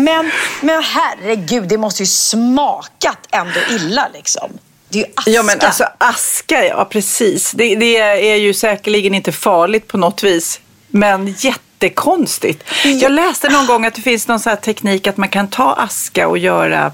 men, 0.00 0.30
men 0.60 0.82
herregud, 0.82 1.68
det 1.68 1.78
måste 1.78 2.02
ju 2.02 2.06
smakat 2.06 3.18
ändå 3.30 3.60
illa 3.70 4.08
liksom. 4.14 4.58
Det 4.92 4.98
är 4.98 5.02
ju 5.02 5.12
aska. 5.16 5.30
Ja 5.30 5.42
men 5.42 5.60
alltså 5.60 5.84
aska, 5.98 6.66
ja 6.66 6.84
precis. 6.84 7.52
Det, 7.52 7.74
det 7.74 7.98
är 7.98 8.36
ju 8.36 8.54
säkerligen 8.54 9.14
inte 9.14 9.32
farligt 9.32 9.88
på 9.88 9.98
något 9.98 10.22
vis. 10.22 10.60
Men 10.88 11.34
jättekonstigt. 11.38 12.64
Jag 12.84 13.12
läste 13.12 13.48
någon 13.48 13.66
gång 13.66 13.86
att 13.86 13.94
det 13.94 14.02
finns 14.02 14.28
någon 14.28 14.40
sån 14.40 14.50
här 14.50 14.56
teknik 14.56 15.06
att 15.06 15.16
man 15.16 15.28
kan 15.28 15.48
ta 15.48 15.72
aska 15.72 16.28
och 16.28 16.38
göra 16.38 16.92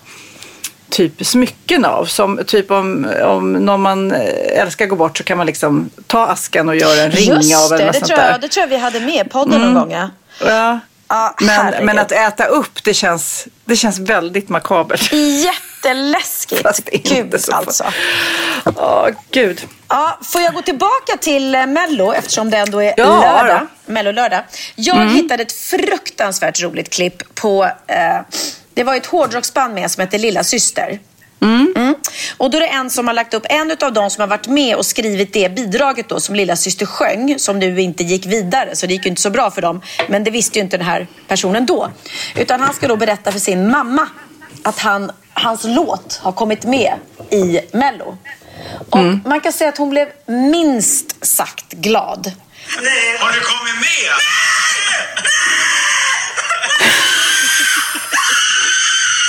typ 0.89 1.27
smycken 1.27 1.85
av. 1.85 2.05
Som 2.05 2.41
typ 2.47 2.71
om, 2.71 3.07
om 3.25 3.53
någon 3.53 3.83
man 3.83 4.13
eh, 4.13 4.61
älskar 4.63 4.87
går 4.87 4.97
bort 4.97 5.19
så 5.19 5.25
kan 5.25 5.37
man 5.39 5.47
liksom 5.47 5.91
ta 6.07 6.27
askan 6.27 6.69
och 6.69 6.77
göra 6.77 7.03
en 7.03 7.11
ring 7.11 7.35
Just 7.35 7.57
av 7.57 7.71
det, 7.71 7.75
eller 7.75 7.93
det 7.93 7.99
sånt 7.99 8.07
tror, 8.07 8.17
där. 8.17 8.31
jag, 8.31 8.41
det 8.41 8.49
tror 8.49 8.63
jag 8.63 8.69
vi 8.69 8.77
hade 8.77 9.01
med 9.01 9.27
i 9.27 9.29
podden 9.29 9.61
någon 9.61 9.75
gång. 9.75 9.93
Ja. 9.93 10.11
Ja. 10.47 10.81
Ja, 11.09 11.35
Men, 11.41 11.85
men 11.87 11.99
att 11.99 12.13
äta 12.13 12.45
upp 12.45 12.85
det 12.85 12.95
känns, 12.95 13.47
det 13.65 13.77
känns 13.77 13.99
väldigt 13.99 14.49
makabert. 14.49 15.13
Jätteläskigt. 15.13 16.63
Fast 16.63 16.89
Gud 16.93 17.41
så- 17.41 17.53
alltså. 17.53 17.85
Åh 18.65 19.09
gud. 19.31 19.61
Ja, 19.89 20.19
får 20.23 20.41
jag 20.41 20.55
gå 20.55 20.63
tillbaka 20.63 21.17
till 21.21 21.55
eh, 21.55 21.67
Mello 21.67 22.13
eftersom 22.13 22.51
det 22.51 22.57
ändå 22.59 22.83
är 22.83 22.95
Ja, 22.97 23.21
lördag. 23.21 23.67
Mello-lördag. 23.87 24.43
Jag 24.75 24.97
Mm. 24.97 25.15
hittade 25.15 25.43
ett 25.43 25.53
fruktansvärt 25.53 26.63
roligt 26.63 26.91
klipp 26.93 27.35
på... 27.35 27.65
Eh, 27.87 28.21
det 28.75 28.85
var 28.85 28.95
ett 28.95 29.07
hårdrocksband 29.07 29.75
med 29.75 29.91
som 29.91 30.01
heter 30.01 30.19
Lilla 30.19 30.45
Syster. 30.45 30.99
Mm. 31.41 31.95
Och 32.37 32.51
då 32.51 32.57
är 32.59 32.61
det 32.61 32.67
en 32.67 32.91
som 32.91 33.07
har 33.07 33.15
lagt 33.15 33.35
upp, 33.35 33.47
en 33.49 33.77
av 33.83 33.93
de 33.93 34.11
som 34.11 34.21
har 34.21 34.29
varit 34.29 34.47
med 34.47 34.77
och 34.77 34.87
skrivit 34.87 35.33
det 35.33 35.55
bidraget 35.55 36.09
då 36.09 36.21
som 36.21 36.35
Lilla 36.35 36.57
Syster 36.57 36.87
sjöng, 36.87 37.39
som 37.39 37.59
nu 37.59 37.81
inte 37.81 38.05
gick 38.05 38.27
vidare, 38.27 38.77
så 38.77 38.87
det 38.87 38.93
gick 38.93 39.05
ju 39.05 39.09
inte 39.09 39.23
så 39.23 39.31
bra 39.31 39.51
för 39.51 39.63
dem. 39.63 39.81
Men 40.09 40.25
det 40.25 40.31
visste 40.31 40.59
ju 40.59 40.65
inte 40.65 40.77
den 40.77 40.87
här 40.87 41.07
personen 41.29 41.67
då. 41.67 41.91
Utan 42.37 42.61
han 42.61 42.75
ska 42.75 42.89
då 42.89 42.97
berätta 42.97 43.33
för 43.33 43.39
sin 43.39 43.71
mamma 43.71 44.09
att 44.63 44.79
han, 44.79 45.13
hans 45.33 45.65
låt 45.65 46.21
har 46.23 46.33
kommit 46.33 46.65
med 46.65 46.95
i 47.31 47.61
Mello. 47.73 48.19
Och 48.91 48.99
man 49.25 49.41
kan 49.41 49.53
säga 49.53 49.69
att 49.69 49.79
hon 49.79 49.91
blev 49.91 50.09
minst 50.27 51.27
sagt 51.27 51.73
glad. 51.73 52.33
Har 53.21 53.33
du 53.33 53.41
kommit 53.41 53.75
med? 53.75 54.11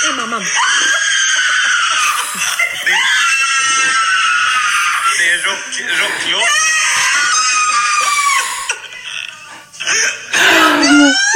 Det 0.02 0.08
är 0.08 0.16
mamman. 0.16 0.44
Det 5.18 5.29
är 5.29 5.29
rock, 5.46 5.80
rocklåt. 6.00 6.50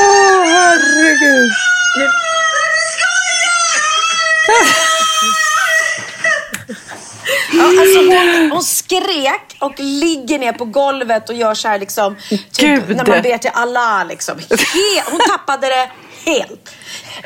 Åh 0.00 0.44
herregud. 0.46 1.50
Ja, 7.52 7.64
alltså 7.80 7.98
hon, 7.98 8.50
hon 8.50 8.62
skrek 8.62 9.56
och 9.60 9.72
ligger 9.78 10.38
ner 10.38 10.52
på 10.52 10.64
golvet 10.64 11.28
och 11.28 11.34
gör 11.34 11.54
så 11.54 11.68
här 11.68 11.78
liksom. 11.78 12.16
Typ, 12.30 12.40
Gud. 12.86 12.96
när 12.96 13.06
man 13.06 13.22
ber 13.22 13.38
till 13.38 13.50
Allah 13.54 14.06
liksom. 14.08 14.38
He- 14.38 15.02
hon 15.10 15.20
tappade 15.20 15.66
det 15.68 15.90
helt. 16.24 16.70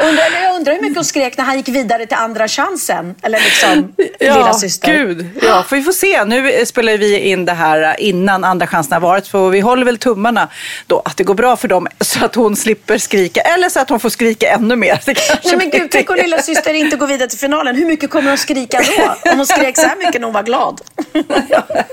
Undrar, 0.01 0.43
jag 0.43 0.57
undrar 0.57 0.73
hur 0.75 0.81
mycket 0.81 0.97
hon 0.97 1.05
skrek 1.05 1.37
när 1.37 1.45
han 1.45 1.57
gick 1.57 1.69
vidare 1.69 2.07
till 2.07 2.17
andra 2.17 2.49
chansen. 2.49 3.15
Eller 3.23 3.39
liksom 3.41 3.93
lilla 4.21 4.39
Ja, 4.39 4.55
syster. 4.55 4.93
gud. 4.93 5.27
Ja, 5.43 5.63
för 5.63 5.77
vi 5.77 5.83
får 5.83 5.93
se. 5.93 6.25
Nu 6.25 6.67
spelar 6.67 6.97
vi 6.99 7.19
in 7.19 7.45
det 7.45 7.53
här 7.53 8.01
innan 8.01 8.45
andra 8.45 8.67
chansen 8.67 8.93
har 8.93 9.01
varit. 9.01 9.27
För 9.29 9.51
vi 9.51 9.61
håller 9.61 9.85
väl 9.85 9.99
tummarna 9.99 10.49
då 10.87 11.03
att 11.05 11.17
det 11.17 11.25
går 11.25 11.35
bra 11.35 11.57
för 11.57 11.69
dem 11.69 11.87
så 12.01 12.25
att 12.25 12.35
hon 12.35 12.57
slipper 12.57 12.99
skrika. 12.99 13.41
Eller 13.41 13.69
så 13.69 13.81
att 13.81 13.91
hon 13.91 14.01
får 14.01 14.11
skrika 14.11 14.49
ännu 14.51 14.77
mer. 14.77 15.01
Det 15.07 15.15
kanske 15.15 15.49
Nej 15.49 15.57
men 15.57 15.71
gud, 15.71 15.91
tänk 15.91 16.11
om 16.11 16.17
lilla 16.17 16.43
syster 16.43 16.75
inte 16.75 16.97
går 16.97 17.07
vidare 17.07 17.29
till 17.29 17.39
finalen. 17.39 17.77
Hur 17.77 17.87
mycket 17.87 18.11
kommer 18.11 18.29
hon 18.29 18.39
skrika 18.39 18.81
då? 18.97 19.31
Om 19.31 19.37
hon 19.39 19.47
skrek 19.47 19.77
så 19.79 19.87
här 19.87 19.97
mycket 19.97 20.21
när 20.21 20.25
hon 20.27 20.35
var 20.35 20.43
glad. 20.43 20.81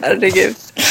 Herregud. 0.01 0.55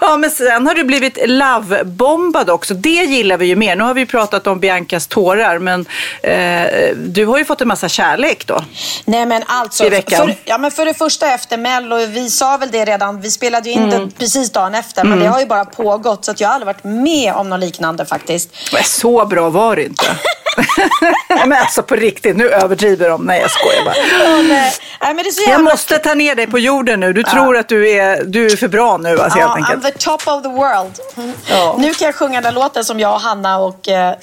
Ja, 0.00 0.16
men 0.16 0.30
sen 0.30 0.66
har 0.66 0.74
du 0.74 0.84
blivit 0.84 1.18
lovebombad 1.26 2.50
också. 2.50 2.74
Det 2.74 2.88
gillar 2.90 3.36
vi 3.36 3.46
ju 3.46 3.56
mer. 3.56 3.76
Nu 3.76 3.84
har 3.84 3.94
vi 3.94 4.06
pratat 4.06 4.46
om 4.46 4.60
Biancas 4.60 5.06
tårar, 5.06 5.58
men 5.58 5.86
eh, 6.22 6.96
du 6.96 7.26
har 7.26 7.38
ju 7.38 7.44
fått 7.44 7.60
en 7.60 7.68
massa 7.68 7.88
kärlek 7.88 8.46
då. 8.46 8.64
Nej 9.04 9.26
men 9.26 9.42
alltså, 9.46 9.84
I 9.84 9.88
veckan. 9.88 10.26
För, 10.26 10.36
ja, 10.44 10.58
men 10.58 10.70
för 10.70 10.84
det 10.84 10.94
första 10.94 11.34
efter 11.34 11.56
Mello, 11.56 11.96
vi 12.06 12.30
sa 12.30 12.56
väl 12.56 12.70
det 12.70 12.84
redan, 12.84 13.20
vi 13.20 13.30
spelade 13.30 13.68
ju 13.68 13.74
in 13.74 13.88
Mm. 13.92 14.10
precis 14.10 14.50
dagen 14.52 14.74
efter, 14.74 15.04
men 15.04 15.18
det 15.18 15.26
har 15.26 15.40
ju 15.40 15.46
bara 15.46 15.64
pågått 15.64 16.24
så 16.24 16.30
att 16.30 16.40
jag 16.40 16.48
har 16.48 16.54
aldrig 16.54 16.66
varit 16.66 16.84
med 16.84 17.34
om 17.34 17.50
något 17.50 17.60
liknande 17.60 18.06
faktiskt. 18.06 18.50
Så 18.84 19.26
bra 19.26 19.50
var 19.50 19.76
det 19.76 19.84
inte. 19.84 20.06
men 21.46 21.52
alltså 21.52 21.82
på 21.82 21.96
riktigt, 21.96 22.36
nu 22.36 22.48
överdriver 22.50 23.08
de. 23.08 23.24
Nej, 23.24 23.40
jag 23.40 23.50
skojar 23.50 23.84
bara. 23.84 23.94
Ja, 23.96 24.42
nej. 24.42 24.72
Nej, 25.00 25.14
men 25.14 25.16
det 25.24 25.28
är 25.28 25.32
så 25.32 25.50
Jag 25.50 25.62
måste 25.64 25.98
ta 25.98 26.14
ner 26.14 26.34
dig 26.34 26.46
på 26.46 26.58
jorden 26.58 27.00
nu. 27.00 27.12
Du 27.12 27.22
tror 27.22 27.56
att 27.56 27.68
du 27.68 27.90
är, 27.90 28.24
du 28.24 28.46
är 28.46 28.56
för 28.56 28.68
bra 28.68 28.96
nu 28.96 29.08
alltså, 29.20 29.38
helt 29.38 29.50
Ja, 29.56 29.64
I'm 29.64 29.74
enkelt. 29.76 29.94
the 29.94 30.04
top 30.04 30.28
of 30.28 30.42
the 30.42 30.48
world. 30.48 30.98
Mm. 31.16 31.32
Ja. 31.50 31.76
Nu 31.78 31.94
kan 31.94 32.06
jag 32.06 32.14
sjunga 32.14 32.40
den 32.40 32.54
låten 32.54 32.84
som 32.84 33.00
jag, 33.00 33.18
Hanna 33.18 33.58
och 33.58 33.88
eh, 33.88 34.08
eh, 34.10 34.14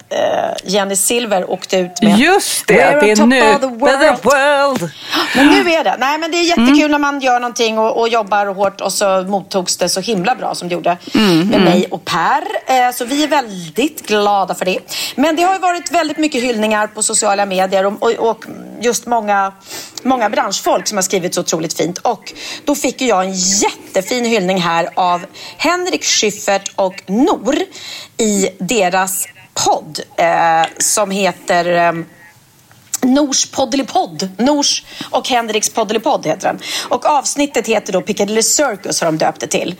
Jenny 0.64 0.96
Silver 0.96 1.50
åkte 1.52 1.78
ut 1.78 2.02
med. 2.02 2.18
Just 2.20 2.68
det, 2.68 2.74
We're 2.74 3.00
det 3.00 3.12
är 3.12 3.26
nu. 3.26 3.42
the 3.60 3.66
world. 3.68 4.00
The 4.00 4.30
world. 4.30 4.90
Men 5.36 5.48
nu 5.48 5.72
är 5.72 5.84
det. 5.84 5.96
Nej, 6.00 6.18
men 6.18 6.32
det 6.32 6.38
är 6.38 6.44
jättekul 6.44 6.76
Mm. 6.80 6.92
när 6.92 7.00
man 7.00 7.20
gör 7.20 7.40
någonting 7.40 7.78
och, 7.80 8.00
och 8.00 8.10
jobbar 8.10 8.46
hårt 8.46 8.82
och 8.82 8.94
så 8.94 9.22
mottogs 9.24 9.78
det 9.78 9.90
så 9.90 10.00
himla 10.00 10.36
bra 10.36 10.56
som 10.56 10.68
det 10.70 10.74
gjorde 10.74 10.98
Mm, 11.16 11.48
med 11.48 11.62
mig 11.62 11.88
och 11.92 12.06
Per. 12.06 12.42
Eh, 12.68 12.92
så 12.94 13.06
vi 13.06 13.24
är 13.24 13.28
väldigt 13.28 14.08
glada 14.08 14.56
för 14.56 14.66
det. 14.66 14.80
Men 15.16 15.36
det 15.36 15.44
har 15.44 15.54
ju 15.54 15.60
varit 15.60 15.92
väldigt 15.92 16.18
mycket 16.18 16.25
mycket 16.26 16.44
hyllningar 16.44 16.88
på 16.88 17.04
sociala 17.04 17.46
medier 17.46 17.86
och, 17.86 18.04
och, 18.04 18.30
och 18.30 18.46
just 18.82 19.06
många, 19.06 19.54
många 20.04 20.30
branschfolk 20.30 20.88
som 20.88 20.98
har 20.98 21.04
skrivit 21.04 21.34
så 21.34 21.42
otroligt 21.42 21.78
fint. 21.78 21.98
Och 21.98 22.34
då 22.66 22.76
fick 22.76 23.02
ju 23.02 23.08
jag 23.08 23.26
en 23.26 23.34
jättefin 23.34 24.26
hyllning 24.26 24.58
här 24.58 24.90
av 24.96 25.26
Henrik 25.58 26.04
Schyffert 26.04 26.72
och 26.76 27.04
Nor 27.06 27.56
i 28.18 28.50
deras 28.60 29.28
podd 29.54 30.00
eh, 30.18 30.66
som 30.78 31.12
heter 31.12 31.66
eh, 31.66 31.94
Nors 33.14 33.46
poddelipodd. 33.52 34.30
Nors 34.38 34.84
och 35.10 35.28
Henriks 35.30 35.70
poddelipodd 35.70 36.26
heter 36.26 36.48
den. 36.48 36.60
Och 36.90 37.06
avsnittet 37.06 37.68
heter 37.68 37.94
då 37.94 38.02
Piccadilly 38.02 38.42
Circus 38.44 39.02
har 39.02 39.06
de 39.06 39.18
döpt 39.18 39.40
det 39.42 39.48
till. 39.48 39.76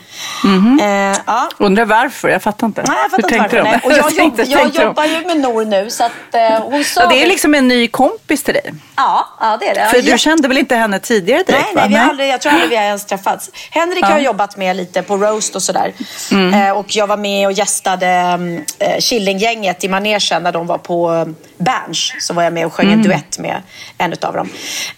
Eh, 0.80 1.18
ja. 1.26 1.48
Undrar 1.58 1.84
varför? 1.84 2.28
Jag 2.28 2.42
fattar 2.42 2.66
inte. 2.66 2.82
Nej, 2.88 2.96
jag 3.02 3.10
fattar 3.10 3.28
Hur 3.36 3.44
inte 3.44 3.62
varför. 3.62 3.86
Och 3.86 3.92
jag, 3.92 3.98
jobb, 3.98 4.16
tänkte- 4.36 4.42
jag 4.42 4.60
tänkte 4.60 4.82
jobbar 4.82 5.04
ju 5.04 5.26
med 5.26 5.36
Nor 5.40 5.64
nu 5.64 5.90
så 5.90 6.04
att 6.04 6.12
eh, 6.34 6.40
hon 6.62 6.84
sa... 6.84 7.00
Ja, 7.02 7.08
det 7.08 7.22
är 7.22 7.26
liksom 7.26 7.54
en 7.54 7.68
ny 7.68 7.88
kompis 7.88 8.42
till 8.42 8.54
dig. 8.54 8.74
Ja, 8.96 9.26
ja 9.40 9.56
det 9.60 9.68
är 9.68 9.74
det. 9.74 9.86
För 9.90 9.96
Ja, 10.08 10.12
du 10.12 10.18
kände 10.18 10.48
väl 10.48 10.58
inte 10.58 10.74
henne 10.76 10.98
tidigare 10.98 11.42
direkt? 11.42 11.64
Nej, 11.64 11.74
va? 11.74 11.80
nej, 11.80 11.88
vi 11.88 11.94
har 11.96 12.08
aldrig, 12.10 12.28
jag 12.28 12.40
tror 12.40 12.52
aldrig 12.52 12.70
vi 12.70 12.76
har 12.76 12.82
ens 12.84 13.04
träffats. 13.06 13.50
Henrik 13.70 14.02
Ja. 14.04 14.06
har 14.06 14.14
jag 14.14 14.22
jobbat 14.22 14.56
med 14.56 14.76
lite 14.76 15.02
på 15.02 15.16
roast 15.16 15.56
och 15.56 15.62
sådär. 15.62 15.92
Mm. 16.30 16.54
Eh, 16.54 16.70
och 16.78 16.96
jag 16.96 17.06
var 17.06 17.16
med 17.16 17.46
och 17.46 17.52
gästade 17.52 18.06
mm, 18.06 18.64
eh, 18.78 18.98
Killinggänget 19.00 19.84
i 19.84 19.88
manegen 19.88 20.42
när 20.42 20.52
de 20.52 20.66
var 20.66 20.78
på 20.78 21.12
eh, 21.14 21.24
Berns. 21.64 22.12
Så 22.20 22.34
var 22.34 22.42
jag 22.42 22.52
med 22.52 22.66
och 22.66 22.72
sjöng 22.74 22.86
Mm. 22.86 22.98
en 22.98 23.04
duett 23.06 23.15
med 23.38 23.62
en 23.98 24.12
utav 24.12 24.34
dem. 24.34 24.48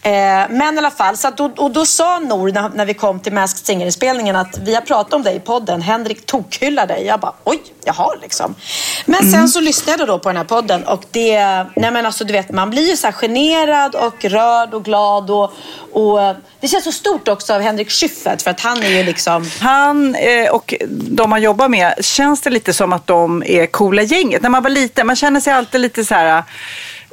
Eh, 0.02 0.12
men 0.50 0.74
i 0.74 0.78
alla 0.78 0.90
fall, 0.90 1.16
så 1.16 1.30
då, 1.30 1.44
och 1.56 1.70
då 1.70 1.86
sa 1.86 2.18
Nor 2.18 2.52
när, 2.52 2.68
när 2.68 2.86
vi 2.86 2.94
kom 2.94 3.20
till 3.20 3.32
Masked 3.32 3.66
Singer-inspelningen 3.66 4.36
att 4.36 4.58
vi 4.58 4.74
har 4.74 4.82
pratat 4.82 5.14
om 5.14 5.22
dig 5.22 5.36
i 5.36 5.40
podden. 5.40 5.82
Henrik 5.82 6.26
tokhyllar 6.26 6.86
dig. 6.86 7.04
Jag 7.06 7.20
bara, 7.20 7.32
oj, 7.44 7.60
jaha 7.84 8.08
liksom. 8.22 8.54
Men 9.06 9.20
Mm. 9.20 9.32
sen 9.32 9.48
så 9.48 9.60
lyssnade 9.60 9.98
jag 9.98 10.08
då 10.08 10.18
på 10.18 10.28
den 10.28 10.36
här 10.36 10.44
podden 10.44 10.84
och 10.84 11.04
det, 11.10 11.38
nej 11.76 11.90
men 11.90 12.06
alltså 12.06 12.24
du 12.24 12.32
vet, 12.32 12.50
man 12.50 12.70
blir 12.70 12.90
ju 12.90 12.96
så 12.96 13.06
här 13.06 13.12
generad 13.12 13.94
och 13.94 14.24
rörd 14.24 14.74
och 14.74 14.84
glad 14.84 15.30
och, 15.30 15.52
och 15.92 16.22
eh, 16.22 16.36
det 16.60 16.68
känns 16.68 16.84
så 16.84 16.92
stort 16.92 17.28
också 17.28 17.54
av 17.54 17.60
Henrik 17.60 17.90
Schyffert 17.90 18.42
för 18.42 18.50
att 18.50 18.60
han 18.60 18.82
är 18.82 18.88
ju 18.88 19.02
liksom 19.02 19.50
Han 19.60 20.14
eh, 20.14 20.50
och 20.50 20.74
de 20.90 21.30
man 21.30 21.42
jobbar 21.42 21.68
med, 21.68 21.94
känns 22.00 22.40
det 22.40 22.50
lite 22.50 22.72
som 22.72 22.92
att 22.92 23.06
de 23.06 23.42
är 23.46 23.66
coola 23.66 24.02
gänget? 24.02 24.42
När 24.42 24.50
man 24.50 24.62
var 24.62 24.70
liten, 24.70 25.06
man 25.06 25.16
känner 25.16 25.40
sig 25.40 25.52
alltid 25.52 25.80
lite 25.80 26.04
så 26.04 26.14
här 26.14 26.42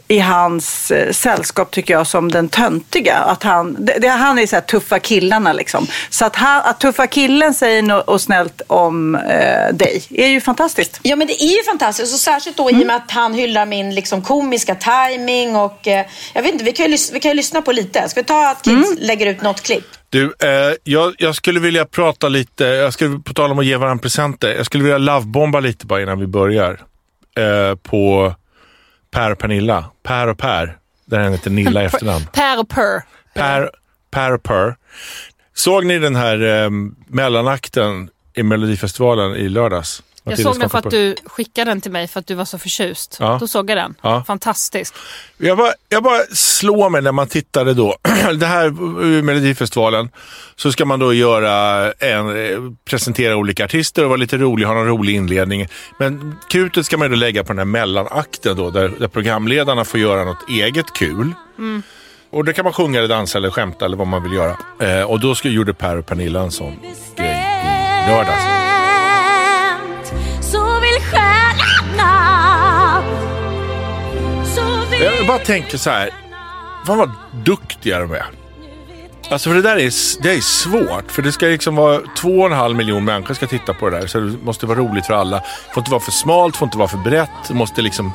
i 0.07 0.19
hans 0.19 0.91
eh, 0.91 1.11
sällskap 1.11 1.71
tycker 1.71 1.93
jag 1.93 2.07
som 2.07 2.31
den 2.31 2.49
töntiga. 2.49 3.15
Att 3.17 3.43
han, 3.43 3.85
det, 3.85 3.97
det, 4.01 4.07
han 4.07 4.39
är 4.39 4.47
så 4.47 4.55
här 4.55 4.61
tuffa 4.61 4.99
killarna 4.99 5.53
liksom. 5.53 5.87
Så 6.09 6.25
att, 6.25 6.35
han, 6.35 6.61
att 6.65 6.79
tuffa 6.79 7.07
killen 7.07 7.53
säger 7.53 7.81
något 7.81 8.07
och 8.07 8.21
snällt 8.21 8.61
om 8.67 9.15
eh, 9.15 9.73
dig 9.73 10.03
är 10.09 10.27
ju 10.27 10.41
fantastiskt. 10.41 10.99
Ja 11.03 11.15
men 11.15 11.27
det 11.27 11.43
är 11.43 11.57
ju 11.57 11.63
fantastiskt 11.63 12.13
och 12.13 12.19
särskilt 12.19 12.57
då 12.57 12.71
i 12.71 12.73
och 12.73 12.87
med 12.87 12.95
att 12.95 13.11
han 13.11 13.33
hyllar 13.33 13.65
min 13.65 13.95
liksom 13.95 14.21
komiska 14.21 14.75
timing 14.75 15.55
och 15.55 15.87
eh, 15.87 16.05
jag 16.33 16.43
vet 16.43 16.53
inte, 16.53 16.65
vi 16.65 16.71
kan, 16.71 16.91
ju 16.91 16.97
vi 17.13 17.19
kan 17.19 17.31
ju 17.31 17.35
lyssna 17.35 17.61
på 17.61 17.71
lite. 17.71 18.09
Ska 18.09 18.21
vi 18.21 18.25
ta 18.25 18.49
att 18.49 18.61
Kids 18.61 18.89
lägger 18.99 19.25
ut 19.25 19.41
något 19.41 19.61
klipp? 19.61 19.85
Du, 20.09 20.23
eh, 20.23 20.75
jag, 20.83 21.15
jag 21.17 21.35
skulle 21.35 21.59
vilja 21.59 21.85
prata 21.85 22.29
lite, 22.29 22.63
jag 22.63 22.93
skulle 22.93 23.19
på 23.19 23.33
tal 23.33 23.51
om 23.51 23.59
att 23.59 23.65
ge 23.65 23.77
varandra 23.77 24.01
presenter, 24.01 24.55
jag 24.55 24.65
skulle 24.65 24.83
vilja 24.83 24.97
lovebomba 24.97 25.59
lite 25.59 25.85
bara 25.85 26.01
innan 26.01 26.19
vi 26.19 26.27
börjar. 26.27 26.81
Eh, 27.37 27.75
på 27.75 28.33
Per 29.15 29.31
och 29.31 29.39
Pernilla. 29.39 29.85
Per 30.03 30.27
och 30.27 30.37
Per, 30.37 30.77
där 31.05 31.19
den 31.19 31.31
heter 31.31 31.49
Nilla 31.49 31.83
i 31.83 31.85
efternamn. 31.85 32.25
Per 32.33 32.59
och 32.59 32.69
Per. 32.69 33.01
Per, 33.33 33.71
per 34.11 34.31
och 34.31 34.43
Per. 34.43 34.75
Såg 35.53 35.85
ni 35.85 35.99
den 35.99 36.15
här 36.15 36.63
eh, 36.63 36.69
mellanakten 37.07 38.09
i 38.33 38.43
Melodifestivalen 38.43 39.35
i 39.35 39.49
lördags? 39.49 40.03
Jag 40.25 40.39
såg 40.39 40.59
den 40.59 40.69
för 40.69 40.77
att 40.77 40.91
du 40.91 41.15
skickade 41.25 41.71
den 41.71 41.81
till 41.81 41.91
mig 41.91 42.07
för 42.07 42.19
att 42.19 42.27
du 42.27 42.33
var 42.33 42.45
så 42.45 42.57
förtjust. 42.57 43.17
Ja. 43.19 43.37
Då 43.39 43.47
såg 43.47 43.69
jag 43.69 43.77
den. 43.77 43.95
Ja. 44.01 44.23
Fantastisk. 44.27 44.93
Jag 45.37 45.57
bara, 45.57 45.73
jag 45.89 46.03
bara 46.03 46.21
slår 46.33 46.89
mig 46.89 47.01
när 47.01 47.11
man 47.11 47.27
tittade 47.27 47.73
då. 47.73 47.95
det 48.33 48.45
här 48.45 48.65
eh, 48.65 49.23
Melodifestivalen. 49.23 50.09
Så 50.55 50.71
ska 50.71 50.85
man 50.85 50.99
då 50.99 51.13
göra 51.13 51.91
en, 51.91 52.45
eh, 52.45 52.59
presentera 52.85 53.35
olika 53.35 53.65
artister 53.65 54.03
och 54.03 54.09
vara 54.09 54.17
lite 54.17 54.37
rolig, 54.37 54.65
ha 54.65 54.73
någon 54.73 54.87
rolig 54.87 55.15
inledning. 55.15 55.67
Men 55.99 56.35
krutet 56.49 56.85
ska 56.85 56.97
man 56.97 57.09
då 57.09 57.15
lägga 57.15 57.43
på 57.43 57.53
den 57.53 57.57
här 57.57 57.65
mellanakten 57.65 58.57
då, 58.57 58.69
där, 58.69 58.91
där 58.99 59.07
programledarna 59.07 59.85
får 59.85 59.99
göra 59.99 60.23
något 60.23 60.49
eget 60.49 60.93
kul. 60.93 61.33
Mm. 61.57 61.83
Och 62.29 62.45
det 62.45 62.53
kan 62.53 62.63
man 62.63 62.73
sjunga 62.73 62.97
eller 62.99 63.09
dansa 63.09 63.37
eller 63.37 63.49
skämta 63.49 63.85
eller 63.85 63.97
vad 63.97 64.07
man 64.07 64.23
vill 64.23 64.33
göra. 64.33 64.57
Eh, 64.79 65.03
och 65.03 65.19
då 65.19 65.35
ska, 65.35 65.49
gjorde 65.49 65.73
Per 65.73 65.97
och 65.97 66.05
Pernilla 66.05 66.41
en 66.41 66.51
sån 66.51 66.79
grej 67.17 67.45
i 68.05 68.09
lördags. 68.09 68.64
Jag 75.05 75.27
bara 75.27 75.39
tänker 75.39 75.77
så 75.77 75.89
här. 75.89 76.09
Fan 76.85 76.97
vad 76.97 77.11
duktiga 77.43 77.99
de 77.99 78.11
är. 78.11 78.25
Alltså 79.29 79.49
för 79.49 79.55
det 79.55 79.61
där 79.61 79.75
är, 79.75 80.21
det 80.23 80.31
är 80.31 80.41
svårt. 80.41 81.11
För 81.11 81.21
det 81.21 81.31
ska 81.31 81.45
liksom 81.45 81.75
vara 81.75 82.01
två 82.17 82.39
och 82.39 82.45
en 82.45 82.51
halv 82.51 82.75
miljon 82.75 83.05
människor 83.05 83.33
ska 83.33 83.47
titta 83.47 83.73
på 83.73 83.89
det 83.89 83.99
där. 83.99 84.07
Så 84.07 84.19
det 84.19 84.37
måste 84.43 84.65
vara 84.65 84.79
roligt 84.79 85.05
för 85.05 85.13
alla. 85.13 85.37
Det 85.37 85.73
får 85.73 85.81
inte 85.81 85.91
vara 85.91 86.01
för 86.01 86.11
smalt, 86.11 86.55
får 86.55 86.65
inte 86.65 86.77
vara 86.77 86.87
för 86.87 86.97
brett. 86.97 87.29
Det 87.47 87.53
måste 87.53 87.81
liksom 87.81 88.11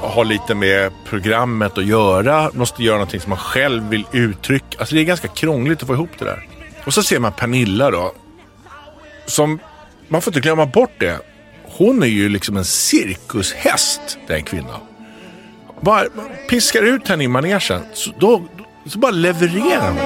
ha 0.00 0.22
lite 0.22 0.54
med 0.54 0.92
programmet 1.04 1.78
att 1.78 1.84
göra. 1.86 2.50
Måste 2.54 2.82
göra 2.82 2.96
någonting 2.96 3.20
som 3.20 3.30
man 3.30 3.38
själv 3.38 3.88
vill 3.88 4.04
uttrycka. 4.12 4.78
Alltså 4.78 4.94
det 4.94 5.00
är 5.00 5.04
ganska 5.04 5.28
krångligt 5.28 5.82
att 5.82 5.86
få 5.86 5.94
ihop 5.94 6.10
det 6.18 6.24
där. 6.24 6.48
Och 6.84 6.94
så 6.94 7.02
ser 7.02 7.18
man 7.18 7.32
Pernilla 7.32 7.90
då. 7.90 8.12
Som, 9.26 9.58
man 10.08 10.22
får 10.22 10.30
inte 10.30 10.40
glömma 10.40 10.66
bort 10.66 10.94
det. 10.98 11.18
Hon 11.64 12.02
är 12.02 12.06
ju 12.06 12.28
liksom 12.28 12.56
en 12.56 12.64
cirkushäst, 12.64 14.18
den 14.26 14.42
kvinnan. 14.42 14.80
Bara 15.80 16.04
piskar 16.48 16.82
ut 16.82 17.08
henne 17.08 17.24
i 17.24 17.28
manegen. 17.28 17.80
Så, 17.94 18.10
då, 18.18 18.42
så 18.86 18.98
bara 18.98 19.10
levererar 19.10 19.88
hon. 19.88 19.98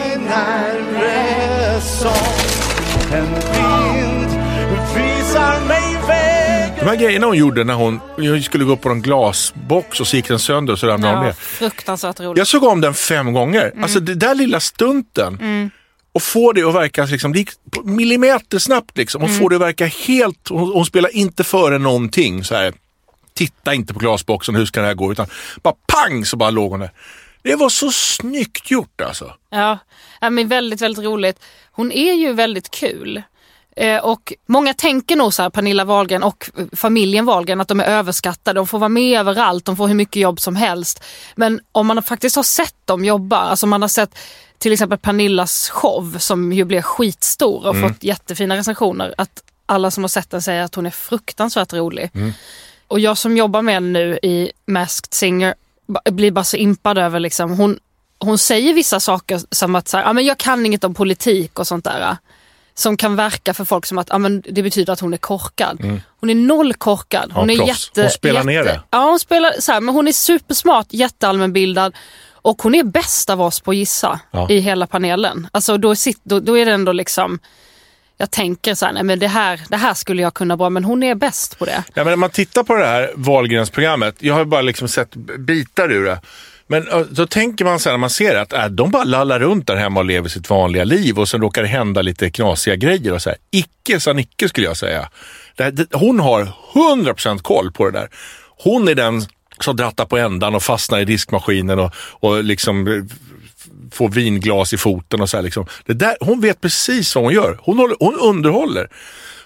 De 6.81 6.87
här 6.89 6.97
grejerna 6.97 7.27
hon 7.27 7.37
gjorde 7.37 7.65
när 7.65 7.75
hon, 7.75 8.01
hon 8.17 8.43
skulle 8.43 8.65
gå 8.65 8.77
på 8.77 8.89
en 8.89 9.03
glasbox 9.03 10.01
och 10.01 10.07
så 10.07 10.17
gick 10.17 10.29
den 10.29 10.39
sönder 10.39 10.73
och 10.73 10.79
så 10.79 10.87
ramlade 10.87 11.15
hon 11.15 11.23
Ja, 11.23 11.27
ner. 11.29 11.33
fruktansvärt 11.33 12.21
roligt. 12.21 12.39
Jag 12.39 12.47
såg 12.47 12.65
om 12.65 12.81
den 12.81 12.95
fem 12.95 13.33
gånger. 13.33 13.73
Alltså 13.83 14.01
det 14.01 14.15
där 14.15 14.35
lilla 14.35 14.61
stunten. 14.61 15.39
Mm. 15.41 15.71
Och 16.15 16.23
få 16.23 16.53
det 16.53 16.63
att 16.63 16.75
verka 16.75 17.05
liksom, 17.05 17.35
millimeter 17.85 18.59
snabbt. 18.59 18.99
Liksom. 18.99 19.21
Hon 19.21 19.31
Mm. 19.31 19.43
får 19.43 19.51
det 19.51 19.57
att 19.57 19.63
verka 19.63 19.87
helt, 19.87 20.49
hon, 20.49 20.73
hon 20.73 20.85
spelar 20.87 21.17
inte 21.17 21.45
före 21.45 21.79
någonting. 21.79 22.45
Så 22.45 22.55
här, 22.55 22.73
titta 23.35 23.75
inte 23.75 23.93
på 23.95 23.99
glasboxen, 23.99 24.55
hur 24.55 24.67
ska 24.67 24.81
det 24.81 24.87
här 24.87 24.95
gå? 24.95 25.13
Utan 25.13 25.27
bara 25.63 25.75
pang 25.87 26.25
så 26.25 26.37
bara 26.37 26.51
låg 26.51 26.71
hon 26.71 26.81
där. 26.81 26.91
Det 27.43 27.55
var 27.57 27.69
så 27.69 27.91
snyggt 27.93 28.71
gjort 28.71 29.01
alltså. 29.01 29.35
Ja, 29.51 29.79
men 30.31 30.49
väldigt, 30.49 30.81
väldigt 30.81 31.05
roligt. 31.05 31.41
Hon 31.73 31.93
är 31.93 32.13
ju 32.13 32.33
väldigt 32.33 32.71
kul. 32.71 33.23
Eh, 33.77 33.97
och 34.05 34.33
många 34.47 34.75
tänker 34.75 35.17
nog 35.17 35.35
så 35.35 35.43
här, 35.43 35.51
Pernilla 35.51 35.85
Wahlgren 35.85 36.23
och 36.23 36.51
eh, 36.59 36.65
familjen 36.73 37.25
Wahlgren, 37.25 37.61
att 37.61 37.69
de 37.69 37.81
är 37.81 37.85
överskattade. 37.85 38.61
De 38.61 38.67
får 38.67 38.79
vara 38.79 38.89
med 38.89 39.21
överallt, 39.21 39.65
de 39.65 39.77
får 39.77 39.89
hur 39.89 39.95
mycket 39.95 40.23
jobb 40.23 40.41
som 40.41 40.57
helst. 40.57 41.05
Men 41.35 41.61
om 41.73 41.87
man 41.87 42.03
faktiskt 42.03 42.37
har 42.37 42.43
sett 42.43 42.75
dem 42.85 43.05
jobba, 43.05 43.37
alltså 43.37 43.67
man 43.67 43.83
har 43.83 43.89
sett 43.89 44.19
till 44.59 44.73
exempel 44.73 44.99
Pernillas 44.99 45.69
show 45.71 46.17
som 46.19 46.53
ju 46.53 46.65
blev 46.65 46.83
skitstor 46.83 47.67
och 47.67 47.75
Mm. 47.75 47.89
fått 47.93 48.05
jättefina 48.05 48.57
recensioner. 48.57 49.15
Att 49.19 49.43
alla 49.67 49.91
som 49.91 50.03
har 50.05 50.09
sett 50.09 50.31
den 50.31 50.43
säger 50.43 50.63
att 50.63 50.75
hon 50.75 50.87
är 50.87 50.91
fruktansvärt 50.91 51.73
rolig. 51.73 52.11
Och 52.93 53.01
jag 53.01 53.19
som 53.19 53.37
jobbar 53.37 53.63
med 53.63 53.75
henne 53.75 53.89
nu 53.99 54.19
i 54.23 54.53
Masked 54.67 55.15
Singer 55.15 55.55
blir 56.11 56.31
bara 56.31 56.45
så 56.45 56.57
impad 56.57 56.99
över 56.99 57.21
liksom, 57.21 57.51
hon, 57.51 57.79
hon 58.19 58.39
säger 58.39 58.75
vissa 58.75 59.01
saker 59.01 59.41
som 59.51 59.75
att 59.75 59.89
så 59.89 59.97
här, 59.97 60.05
ah, 60.05 60.13
men 60.13 60.25
jag 60.25 60.39
kan 60.39 60.67
inget 60.67 60.85
om 60.85 60.95
politik 60.95 61.59
och 61.59 61.67
sånt 61.67 61.85
där. 61.85 62.17
Som 62.75 62.97
kan 62.97 63.17
verka 63.17 63.55
för 63.55 63.65
folk 63.65 63.87
som 63.87 63.99
att 63.99 64.11
ah, 64.15 64.19
men 64.19 64.43
det 64.51 64.63
betyder 64.63 64.93
att 64.93 65.01
hon 65.01 65.13
är 65.13 65.17
korkad. 65.19 65.81
Mm. 65.81 66.01
Hon 66.21 66.31
är 66.31 66.35
noll 66.35 66.75
korkad. 66.75 67.33
Hon 67.33 67.49
Ja, 67.49 67.55
är 67.55 67.59
proffs. 67.59 67.69
jätte, 67.89 68.03
Hon 68.03 68.11
spelar 68.11 68.45
ner 68.45 68.65
det. 68.65 68.81
Ja, 68.91 69.05
hon 69.05 69.19
spelar 69.19 69.53
så 69.61 69.73
här, 69.73 69.81
men 69.81 69.95
hon 69.95 70.09
är 70.09 70.13
supersmart, 70.13 70.87
jätteallmänbildad. 70.91 71.95
Och 72.33 72.63
hon 72.63 72.75
är 72.75 72.83
bäst 72.85 73.31
av 73.31 73.43
oss 73.43 73.61
på 73.61 73.71
att 73.71 73.77
gissa 73.77 74.21
Ja. 74.31 74.51
i 74.51 74.59
hela 74.59 74.87
panelen. 74.87 75.49
Alltså 75.53 75.77
då, 75.79 75.97
sit, 75.97 76.21
då, 76.23 76.41
då 76.41 76.59
är 76.59 76.67
det 76.67 76.73
ändå 76.73 76.93
liksom, 76.93 77.39
jag 78.23 78.31
tänker 78.31 78.75
så 78.75 78.87
här, 78.87 78.93
nej 78.93 79.03
men 79.03 79.19
det 79.19 79.27
här, 79.29 79.61
det 79.69 79.77
här 79.77 79.95
skulle 79.95 80.23
jag 80.23 80.35
kunna 80.35 80.57
bra, 80.57 80.71
men 80.71 80.85
hon 80.85 81.03
är 81.03 81.15
bäst 81.15 81.59
på 81.59 81.65
det. 81.65 81.85
Ja, 81.95 82.05
men 82.05 82.07
när 82.07 82.17
man 82.17 82.31
tittar 82.31 82.63
på 82.63 82.75
det 82.75 82.87
här 82.87 83.11
Wahlgrens-programmet, 83.17 84.15
jag 84.19 84.35
har 84.35 84.45
bara 84.45 84.63
liksom 84.63 84.89
sett 84.89 85.15
bitar 85.39 85.93
ur 85.93 86.05
det. 86.05 86.21
Men 86.67 86.87
då 87.11 87.27
tänker 87.27 87.65
man 87.65 87.79
så 87.81 87.89
här 87.89 87.95
när 87.95 87.99
man 87.99 88.11
ser 88.11 88.37
att 88.37 88.53
äh, 88.53 88.67
de 88.67 88.91
bara 88.91 89.05
lallar 89.05 89.41
runt 89.41 89.67
där 89.67 89.77
hemma 89.77 90.01
och 90.01 90.07
lever 90.07 90.29
sitt 90.29 90.51
vanliga 90.51 90.85
liv 90.85 91.19
och 91.19 91.29
sen 91.29 91.41
råkar 91.41 91.63
det 91.63 91.69
hända 91.69 92.03
lite 92.03 92.31
knasiga 92.31 92.77
grejer 92.77 93.13
och 93.13 93.23
så 93.23 93.31
här. 93.31 93.39
Icke 93.51 94.01
sa 94.01 94.13
Nicke 94.13 94.49
skulle 94.49 94.67
jag 94.67 94.77
säga. 94.77 95.09
Det, 95.57 95.65
här- 95.65 95.71
det, 95.71 95.87
hon 95.93 96.21
har 96.21 96.49
100% 96.75 97.39
koll 97.39 97.73
på 97.73 97.85
det 97.91 97.99
där. 97.99 98.09
Hon 98.65 98.89
är 98.89 98.95
den 98.95 99.23
som 99.61 99.77
drattar 99.77 100.05
på 100.05 100.19
ändan 100.19 100.55
och 100.55 100.63
fastnar 100.63 100.99
i 101.01 101.05
diskmaskinen 101.05 101.79
och, 101.79 101.93
och 101.97 102.45
liksom 102.45 103.09
får 103.93 104.09
vinglas 104.09 104.73
i 104.73 104.77
foten 104.77 105.21
och 105.21 105.31
så 105.31 105.37
här 105.37 105.45
liksom. 105.45 105.67
Det 105.87 105.93
där, 105.93 106.17
hon 106.21 106.41
vet 106.41 106.61
precis 106.61 107.15
vad 107.15 107.25
hon 107.25 107.35
gör. 107.35 107.59
Hon, 107.63 107.79
håller, 107.79 107.97
hon 108.01 108.15
underhåller. 108.15 108.89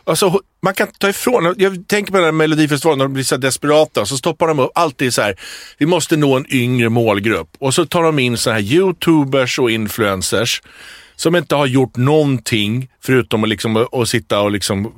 Alltså, 0.05 0.41
man 0.63 0.75
kan 0.75 0.89
ta 0.99 1.09
ifrån, 1.09 1.55
jag 1.59 1.89
tänker 1.89 2.13
på 2.13 2.19
den 2.19 2.25
här 2.25 2.33
Melodifestivalen 2.33 2.99
när 2.99 3.05
de 3.05 3.13
blir 3.15 3.25
så 3.25 3.37
desperata, 3.37 4.07
så 4.07 4.17
stoppar 4.17 4.49
de 4.49 4.59
upp 4.59 4.71
alltid 4.75 5.15
så 5.15 5.23
här, 5.23 5.37
vi 5.79 5.87
måste 5.87 6.17
nå 6.17 6.37
en 6.37 6.47
yngre 6.53 6.89
målgrupp. 6.89 7.49
Och 7.59 7.75
så 7.75 7.87
tar 7.87 8.03
de 8.03 8.19
in 8.19 8.37
så 8.37 8.51
här 8.51 8.61
youtubers 8.61 9.59
och 9.59 9.71
influencers 9.71 10.63
som 11.17 11.37
inte 11.37 11.55
har 11.55 11.67
gjort 11.67 11.97
någonting 11.97 12.89
förutom 13.01 13.43
att, 13.43 13.49
liksom, 13.49 13.87
att 13.93 14.09
sitta 14.09 14.41
och 14.41 14.51
liksom 14.51 14.93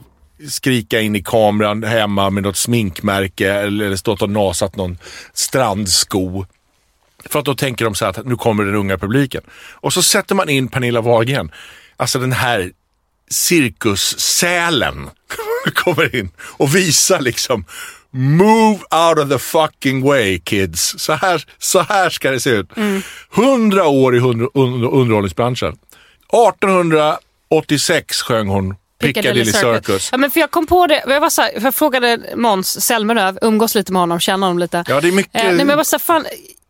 skrika 0.49 1.01
in 1.01 1.17
i 1.17 1.23
kameran 1.23 1.83
hemma 1.83 2.31
med 2.31 2.43
något 2.43 2.57
sminkmärke 2.57 3.53
eller, 3.53 3.87
eller 3.87 3.97
stått 3.97 4.23
och 4.23 4.31
nasat 4.31 4.77
någon 4.77 4.99
strandsko. 5.33 6.45
För 7.29 7.39
att 7.39 7.45
då 7.45 7.55
tänker 7.55 7.85
de 7.85 7.95
så 7.95 8.05
här 8.05 8.11
att 8.11 8.27
nu 8.27 8.37
kommer 8.37 8.65
den 8.65 8.75
unga 8.75 8.99
publiken. 8.99 9.43
Och 9.73 9.93
så 9.93 10.03
sätter 10.03 10.35
man 10.35 10.49
in 10.49 10.69
Pernilla 10.69 11.01
Wahlgren. 11.01 11.53
Alltså 11.97 12.19
den 12.19 12.33
här 12.33 12.73
cirkussälen 13.31 15.11
kommer 15.75 16.17
in 16.17 16.31
och 16.41 16.77
visar 16.77 17.21
liksom 17.21 17.65
Move 18.11 18.79
out 18.91 19.19
of 19.19 19.29
the 19.29 19.39
fucking 19.39 20.03
way 20.03 20.39
kids. 20.39 20.95
Så 20.99 21.13
här, 21.13 21.45
så 21.59 21.81
här 21.81 22.11
ska 22.11 22.31
det 22.31 22.41
se 22.41 22.51
ut. 22.51 22.71
Hundra 23.31 23.87
år 23.87 24.17
i 24.17 24.21
under, 24.21 24.49
under, 24.55 24.89
underhållningsbranschen. 24.89 25.79
1886 26.33 28.23
sjöng 28.23 28.49
hon 28.49 28.75
Piccadilly 29.01 29.53
Circus. 29.53 30.09
Ja, 30.13 30.19
men 30.19 30.31
för 30.31 30.41
jag 30.41 30.51
kom 30.51 30.67
på 30.67 30.87
det, 30.87 31.05
jag, 31.07 31.21
var 31.21 31.31
så 31.31 31.43
här, 31.43 31.51
jag 31.63 31.75
frågade 31.75 32.21
Måns 32.37 32.85
Zelmerlöw, 32.85 33.39
umgås 33.43 33.75
lite 33.75 33.93
med 33.93 34.03
honom, 34.03 34.21
känner 34.21 34.47
honom 34.47 34.59
lite. 34.59 34.85
Ja, 34.89 35.01
det 35.01 35.09
är 35.09 35.13
mycket... 35.13 35.35
Eh, 35.35 35.45
nej, 35.45 35.55
men 35.55 35.69
jag 35.69 35.77
var 35.77 35.85
så 35.85 35.97
här, 35.97 36.05
fan, 36.05 36.27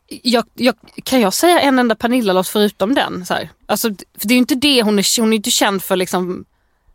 jag, 0.08 0.44
jag, 0.54 0.74
kan 1.04 1.20
jag 1.20 1.34
säga 1.34 1.60
en 1.60 1.78
enda 1.78 1.94
Pernilla-låt 1.94 2.48
förutom 2.48 2.94
den? 2.94 3.26
Så 3.26 3.34
här? 3.34 3.50
Alltså, 3.66 3.88
för 3.88 4.28
det 4.28 4.32
är 4.32 4.36
ju 4.36 4.38
inte 4.38 4.54
det, 4.54 4.82
hon 4.82 4.98
är, 4.98 5.20
hon 5.20 5.32
är 5.32 5.36
inte 5.36 5.50
känd 5.50 5.82
för 5.82 5.96
liksom 5.96 6.44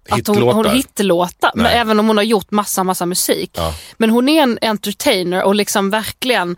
att 0.09 0.27
hon, 0.27 0.41
hon 0.41 0.69
Hitlåtar. 0.69 1.51
men 1.55 1.65
även 1.65 1.99
om 1.99 2.07
hon 2.07 2.17
har 2.17 2.23
gjort 2.23 2.51
massa, 2.51 2.83
massa 2.83 3.05
musik. 3.05 3.51
Ja. 3.53 3.73
Men 3.97 4.09
hon 4.09 4.29
är 4.29 4.43
en 4.43 4.59
entertainer 4.61 5.43
och 5.43 5.55
liksom 5.55 5.89
verkligen, 5.89 6.57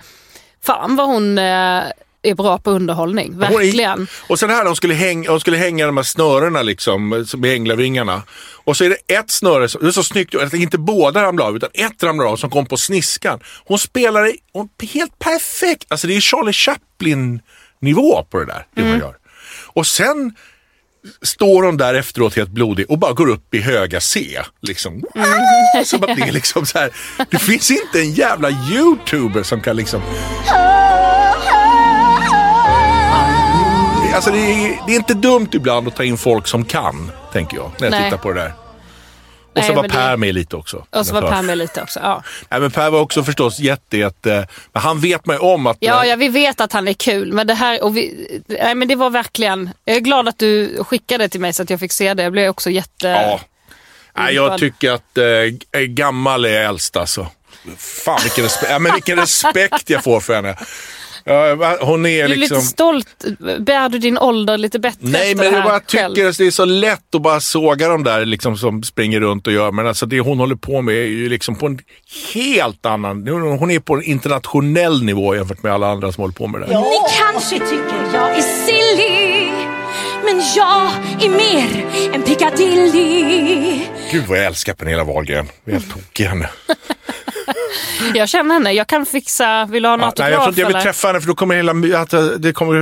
fan 0.61 0.95
vad 0.95 1.07
hon 1.07 1.37
eh, 1.37 1.83
är 2.29 2.35
bra 2.35 2.57
på 2.57 2.71
underhållning. 2.71 3.39
Verkligen. 3.39 4.07
Och 4.29 4.39
sen 4.39 4.49
här, 4.49 4.65
de 4.65 4.75
skulle, 4.75 4.93
hänga, 4.93 5.29
de 5.29 5.39
skulle 5.39 5.57
hänga 5.57 5.85
de 5.85 5.97
här 5.97 6.03
snörena 6.03 6.61
liksom, 6.61 7.25
som 7.27 7.41
med 7.41 7.51
änglavingarna. 7.53 8.21
Och 8.63 8.77
så 8.77 8.83
är 8.83 8.89
det 8.89 9.13
ett 9.15 9.31
snöre, 9.31 9.69
som- 9.69 9.81
det 9.81 9.87
är 9.87 9.91
så 9.91 10.03
snyggt 10.03 10.35
att 10.35 10.53
inte 10.53 10.77
båda 10.77 11.23
ramlar 11.23 11.45
av, 11.45 11.55
utan 11.55 11.69
ett 11.73 12.03
ramlar 12.03 12.25
av 12.25 12.35
som 12.37 12.49
kom 12.49 12.65
på 12.65 12.77
sniskan. 12.77 13.39
Hon 13.65 13.79
spelar 13.79 14.31
hon, 14.53 14.69
helt 14.93 15.19
perfekt. 15.19 15.85
Alltså 15.91 16.07
det 16.07 16.15
är 16.15 16.21
Charlie 16.21 16.53
Chaplin-nivå 16.53 18.23
på 18.29 18.39
det 18.39 18.45
där, 18.45 18.65
det 18.75 18.81
hon 18.81 18.99
gör. 18.99 19.15
Och 19.67 19.87
sen 19.87 20.35
står 21.21 21.63
hon 21.63 21.77
där 21.77 21.93
efteråt 21.93 22.35
helt 22.35 22.49
blodig 22.49 22.85
och 22.91 22.99
bara 22.99 23.13
går 23.13 23.29
upp 23.29 23.53
i 23.53 23.61
höga 23.61 24.01
C. 24.01 24.41
Liksom. 24.61 25.03
Som 25.85 26.03
att 26.03 26.15
det 26.17 26.21
är 26.23 26.31
liksom 26.31 26.65
så 26.65 26.77
här. 26.79 26.89
Det 27.31 27.39
finns 27.39 27.71
inte 27.71 27.99
en 27.99 28.11
jävla 28.13 28.49
youtuber 28.49 29.43
som 29.43 29.61
kan 29.61 29.75
liksom 29.75 30.01
Alltså 34.15 34.31
det 34.31 34.37
är, 34.39 34.79
det 34.87 34.91
är 34.93 34.95
inte 34.95 35.13
dumt 35.13 35.49
ibland 35.51 35.87
att 35.87 35.95
ta 35.95 36.03
in 36.03 36.17
folk 36.17 36.47
som 36.47 36.65
kan, 36.65 37.11
tänker 37.33 37.57
jag, 37.57 37.71
när 37.79 37.85
jag 37.85 37.91
Nej. 37.91 38.03
tittar 38.03 38.17
på 38.23 38.31
det 38.31 38.39
där. 38.41 38.53
Och 39.55 39.61
Nej, 39.61 39.63
så 39.67 39.73
var 39.73 39.83
det- 39.83 39.89
Per 39.89 40.17
med 40.17 40.33
lite 40.35 40.55
också. 40.55 40.85
Och 40.89 41.05
så 41.05 41.13
var 41.13 41.21
Per 41.21 41.41
med 41.41 41.57
lite 41.57 41.81
också. 41.81 41.99
Ja. 42.03 42.23
Nej, 42.49 42.59
men 42.59 42.71
Per 42.71 42.89
var 42.89 42.99
också 42.99 43.23
förstås 43.23 43.59
jätte, 43.59 43.97
jätte... 43.97 44.47
Men 44.73 44.81
han 44.83 44.99
vet 44.99 45.25
man 45.25 45.35
ju 45.35 45.39
om 45.39 45.67
att... 45.67 45.77
Ja, 45.79 46.05
ja, 46.05 46.15
vi 46.15 46.29
vet 46.29 46.61
att 46.61 46.73
han 46.73 46.87
är 46.87 46.93
kul. 46.93 47.33
Men 47.33 47.47
det 47.47 47.53
här, 47.53 47.83
och 47.83 47.97
vi, 47.97 48.27
nej, 48.47 48.75
men 48.75 48.87
det 48.87 48.95
var 48.95 49.09
verkligen, 49.09 49.69
jag 49.85 49.95
är 49.95 49.99
glad 49.99 50.27
att 50.27 50.39
du 50.39 50.83
skickade 50.83 51.23
det 51.23 51.29
till 51.29 51.41
mig 51.41 51.53
så 51.53 51.63
att 51.63 51.69
jag 51.69 51.79
fick 51.79 51.91
se 51.91 52.13
det. 52.13 52.23
Jag 52.23 52.31
blev 52.31 52.49
också 52.49 52.69
jätte... 52.69 53.07
Ja. 53.07 53.39
Nej, 54.17 54.35
jag 54.35 54.57
tycker 54.57 54.91
att 54.91 55.17
eh, 55.17 55.79
gammal 55.81 56.45
är 56.45 56.61
äldst 56.61 56.97
alltså. 56.97 57.27
Fan 57.77 58.19
vilken 58.23 58.43
respekt, 58.43 58.71
ja, 58.71 58.79
men 58.79 58.93
vilken 58.93 59.17
respekt 59.19 59.89
jag 59.89 60.03
får 60.03 60.19
för 60.19 60.35
henne. 60.35 60.55
Ja, 61.27 61.77
hon 61.81 62.05
är 62.05 62.09
Du 62.27 62.33
är 62.33 62.37
liksom... 62.37 62.57
lite 62.57 62.67
stolt. 62.67 63.25
Bär 63.59 63.89
du 63.89 63.99
din 63.99 64.17
ålder 64.17 64.57
lite 64.57 64.79
bättre 64.79 64.97
Nej, 65.01 65.31
efter 65.31 65.43
men 65.43 65.53
det 65.53 65.57
jag 65.59 65.65
bara 65.65 65.79
själv? 65.79 66.13
tycker 66.15 66.29
att 66.29 66.37
det 66.37 66.45
är 66.47 66.51
så 66.51 66.65
lätt 66.65 67.15
att 67.15 67.21
bara 67.21 67.39
såga 67.39 67.87
de 67.87 68.03
där 68.03 68.25
liksom, 68.25 68.57
som 68.57 68.83
springer 68.83 69.19
runt 69.19 69.47
och 69.47 69.53
gör. 69.53 69.71
Men 69.71 69.87
alltså 69.87 70.05
det 70.05 70.19
hon 70.19 70.39
håller 70.39 70.55
på 70.55 70.81
med 70.81 70.95
är 70.95 71.05
ju 71.05 71.29
liksom 71.29 71.55
på 71.55 71.65
en 71.65 71.79
helt 72.33 72.85
annan... 72.85 73.27
Hon 73.59 73.71
är 73.71 73.79
på 73.79 73.95
en 73.95 74.03
internationell 74.03 75.03
nivå 75.03 75.35
jämfört 75.35 75.63
med 75.63 75.73
alla 75.73 75.87
andra 75.87 76.11
som 76.11 76.21
håller 76.21 76.33
på 76.33 76.47
med 76.47 76.61
det 76.61 76.67
här. 76.67 76.81
Ni 76.81 76.97
kanske 77.19 77.55
tycker 77.59 78.13
jag 78.13 78.37
är 78.37 78.41
silly 78.41 79.49
Men 80.25 80.41
jag 80.55 80.91
är 81.25 81.29
mer 81.29 81.85
än 82.15 82.21
Piccadilly 82.21 83.79
Gud 84.11 84.23
vad 84.27 84.37
jag 84.37 84.45
älskar 84.45 84.73
Pernilla 84.73 85.03
Wahlgren. 85.03 85.47
Jag 85.65 85.75
är 85.75 85.79
helt 85.79 85.93
tokig 85.93 86.23
henne. 86.25 86.49
Jag 88.13 88.29
känner 88.29 88.53
henne. 88.53 88.71
Jag 88.71 88.87
kan 88.87 89.05
fixa... 89.05 89.65
Vill 89.65 89.83
du 89.83 89.89
ha 89.89 89.93
en 89.93 89.99
Ja, 89.99 90.05
autograf? 90.05 90.25
nej, 90.29 90.31
jag 90.33 90.39
tror 90.41 90.49
inte 90.49 90.61
jag 90.61 90.67
vill 90.67 90.75
eller? 90.75 90.83
träffa 90.85 91.07
henne 91.07 91.21
för 91.21 91.27
då 91.27 91.35
kommer 91.35 91.55
hela... 91.55 92.01
Att, 92.01 92.13
eh, 92.13 92.23
det 92.25 92.53
kommer 92.53 92.73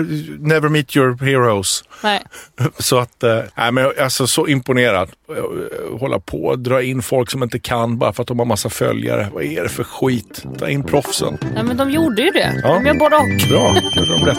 never 0.47 0.70
meet 0.70 0.95
your 0.97 1.18
heroes. 1.26 1.84
Nej. 2.03 2.22
Så 2.80 2.99
att, 2.99 3.24
eh, 3.24 3.39
nej 3.55 3.72
men 3.72 3.84
jag 3.84 3.97
är 3.97 4.03
alltså 4.03 4.28
så 4.28 4.47
imponerad. 4.47 5.09
Eh, 5.38 5.99
Hålla 5.99 6.20
på 6.20 6.43
och 6.45 6.59
dra 6.59 6.82
in 6.84 7.01
folk 7.03 7.32
som 7.32 7.43
inte 7.43 7.59
kan 7.59 7.97
bara 7.97 8.14
för 8.14 8.22
att 8.22 8.28
de 8.28 8.39
har 8.39 8.45
massa 8.45 8.70
följare. 8.70 9.28
Vad 9.34 9.43
är 9.43 9.64
det 9.64 9.70
för 9.70 9.84
skit? 9.84 10.43
Ta 10.59 10.70
in 10.70 10.84
proffsen. 10.84 11.38
Nej, 11.53 11.64
men 11.64 11.78
de 11.78 11.91
gjorde 11.91 12.22
ju 12.22 12.30
det. 12.30 12.53
Ja. 12.64 12.74
De 12.74 12.86
gör 12.86 12.93
både 12.93 13.16
och. 13.16 13.49
Bra, 13.49 13.76
gjorde 13.95 14.14
de 14.18 14.26
rätt. 14.26 14.38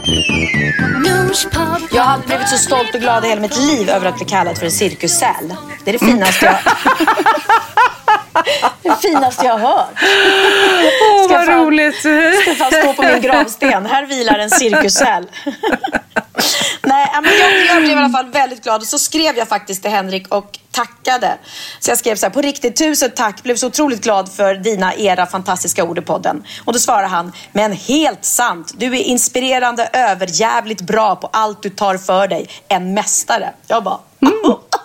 Jag 1.92 2.02
har 2.02 2.18
blivit 2.26 2.48
så 2.48 2.56
stolt 2.56 2.94
och 2.94 3.00
glad 3.00 3.24
i 3.24 3.28
hela 3.28 3.40
mitt 3.40 3.56
liv 3.58 3.88
över 3.90 4.06
att 4.08 4.16
bli 4.16 4.24
kallad 4.24 4.58
för 4.58 4.64
en 4.66 4.72
cirkussäl. 4.72 5.54
Det 5.84 5.90
är 5.90 5.92
det 5.92 5.98
finaste 6.06 6.44
jag... 6.46 6.54
det 8.82 8.96
finaste 9.02 9.46
jag 9.46 9.58
har 9.58 9.68
hört. 9.68 9.88
Åh, 11.12 11.28
vad 11.28 11.48
roligt. 11.48 11.98
Ska 12.42 12.54
fan 12.54 12.72
stå 12.72 12.92
på 12.94 13.02
min 13.02 13.20
gravsten. 13.20 13.86
Här 13.86 14.06
vilar 14.06 14.38
en 14.38 14.50
cirkussäl. 14.50 15.26
Nej, 16.82 17.08
men 17.22 17.32
jag, 17.40 17.66
jag 17.66 17.82
blev 17.82 17.98
i 17.98 18.00
alla 18.00 18.08
fall 18.08 18.30
väldigt 18.30 18.64
glad 18.64 18.80
och 18.80 18.86
så 18.86 18.98
skrev 18.98 19.36
jag 19.36 19.48
faktiskt 19.48 19.82
till 19.82 19.90
Henrik 19.90 20.34
och 20.34 20.58
tackade. 20.70 21.38
Så 21.80 21.90
jag 21.90 21.98
skrev 21.98 22.16
så 22.16 22.26
här, 22.26 22.30
på 22.30 22.40
riktigt 22.40 22.76
tusen 22.76 23.10
tack, 23.16 23.42
blev 23.42 23.56
så 23.56 23.66
otroligt 23.66 24.02
glad 24.02 24.32
för 24.32 24.54
dina, 24.54 24.94
era 24.94 25.26
fantastiska 25.26 25.84
ord 25.84 25.98
i 25.98 26.02
podden. 26.02 26.44
Och 26.64 26.72
då 26.72 26.78
svarade 26.78 27.06
han, 27.06 27.32
men 27.52 27.72
helt 27.72 28.24
sant, 28.24 28.72
du 28.76 28.86
är 28.86 29.02
inspirerande, 29.02 29.90
överjävligt 29.92 30.80
bra 30.80 31.16
på 31.16 31.30
allt 31.32 31.62
du 31.62 31.70
tar 31.70 31.96
för 31.98 32.28
dig. 32.28 32.48
En 32.68 32.94
mästare. 32.94 33.52
Jag 33.66 33.84
bara, 33.84 33.98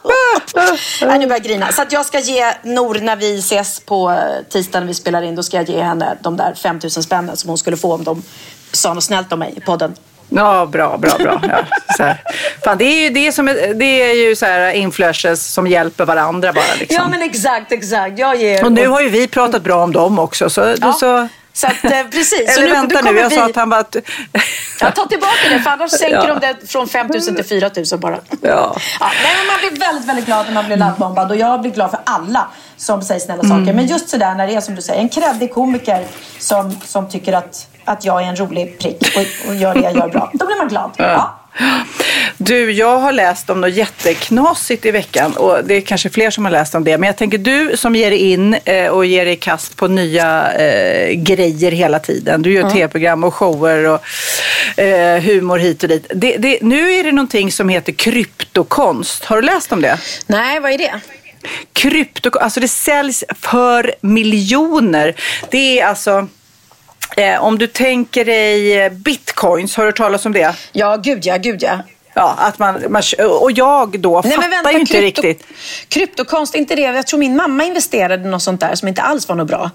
Nej, 1.02 1.20
nu 1.20 1.28
börjar 1.28 1.30
jag 1.30 1.44
grina. 1.44 1.72
Så 1.72 1.82
att 1.82 1.92
jag 1.92 2.06
ska 2.06 2.20
ge 2.20 2.54
Nor, 2.64 2.96
när 2.96 3.16
vi 3.16 3.40
ses 3.40 3.80
på 3.80 4.12
eh, 4.12 4.18
tisdag 4.50 4.80
när 4.80 4.88
vi 4.88 4.94
spelar 4.94 5.22
in, 5.22 5.36
då 5.36 5.44
ska 5.44 5.58
jag 5.58 5.70
ge 5.70 5.82
henne 5.82 6.18
de 6.22 6.38
där 6.38 6.54
5000 6.54 7.04
spännen 7.04 7.38
som 7.38 7.50
hon 7.50 7.58
skulle 7.58 7.78
få 7.78 7.94
om 7.94 8.04
de 8.04 8.24
sa 8.72 8.94
något 8.94 9.04
snällt 9.04 9.34
om 9.34 9.40
mig 9.40 9.54
i 9.58 9.60
podden. 9.60 9.96
Ja, 10.30 10.66
bra, 10.66 10.98
bra, 10.98 11.18
bra. 11.18 11.42
Ja, 11.50 11.64
så 11.98 12.04
här. 12.04 12.22
Fan, 12.64 12.78
det 12.78 12.86
är 12.86 13.04
ju, 13.04 13.10
det 13.10 13.28
är 13.28 13.32
som, 13.32 13.46
det 13.76 14.02
är 14.02 14.14
ju 14.14 14.36
så 14.36 14.46
här 14.46 14.72
influencers 14.72 15.40
som 15.40 15.68
hjälper 15.68 16.06
varandra 16.06 16.54
bara. 16.54 16.76
Liksom. 16.80 16.96
Ja, 16.96 17.08
men 17.08 17.22
exakt, 17.22 17.72
exakt. 17.72 18.20
Jag 18.20 18.36
ger... 18.36 18.66
Och 18.66 18.72
nu 18.72 18.88
har 18.88 19.02
ju 19.02 19.10
vi 19.10 19.28
pratat 19.28 19.64
bra 19.64 19.84
om 19.84 19.92
dem 19.92 20.20
också. 20.20 20.50
Så, 20.50 20.76
Ja, 20.82 20.94
så... 20.94 21.28
Så 21.60 21.68
att, 21.68 21.84
eh, 21.84 22.04
precis. 22.12 22.40
Eller 22.40 22.54
så 22.54 22.62
nu, 22.62 22.68
vänta 22.72 23.02
nu 23.02 23.20
jag 23.20 23.30
vi... 23.30 23.36
sa 23.36 23.46
att 23.46 23.56
han 23.56 23.70
bara... 23.70 23.84
Jag 24.82 24.96
tar 24.96 25.06
tillbaka 25.06 25.50
det, 25.50 25.60
för 25.60 25.70
annars 25.70 25.92
sänker 26.00 26.28
Ja. 26.28 26.34
de 26.36 26.40
det 26.40 26.68
från 26.72 26.88
5 26.88 27.08
000 27.08 27.22
till 27.22 27.46
4 27.46 27.70
000 27.92 28.00
bara. 28.00 28.12
Ja. 28.42 28.76
Ja, 29.00 29.12
nej, 29.24 29.36
men 29.38 29.48
man 29.48 29.70
blir 29.70 29.80
väldigt, 29.80 30.06
väldigt 30.10 30.26
glad 30.26 30.46
när 30.46 30.54
man 30.54 30.66
blir 30.66 30.78
laddbombad 30.78 31.32
och 31.32 31.38
jag 31.38 31.62
blir 31.62 31.72
glad 31.72 31.90
för 31.90 32.00
alla 32.04 32.48
som 32.78 33.02
säger 33.02 33.20
snälla 33.22 33.44
Mm. 33.44 33.60
saker. 33.60 33.74
Men 33.74 33.88
just 33.88 34.10
sådär 34.10 34.36
när 34.36 34.48
det 34.48 34.56
är 34.56 34.62
som 34.62 34.76
du 34.76 34.82
säger, 34.82 35.02
en 35.02 35.10
kreddig 35.10 35.54
komiker 35.54 36.06
som, 36.40 36.76
som 36.86 37.10
tycker 37.10 37.34
att, 37.34 37.68
att 37.86 38.06
jag 38.06 38.24
är 38.24 38.28
en 38.28 38.36
rolig 38.36 38.80
prick 38.80 39.16
och, 39.18 39.50
och 39.50 39.56
gör 39.56 39.74
det 39.74 39.80
jag 39.82 39.96
gör 39.96 40.08
bra. 40.10 40.30
Då 40.34 40.46
blir 40.46 40.56
man 40.58 40.68
glad. 40.68 40.92
Ja. 40.98 41.36
Du, 42.38 42.72
jag 42.72 42.98
har 42.98 43.12
läst 43.12 43.50
om 43.50 43.62
något 43.62 43.74
jätteknasigt 43.74 44.86
i 44.86 44.92
veckan 44.92 45.34
och 45.34 45.64
det 45.66 45.74
är 45.76 45.82
kanske 45.82 46.10
fler 46.10 46.30
som 46.32 46.46
har 46.46 46.52
läst 46.52 46.76
om 46.76 46.84
det. 46.84 46.98
Men 46.98 47.08
jag 47.08 47.18
tänker 47.18 47.38
du 47.38 47.78
som 47.78 47.96
ger 47.96 48.10
dig 48.12 48.20
in 48.32 48.54
eh, 48.66 48.88
och 48.88 49.06
ger 49.06 49.26
dig 49.26 49.34
i 49.34 49.38
kast 49.38 49.76
på 49.76 49.88
nya 49.88 50.54
eh, 50.54 51.12
grejer 51.14 51.72
hela 51.72 52.00
tiden. 52.00 52.42
Du 52.42 52.54
gör 52.54 52.60
Mm. 52.62 52.74
tv-program 52.74 53.24
och 53.24 53.34
shower 53.34 53.86
och 53.86 54.80
eh, 54.80 55.22
humor 55.22 55.58
hit 55.58 55.84
och 55.84 55.90
dit. 55.90 56.12
Det, 56.16 56.38
det, 56.38 56.58
nu 56.62 56.94
är 56.94 57.04
det 57.04 57.12
någonting 57.12 57.52
som 57.52 57.70
heter 57.70 57.92
kryptokonst. 57.92 59.26
Har 59.26 59.36
du 59.36 59.42
läst 59.42 59.72
om 59.72 59.82
det? 59.82 59.98
Nej, 60.28 60.60
vad 60.60 60.72
är 60.72 60.78
det? 60.78 61.00
Krypto, 61.74 62.40
alltså 62.40 62.60
det 62.60 62.68
säljs 62.68 63.24
för 63.42 63.96
miljoner. 64.02 65.16
Det 65.52 65.80
är 65.80 65.86
alltså 65.86 66.28
Eh, 67.18 67.44
om 67.44 67.58
du 67.58 67.68
tänker 67.68 68.26
dig 68.26 68.80
eh, 68.80 68.92
bitcoins, 68.92 69.76
har 69.76 69.84
du 69.84 69.88
hört 69.88 69.98
talas 69.98 70.26
om 70.26 70.32
det? 70.34 70.56
Ja, 70.72 70.96
gud 70.96 71.26
ja, 71.26 71.38
gud 71.38 71.64
ja. 71.64 71.80
Ja, 72.14 72.36
att 72.38 72.60
man, 72.60 72.84
man 72.90 73.04
och 73.42 73.52
jag 73.52 74.00
då 74.00 74.22
Nej, 74.24 74.34
fattar 74.34 74.50
vänta, 74.50 74.72
ju 74.72 74.80
inte 74.80 74.94
krypto- 74.98 75.02
riktigt. 75.02 75.44
Kryptokonst, 75.90 76.56
inte 76.56 76.76
det. 76.76 76.82
Jag 76.82 77.08
tror 77.08 77.20
min 77.20 77.36
mamma 77.36 77.64
investerade 77.64 78.24
i 78.24 78.28
något 78.28 78.42
sånt 78.44 78.62
där 78.62 78.76
som 78.76 78.88
inte 78.88 79.02
alls 79.02 79.28
var 79.28 79.36
något 79.36 79.48
bra. 79.48 79.72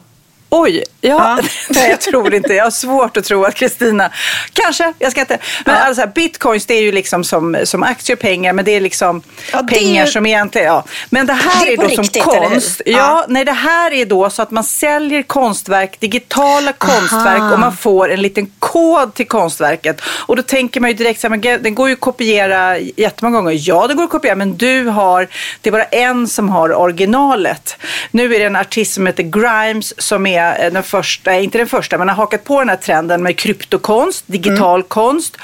Oj, 0.50 0.84
ja. 1.00 1.38
Nej, 1.70 1.90
jag 1.90 2.00
tror 2.00 2.34
inte. 2.34 2.54
Jag 2.54 2.64
har 2.64 2.70
svårt 2.70 3.16
att 3.16 3.24
tro 3.24 3.44
att 3.44 3.54
Kristina, 3.54 4.10
kanske, 4.52 4.92
jag 4.98 5.10
ska 5.12 5.20
inte. 5.20 5.38
Men 5.64 5.76
alltså, 5.76 6.06
bitcoins 6.14 6.66
det 6.66 6.74
är 6.74 6.82
ju 6.82 6.92
liksom 6.92 7.24
som, 7.24 7.56
som 7.64 7.82
aktier, 7.82 8.16
pengar, 8.16 8.52
men 8.52 8.64
det 8.64 8.70
är 8.70 8.80
liksom 8.80 9.22
det 9.50 9.56
är 9.56 9.62
pengar 9.62 10.06
ju- 10.06 10.12
som 10.12 10.26
egentligen, 10.26 10.66
ja. 10.66 10.84
Men 11.10 11.26
det 11.26 11.32
här 11.32 11.64
Det 11.66 11.70
är 11.70 11.72
är, 11.72 11.76
då 11.76 11.82
riktigt, 11.86 12.22
som 12.22 12.22
konst. 12.22 12.82
Ja, 12.86 12.92
Ja. 12.98 13.24
nej 13.28 13.44
det 13.44 13.52
här 13.52 13.92
är 13.92 14.06
då 14.06 14.30
så 14.30 14.42
att 14.42 14.50
man 14.50 14.64
säljer 14.64 15.22
konstverk, 15.22 16.00
digitala 16.00 16.72
konstverk 16.72 17.52
och 17.52 17.58
man 17.60 17.76
får 17.76 18.12
en 18.12 18.22
liten 18.22 18.46
kod 18.58 19.14
till 19.14 19.28
konstverket. 19.28 20.00
Och 20.06 20.36
då 20.36 20.42
tänker 20.42 20.80
man 20.80 20.90
ju 20.90 20.96
direkt 20.96 21.20
så 21.20 21.28
här, 21.28 21.58
den 21.58 21.74
går 21.74 21.88
ju 21.88 21.94
att 21.94 22.00
kopiera 22.00 22.78
jättemånga 22.78 23.36
gånger. 23.36 23.56
Ja, 23.68 23.86
det 23.86 23.94
går 23.94 24.04
att 24.04 24.10
kopiera, 24.10 24.34
men 24.34 24.56
du 24.56 24.84
har, 24.84 25.28
det 25.60 25.68
är 25.70 25.72
bara 25.72 25.84
en 25.84 26.28
som 26.28 26.48
har 26.48 26.74
originalet. 26.74 27.76
Nu 28.10 28.34
är 28.34 28.38
det 28.38 28.44
en 28.44 28.56
artist 28.56 28.94
som 28.94 29.06
heter 29.06 29.22
Grimes 29.22 29.94
som 30.02 30.26
är 30.26 30.33
eh, 30.36 30.72
den 30.72 30.82
första, 30.82 31.34
inte 31.34 31.58
den 31.58 31.66
första, 31.66 31.98
men 31.98 32.08
har 32.08 32.16
hakat 32.16 32.44
på 32.44 32.58
den 32.58 32.68
här 32.68 32.76
trenden 32.76 33.22
med 33.22 33.38
kryptokonst, 33.38 34.24
digital 34.26 34.82
konst. 34.82 35.36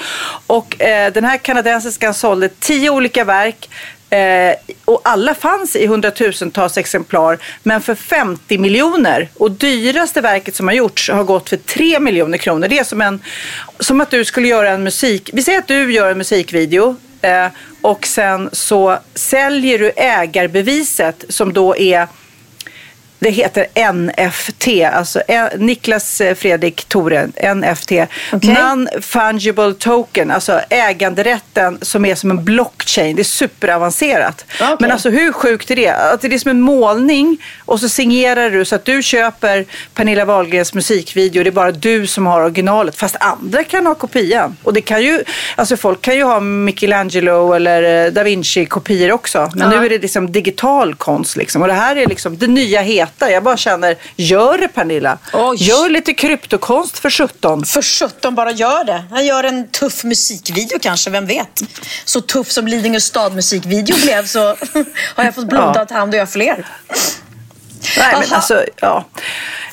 Och 0.47 0.83
eh, 0.83 1.13
den 1.13 1.25
här 1.25 1.39
kanadensiskan 1.39 2.15
sålde 2.15 2.49
tio 2.49 2.91
olika 2.91 3.25
verk 3.25 3.69
Eh, 4.11 4.55
och 4.85 5.01
alla 5.05 5.35
fanns 5.35 5.77
i 5.77 5.87
hundratusentals 5.87 6.79
exemplar, 6.79 7.39
men 7.63 7.81
för 7.81 7.95
50 7.95 8.59
miljoner. 8.59 9.29
Och 9.37 9.51
dyraste 9.51 10.21
verket 10.21 10.55
som 10.55 10.69
har 10.69 10.75
gjorts 10.75 11.11
har 11.11 11.25
gått 11.25 11.49
för 11.49 11.57
3 11.57 12.01
miljoner 12.01 12.39
kronor. 12.39 12.69
Det 12.69 12.79
är 12.79 12.85
som, 12.85 13.01
en, 13.01 13.23
som 13.79 14.01
att 14.01 14.11
du 14.11 14.25
skulle 14.25 14.49
göra 14.49 14.71
en 14.71 14.83
musik... 14.83 15.31
Vi 15.33 15.43
säger 15.43 15.59
att 15.59 15.69
du 15.69 15.93
gör 15.93 16.11
en 16.11 16.19
musikvideo 16.19 16.97
eh, 17.23 17.47
och 17.81 18.07
sen 18.07 18.51
så 18.53 18.99
säljer 19.15 19.79
du 19.79 19.93
ägarbeviset 19.97 21.25
som 21.29 21.53
då 21.53 21.77
är 21.77 22.09
det 23.21 23.31
heter 23.31 23.67
NFT, 23.93 24.69
alltså 24.93 25.21
eh, 25.29 25.45
Niklas 25.59 26.21
eh, 26.21 26.35
Fredrik 26.35 26.85
Tore, 26.85 27.27
NFT. 27.55 27.93
Non-fungible 28.33 29.75
token, 29.75 30.31
alltså 30.31 30.61
äganderätten 30.69 31.79
som 31.83 32.05
är 32.05 32.15
som 32.15 32.31
en 32.31 32.45
blockchain. 32.45 33.17
Det 33.17 33.23
är 33.23 33.25
superavancerat. 33.25 34.45
Men 34.81 34.91
alltså 34.91 35.11
hur 35.11 35.33
sjukt 35.33 35.71
är 35.71 35.77
det? 35.77 35.89
Att 35.89 36.21
det 36.21 36.35
är 36.35 36.39
som 36.39 36.51
en 36.51 36.61
målning 36.61 37.39
och 37.65 37.81
så 37.81 37.89
signerar 37.89 38.51
du 38.51 38.65
så 38.65 38.75
att 38.75 38.85
du 38.85 39.03
köper 39.03 39.65
Pernilla 39.95 40.25
Wahlgrens 40.25 40.75
musikvideo. 40.75 41.43
Det 41.43 41.51
är 41.51 41.53
bara 41.53 41.73
du 41.73 42.07
som 42.07 42.27
har 42.27 42.41
originalet. 42.43 42.97
Fast 42.97 43.17
andra 43.21 43.65
kan 43.65 43.87
ha 43.87 43.95
kopian. 43.95 44.57
Och 44.63 44.73
det 44.73 44.81
kan 44.81 45.03
ju, 45.03 45.23
alltså 45.57 45.77
folk 45.77 46.01
kan 46.03 46.17
ju 46.17 46.23
ha 46.23 46.41
Michelangelo 46.41 47.53
eller 47.53 48.07
eh, 48.07 48.13
Da 48.13 48.23
Vinci 48.23 48.67
kopior 48.67 49.13
också. 49.13 49.51
Men 49.55 49.71
Ja. 49.73 49.81
nu 49.81 49.87
är 49.87 49.91
det 49.91 49.99
liksom 49.99 50.33
digital 50.33 50.95
konst 50.95 51.37
liksom. 51.37 51.63
Och 51.63 51.69
det 51.69 51.75
här 51.75 51.97
är 51.97 52.07
liksom 52.07 52.39
det 52.39 52.47
nya 52.47 52.81
heta. 52.81 53.10
Jag 53.19 53.43
bara 53.43 53.57
känner, 53.57 53.97
gör 54.17 54.59
det 54.59 54.69
Pernilla. 54.69 55.19
Gör 55.57 55.89
lite 55.91 56.15
kryptokonst 56.15 56.99
för 56.99 57.11
17. 57.11 57.65
För 57.65 57.83
17 57.83 58.35
bara 58.35 58.51
gör 58.51 58.85
det. 58.85 59.05
Han 59.11 59.27
gör 59.27 59.45
en 59.45 59.69
tuff 59.69 60.05
musikvideo 60.05 60.79
kanske, 60.79 61.11
vem 61.11 61.27
vet? 61.27 61.61
Så 62.05 62.21
tuff 62.21 62.51
som 62.51 62.67
Lidingö 62.67 63.01
stad 63.01 63.35
musikvideo 63.35 63.97
blev 64.03 64.27
så 64.27 64.41
har 65.15 65.25
jag 65.25 65.35
fått 65.35 65.49
blodad 65.49 65.93
hand 65.93 66.15
och 66.15 66.17
göra 66.17 66.27
fler. 66.27 66.67
Nej, 67.99 68.15
men 68.21 68.33
alltså, 68.33 68.65
ja. 68.81 69.05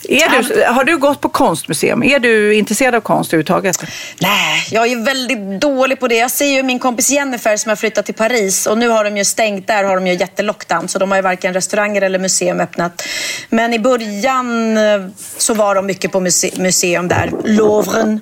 Är 0.10 0.30
du, 0.30 0.64
har 0.64 0.84
du 0.84 0.98
gått 0.98 1.22
på 1.22 1.30
konstmuseum? 1.30 2.04
Är 2.04 2.20
du 2.20 2.54
intresserad 2.56 2.96
av 2.96 3.02
konst 3.02 3.34
överhuvudtaget? 3.34 3.84
Nej, 4.22 4.68
jag 4.72 4.88
är 4.92 5.06
väldigt 5.06 5.62
dålig 5.62 6.00
på 6.00 6.08
det. 6.08 6.16
Jag 6.16 6.32
ser 6.32 6.46
ju 6.46 6.64
min 6.64 6.80
kompis 6.80 7.10
Jennifer 7.10 7.58
som 7.58 7.70
har 7.70 7.76
flyttat 7.76 8.06
till 8.06 8.14
Paris 8.14 8.68
och 8.68 8.78
nu 8.78 8.90
har 8.90 9.04
de 9.04 9.18
ju 9.18 9.26
stängt 9.26 9.68
där, 9.68 9.84
har 9.84 9.96
de 9.96 10.08
ju 10.08 10.14
jättelockdown 10.14 10.88
så 10.88 11.00
de 11.00 11.12
har 11.12 11.16
ju 11.18 11.22
varken 11.22 11.54
restauranger 11.54 12.02
eller 12.02 12.20
museum 12.20 12.60
öppnat. 12.60 13.04
Men 13.50 13.74
i 13.74 13.80
början 13.80 14.78
eh, 14.78 15.08
så 15.38 15.54
var 15.54 15.76
de 15.76 15.86
mycket 15.86 16.12
på 16.12 16.20
muse- 16.20 16.62
museum 16.62 17.08
där, 17.08 17.32
Louvren. 17.44 18.22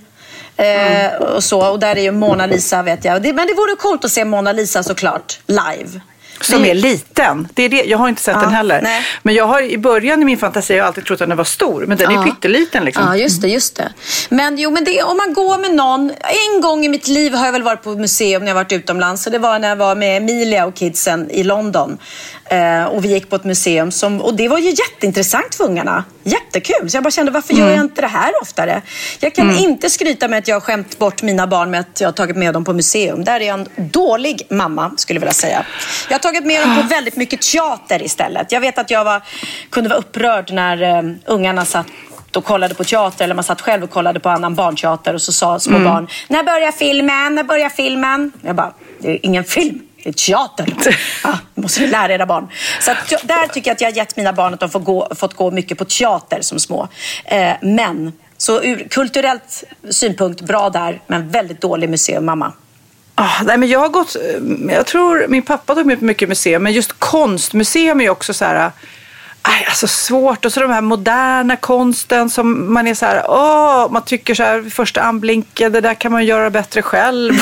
Eh, 0.57 1.13
och 1.21 1.43
så, 1.43 1.71
och 1.71 1.79
där 1.79 1.95
är 1.95 2.01
ju 2.01 2.11
Mona 2.11 2.45
Lisa 2.45 2.81
vet 2.83 3.05
jag. 3.05 3.21
Det, 3.21 3.33
men 3.33 3.47
det 3.47 3.53
vore 3.53 3.75
coolt 3.75 4.05
att 4.05 4.11
se 4.11 4.25
Mona 4.25 4.51
Lisa 4.51 4.83
såklart, 4.83 5.39
live. 5.47 6.01
Som 6.52 6.64
Det- 6.64 6.70
är 6.72 6.76
liten. 6.76 7.48
Det 7.54 7.64
är 7.64 7.70
det. 7.70 7.84
Jag 7.84 7.98
har 7.98 8.10
inte 8.10 8.22
sett 8.22 8.36
Ja, 8.36 8.41
den 8.41 8.54
heller. 8.54 8.82
nej. 8.82 9.04
Men 9.24 9.36
jag 9.36 9.46
har 9.48 9.62
i 9.62 9.78
början 9.78 10.22
i 10.22 10.26
min 10.26 10.38
fantasi 10.38 10.74
har 10.74 10.78
jag 10.78 10.88
alltid 10.88 11.06
trott 11.06 11.22
att 11.22 11.28
den 11.28 11.38
var 11.38 11.43
stor. 11.43 11.86
Men 11.88 11.98
den 11.98 12.12
är 12.12 12.16
Ja. 12.16 12.24
pytteliten 12.24 12.86
liksom. 12.86 13.04
Ja, 13.08 13.16
just 13.16 13.41
det, 13.41 13.48
just 13.48 13.76
det. 13.76 13.93
Men 14.30 14.58
jo, 14.58 14.72
men 14.72 14.84
det, 14.84 15.04
om 15.04 15.18
man 15.18 15.34
går 15.34 15.58
med 15.58 15.72
någon. 15.76 16.12
En 16.56 16.62
gång 16.62 16.86
i 16.86 16.89
mitt 16.89 17.08
liv 17.08 17.34
har 17.34 17.46
jag 17.46 17.54
väl 17.54 17.64
varit 17.64 17.84
på 17.84 17.89
museum 17.89 18.41
när 18.41 18.48
jag 18.48 18.56
varit 18.56 18.72
utomlands. 18.72 19.24
Så 19.24 19.30
det 19.30 19.39
var 19.39 19.60
när 19.60 19.70
jag 19.70 19.76
var 19.76 19.96
med 19.96 20.18
Emilia 20.18 20.66
och 20.66 20.76
kidsen 20.76 21.32
i 21.32 21.43
London. 21.43 21.98
Eh, 22.46 22.84
och 22.84 23.06
vi 23.06 23.08
gick 23.14 23.30
på 23.30 23.36
ett 23.36 23.43
museum. 23.43 23.91
Som, 23.91 24.22
och 24.22 24.34
det 24.34 24.48
var 24.48 24.58
ju 24.58 24.70
jätteintressant 24.70 25.56
för 25.56 25.64
ungarna. 25.64 26.04
Jättekul. 26.24 26.89
Så 26.89 26.98
jag 26.98 27.04
bara 27.04 27.12
kände, 27.12 27.32
varför 27.32 27.54
gör 27.54 27.70
jag 27.70 27.80
inte 27.82 28.02
det 28.02 28.08
här 28.08 28.32
oftare? 28.41 28.82
Jag 29.20 29.36
kan 29.36 29.58
inte 29.58 29.89
skryta 29.89 30.28
med 30.28 30.39
att 30.39 30.48
jag 30.48 30.56
har 30.56 30.62
skämt 30.62 30.98
bort 30.98 31.22
mina 31.22 31.48
barn 31.48 31.72
med 31.72 31.80
att 31.80 32.02
jag 32.02 32.08
har 32.08 32.14
tagit 32.14 32.36
med 32.36 32.54
dem 32.54 32.66
på 32.66 32.74
museum. 32.74 33.24
Där 33.24 33.39
är 33.41 33.46
jag 33.48 33.60
en 33.60 33.68
dålig 33.78 34.48
mamma, 34.50 34.91
skulle 34.98 35.18
jag 35.18 35.22
vilja 35.22 35.34
säga. 35.34 35.66
Jag 36.10 36.16
har 36.16 36.20
tagit 36.36 36.47
med 36.47 36.61
dem 36.61 36.75
på 36.81 36.88
väldigt 36.88 37.15
mycket 37.15 37.41
teater 37.41 38.03
istället. 38.03 38.51
Jag 38.51 38.61
vet 38.61 38.77
att 38.77 38.91
jag 38.91 39.03
var, 39.03 39.21
kunde 39.69 39.89
vara 39.89 39.99
upprörd 39.99 40.51
när 40.51 40.81
eh, 40.81 41.03
ungarna 41.25 41.65
satt 41.65 41.88
och 42.36 42.43
kollade 42.45 42.75
på 42.75 42.83
teater 42.83 43.23
eller 43.23 43.36
man 43.36 43.43
satt 43.43 43.61
själv 43.61 43.83
och 43.83 43.89
kollade 43.89 44.19
på 44.19 44.29
annan 44.29 44.55
barnteater 44.55 45.13
och 45.13 45.21
så 45.21 45.31
sa 45.31 45.59
små 45.59 45.75
Mm. 45.75 45.93
barn, 45.93 46.07
när 46.27 46.43
börjar 46.43 46.71
filmen? 46.71 47.36
När 47.36 47.43
börjar 47.43 47.69
filmen? 47.69 48.31
Jag 48.41 48.55
bara, 48.55 48.73
det 48.99 49.09
är 49.11 49.19
ingen 49.25 49.43
film. 49.43 49.81
Det 50.03 50.09
är 50.09 50.13
teater. 50.13 50.73
Ja, 51.23 51.38
måste 51.55 51.81
ni 51.81 51.88
lära 51.88 52.13
era 52.13 52.25
barn. 52.25 52.47
Så 52.81 52.91
att, 52.91 53.09
där 53.23 53.47
tycker 53.47 53.69
jag 53.69 53.75
att 53.75 53.81
jag 53.81 53.91
har 53.91 53.95
gett 53.95 54.17
mina 54.17 54.33
barn 54.33 54.53
att 54.53 54.59
de 54.59 54.69
får 54.69 54.79
gå, 54.79 55.07
fått 55.15 55.33
gå 55.33 55.51
mycket 55.51 55.77
på 55.77 55.86
teater 55.86 56.41
som 56.41 56.59
små. 56.59 56.88
Eh, 57.25 57.53
men, 57.61 58.13
så 58.38 58.63
ur 58.63 58.88
kulturellt 58.89 59.63
synpunkt, 59.89 60.41
bra 60.41 60.69
där, 60.69 61.01
men 61.07 61.29
väldigt 61.29 61.61
dålig 61.61 61.89
museummamma. 61.89 62.53
Ah, 63.16 63.43
nej, 63.43 63.57
men 63.57 63.70
jag 63.70 63.80
har 63.80 63.89
gått, 63.89 64.16
eh, 64.16 64.76
jag 64.76 64.86
tror 64.86 65.28
min 65.28 65.41
pappa 65.41 65.76
tog 65.76 65.86
med 65.86 65.99
på 65.99 66.05
mycket 66.05 66.30
museum, 66.30 66.63
men 66.63 66.74
just 66.74 66.99
konstmuseum 66.99 67.99
är 67.99 68.03
ju 68.03 68.09
också 68.09 68.34
så 68.34 68.45
här, 68.45 68.72
aj, 69.41 69.66
alltså 69.68 69.88
svårt. 69.88 70.45
Och 70.45 70.53
så 70.53 70.59
de 70.59 70.72
här 70.72 70.82
moderna 70.82 71.55
konsten 71.55 72.30
som 72.30 72.74
man 72.74 72.88
är 72.88 72.93
så 72.93 73.05
här, 73.05 73.26
åh, 73.30 73.91
man 73.91 74.01
tycker 74.05 74.36
så 74.36 74.43
här 74.43 74.59
vid 74.59 74.74
första 74.74 75.01
anblinken, 75.01 75.72
det 75.72 75.82
där 75.82 75.93
kan 75.93 76.11
man 76.11 76.26
göra 76.26 76.49
bättre 76.49 76.82
själv. 76.82 77.34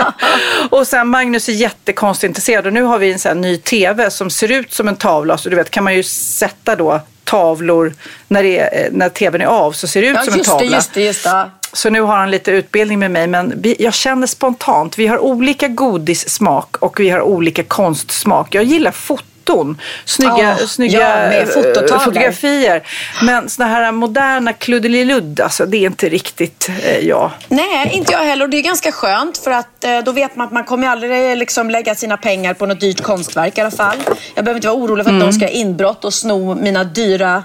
Och 0.70 0.86
sen 0.86 1.08
Magnus 1.08 1.48
är 1.48 1.52
jättekonstintresserad 1.52 2.66
och 2.66 2.72
nu 2.72 2.82
har 2.82 2.98
vi 2.98 3.12
en 3.12 3.18
här 3.24 3.34
ny 3.34 3.56
tv 3.56 4.10
som 4.10 4.30
ser 4.30 4.50
ut 4.52 4.72
som 4.72 4.88
en 4.88 4.96
tavla. 4.96 5.38
Så 5.38 5.48
du 5.48 5.56
vet, 5.56 5.70
kan 5.70 5.84
man 5.84 5.94
ju 5.94 6.02
sätta 6.02 6.76
då 6.76 7.00
tavlor 7.24 7.94
när, 8.28 8.42
det 8.42 8.58
är, 8.58 8.84
eh, 8.84 8.92
när 8.92 9.08
tvn 9.08 9.40
är 9.40 9.46
av 9.46 9.72
så 9.72 9.86
ser 9.88 10.02
det 10.02 10.08
ut 10.08 10.16
Ja, 10.16 10.22
som 10.22 10.34
en 10.34 10.44
tavla. 10.44 10.68
det, 10.68 10.74
just 10.74 10.94
det, 10.94 11.02
just 11.02 11.24
det. 11.24 11.50
Så 11.72 11.90
nu 11.90 12.00
har 12.00 12.16
han 12.16 12.30
lite 12.30 12.50
utbildning 12.50 12.98
med 12.98 13.10
mig, 13.10 13.26
men 13.26 13.52
vi, 13.62 13.76
jag 13.78 13.94
känner 13.94 14.26
spontant, 14.26 14.98
vi 14.98 15.06
har 15.06 15.18
olika 15.18 15.68
godissmak 15.68 16.76
och 16.76 17.00
vi 17.00 17.10
har 17.10 17.20
olika 17.20 17.62
konstsmak. 17.64 18.54
Jag 18.54 18.64
gillar 18.64 18.90
foton, 18.90 19.80
snygga, 20.04 20.56
Ja, 20.60 20.66
snygga 20.66 21.00
ja, 21.00 21.32
eh, 21.32 21.98
fotografier. 21.98 22.82
Men 23.22 23.48
såna 23.48 23.68
här 23.68 23.92
moderna 23.92 24.52
kluddeliludd, 24.52 25.40
alltså 25.40 25.66
det 25.66 25.76
är 25.76 25.86
inte 25.86 26.08
riktigt 26.08 26.70
eh, 26.84 26.98
jag. 26.98 27.30
Nej, 27.48 27.90
inte 27.92 28.12
jag 28.12 28.20
heller. 28.20 28.44
Och 28.44 28.50
det 28.50 28.56
är 28.56 28.62
ganska 28.62 28.92
skönt 28.92 29.38
för 29.38 29.50
att 29.50 29.84
eh, 29.84 29.98
då 29.98 30.12
vet 30.12 30.36
man 30.36 30.46
att 30.46 30.52
man 30.52 30.64
kommer 30.64 30.88
aldrig 30.88 31.36
liksom, 31.36 31.70
lägga 31.70 31.94
sina 31.94 32.16
pengar 32.16 32.54
på 32.54 32.66
något 32.66 32.80
dyrt 32.80 33.02
konstverk 33.02 33.58
i 33.58 33.60
alla 33.60 33.70
fall. 33.70 33.96
Jag 34.34 34.44
behöver 34.44 34.58
inte 34.58 34.68
vara 34.68 34.78
orolig 34.78 35.04
för 35.04 35.10
att 35.10 35.14
Mm. 35.14 35.24
någon 35.24 35.32
ska 35.32 35.48
inbrott 35.48 36.04
och 36.04 36.14
sno 36.14 36.54
mina 36.54 36.84
dyra 36.84 37.44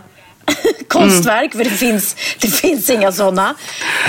konstverk. 1.00 1.52
För 1.52 1.64
det 1.64 1.70
finns, 1.70 2.16
det 2.40 2.48
finns 2.48 2.90
inga 2.90 3.12
sådana. 3.12 3.56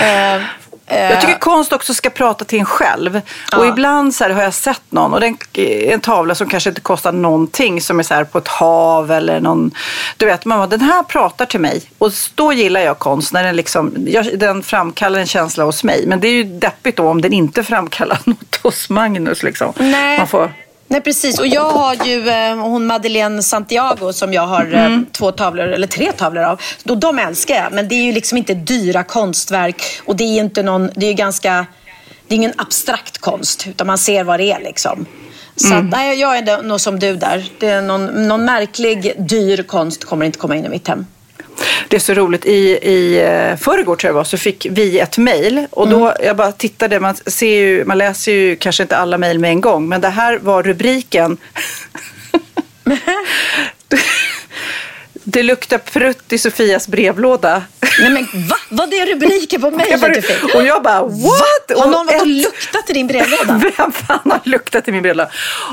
Eh, 0.01 0.35
eh, 0.35 0.41
Jag 0.87 1.21
tycker 1.21 1.39
konst 1.39 1.73
också 1.73 1.93
ska 1.93 2.09
prata 2.09 2.45
till 2.45 2.59
en 2.59 2.65
själv. 2.65 3.21
Och 3.57 3.65
ibland 3.67 4.15
så 4.15 4.23
har 4.23 4.41
jag 4.43 4.53
sett 4.53 4.81
någon, 4.89 5.13
och 5.13 5.19
det 5.19 5.35
är 5.57 5.93
en 5.93 5.99
tavla 5.99 6.35
som 6.35 6.49
kanske 6.49 6.69
inte 6.69 6.81
kostar 6.81 7.11
någonting, 7.11 7.81
som 7.81 7.99
är 7.99 8.03
så 8.03 8.13
här 8.13 8.23
på 8.23 8.37
ett 8.37 8.47
hav 8.47 9.11
eller 9.11 9.39
någon, 9.39 9.71
du 10.17 10.25
vet, 10.25 10.45
mamma 10.45 10.67
den 10.67 10.81
här 10.81 11.03
pratar 11.03 11.45
till 11.45 11.59
mig. 11.59 11.81
Och 11.97 12.11
då 12.35 12.53
gillar 12.53 12.81
jag 12.81 12.99
konst, 12.99 13.33
när 13.33 13.43
den, 13.43 13.55
liksom, 13.55 13.93
jag, 14.07 14.39
den 14.39 14.63
framkallar 14.63 15.19
en 15.19 15.27
känsla 15.27 15.63
hos 15.63 15.83
mig. 15.83 16.03
Men 16.07 16.19
det 16.19 16.27
är 16.27 16.31
ju 16.33 16.43
deppigt 16.43 16.97
då 16.97 17.07
om 17.09 17.21
den 17.21 17.33
inte 17.33 17.63
framkallar 17.63 18.19
något 18.25 18.59
hos 18.63 18.89
Magnus. 18.89 19.43
Liksom. 19.43 19.73
Nej. 19.77 20.17
Man 20.17 20.27
får, 20.27 20.53
Nej, 20.87 21.01
precis. 21.01 21.39
Och 21.39 21.47
jag 21.47 21.69
har 21.69 22.05
ju 22.05 22.29
eh, 22.29 22.55
hon 22.55 22.87
Madeleine 22.87 23.43
Santiago 23.43 24.13
som 24.13 24.33
jag 24.33 24.47
har 24.47 24.73
eh, 24.73 24.85
Mm. 24.85 25.05
två 25.11 25.31
tavlor, 25.31 25.67
eller 25.67 25.87
tre 25.87 26.11
tavlor 26.11 26.43
av. 26.43 26.61
Och 26.89 26.97
de 26.97 27.19
älskar 27.19 27.55
jag. 27.55 27.71
Men 27.73 27.87
det 27.87 27.95
är 27.95 28.03
ju 28.03 28.11
liksom 28.11 28.37
inte 28.37 28.53
dyra 28.53 29.03
konstverk. 29.03 29.81
Och 30.05 30.15
det 30.15 30.23
är 30.23 30.39
inte 30.39 30.63
någon, 30.63 30.89
det 30.95 31.05
är 31.05 31.09
ju 31.09 31.13
ganska, 31.15 31.65
det 32.27 32.33
är 32.33 32.37
ingen 32.37 32.53
abstrakt 32.57 33.17
konst. 33.17 33.67
Utan 33.67 33.87
man 33.87 33.97
ser 33.97 34.23
vad 34.23 34.39
det 34.39 34.51
är 34.51 34.59
liksom. 34.59 35.05
Så 35.55 35.67
Mm. 35.67 35.85
att, 35.85 35.91
nej, 35.91 36.19
jag 36.19 36.37
är 36.37 36.63
nog 36.63 36.81
som 36.81 36.99
du 36.99 37.15
där. 37.15 37.45
Det 37.59 37.67
är 37.67 37.81
någon, 37.81 38.27
någon 38.27 38.45
märklig, 38.45 39.13
dyr 39.17 39.63
konst 39.63 40.05
kommer 40.05 40.25
inte 40.25 40.39
komma 40.39 40.55
in 40.55 40.65
i 40.65 40.69
mitt 40.69 40.87
hem. 40.87 41.05
Det 41.87 41.95
är 41.95 41.99
så 41.99 42.13
roligt. 42.13 42.45
I, 42.45 42.59
i 42.69 43.21
eh, 43.21 43.57
förrgår 43.57 43.95
tror 43.95 44.09
jag 44.09 44.13
var, 44.13 44.23
så 44.23 44.37
fick 44.37 44.67
vi 44.69 44.99
ett 44.99 45.17
mejl. 45.17 45.67
Och 45.71 45.89
då, 45.89 46.13
jag 46.23 46.37
bara 46.37 46.51
tittade, 46.51 46.99
man, 46.99 47.15
ser 47.15 47.55
ju, 47.55 47.85
man 47.85 47.97
läser 47.97 48.31
ju 48.31 48.55
kanske 48.55 48.83
inte 48.83 48.97
alla 48.97 49.17
mejl 49.17 49.39
med 49.39 49.49
en 49.49 49.61
gång. 49.61 49.89
Men 49.89 50.01
det 50.01 50.09
här 50.09 50.37
var 50.37 50.63
rubriken. 50.63 51.37
Det 55.29 55.43
luktar 55.43 55.77
prutt 55.77 56.33
i 56.33 56.37
Sofias 56.37 56.87
brevlåda. 56.87 57.63
Nej 57.99 58.09
men 58.09 58.47
va? 58.47 58.55
Vad 58.69 58.93
är 58.93 59.05
rubriken 59.05 59.61
på 59.61 59.71
mejlet 59.71 60.13
du 60.13 60.21
fick? 60.21 60.55
och 60.55 60.63
jag 60.63 60.83
bara, 60.83 61.01
what? 61.01 61.79
Har 61.79 61.87
någon 61.87 62.05
varit 62.05 62.21
och 62.21 62.27
luktat 62.27 62.89
i 62.89 62.93
din 62.93 63.07
brevlåda? 63.07 63.61
Vem 63.77 63.91
fan 63.91 64.19
har 64.23 64.39
luktat 64.43 64.87
i 64.87 64.91
min 64.91 65.01
brevlåda? 65.01 65.29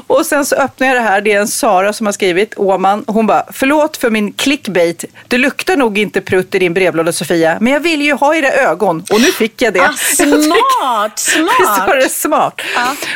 Och 0.06 0.26
sen 0.26 0.46
så 0.46 0.56
öppnar 0.56 0.86
jag 0.86 0.96
det 0.96 1.00
här. 1.00 1.20
Det 1.20 1.32
är 1.32 1.40
en 1.40 1.48
Sara 1.48 1.92
som 1.92 2.06
har 2.06 2.12
skrivit, 2.12 2.54
Åman. 2.56 3.04
Hon 3.06 3.26
bara, 3.26 3.44
förlåt 3.52 3.96
för 3.96 4.10
min 4.10 4.32
clickbait. 4.32 5.04
Det 5.28 5.38
luktar 5.38 5.76
nog 5.76 5.98
inte 5.98 6.20
prutt 6.20 6.54
i 6.54 6.58
din 6.58 6.74
brevlåda 6.74 7.12
Sofia. 7.12 7.58
Men 7.60 7.72
jag 7.72 7.80
vill 7.80 8.02
ju 8.02 8.12
ha 8.12 8.34
era 8.34 8.52
ögon. 8.52 9.04
Och 9.10 9.20
nu 9.20 9.32
fick 9.32 9.62
jag 9.62 9.74
det. 9.74 9.80
Ah, 9.80 9.92
smart, 9.96 11.18
smart. 11.18 11.54
Visst 11.60 11.86
var 11.86 11.96
det 11.96 12.08
smart? 12.08 12.60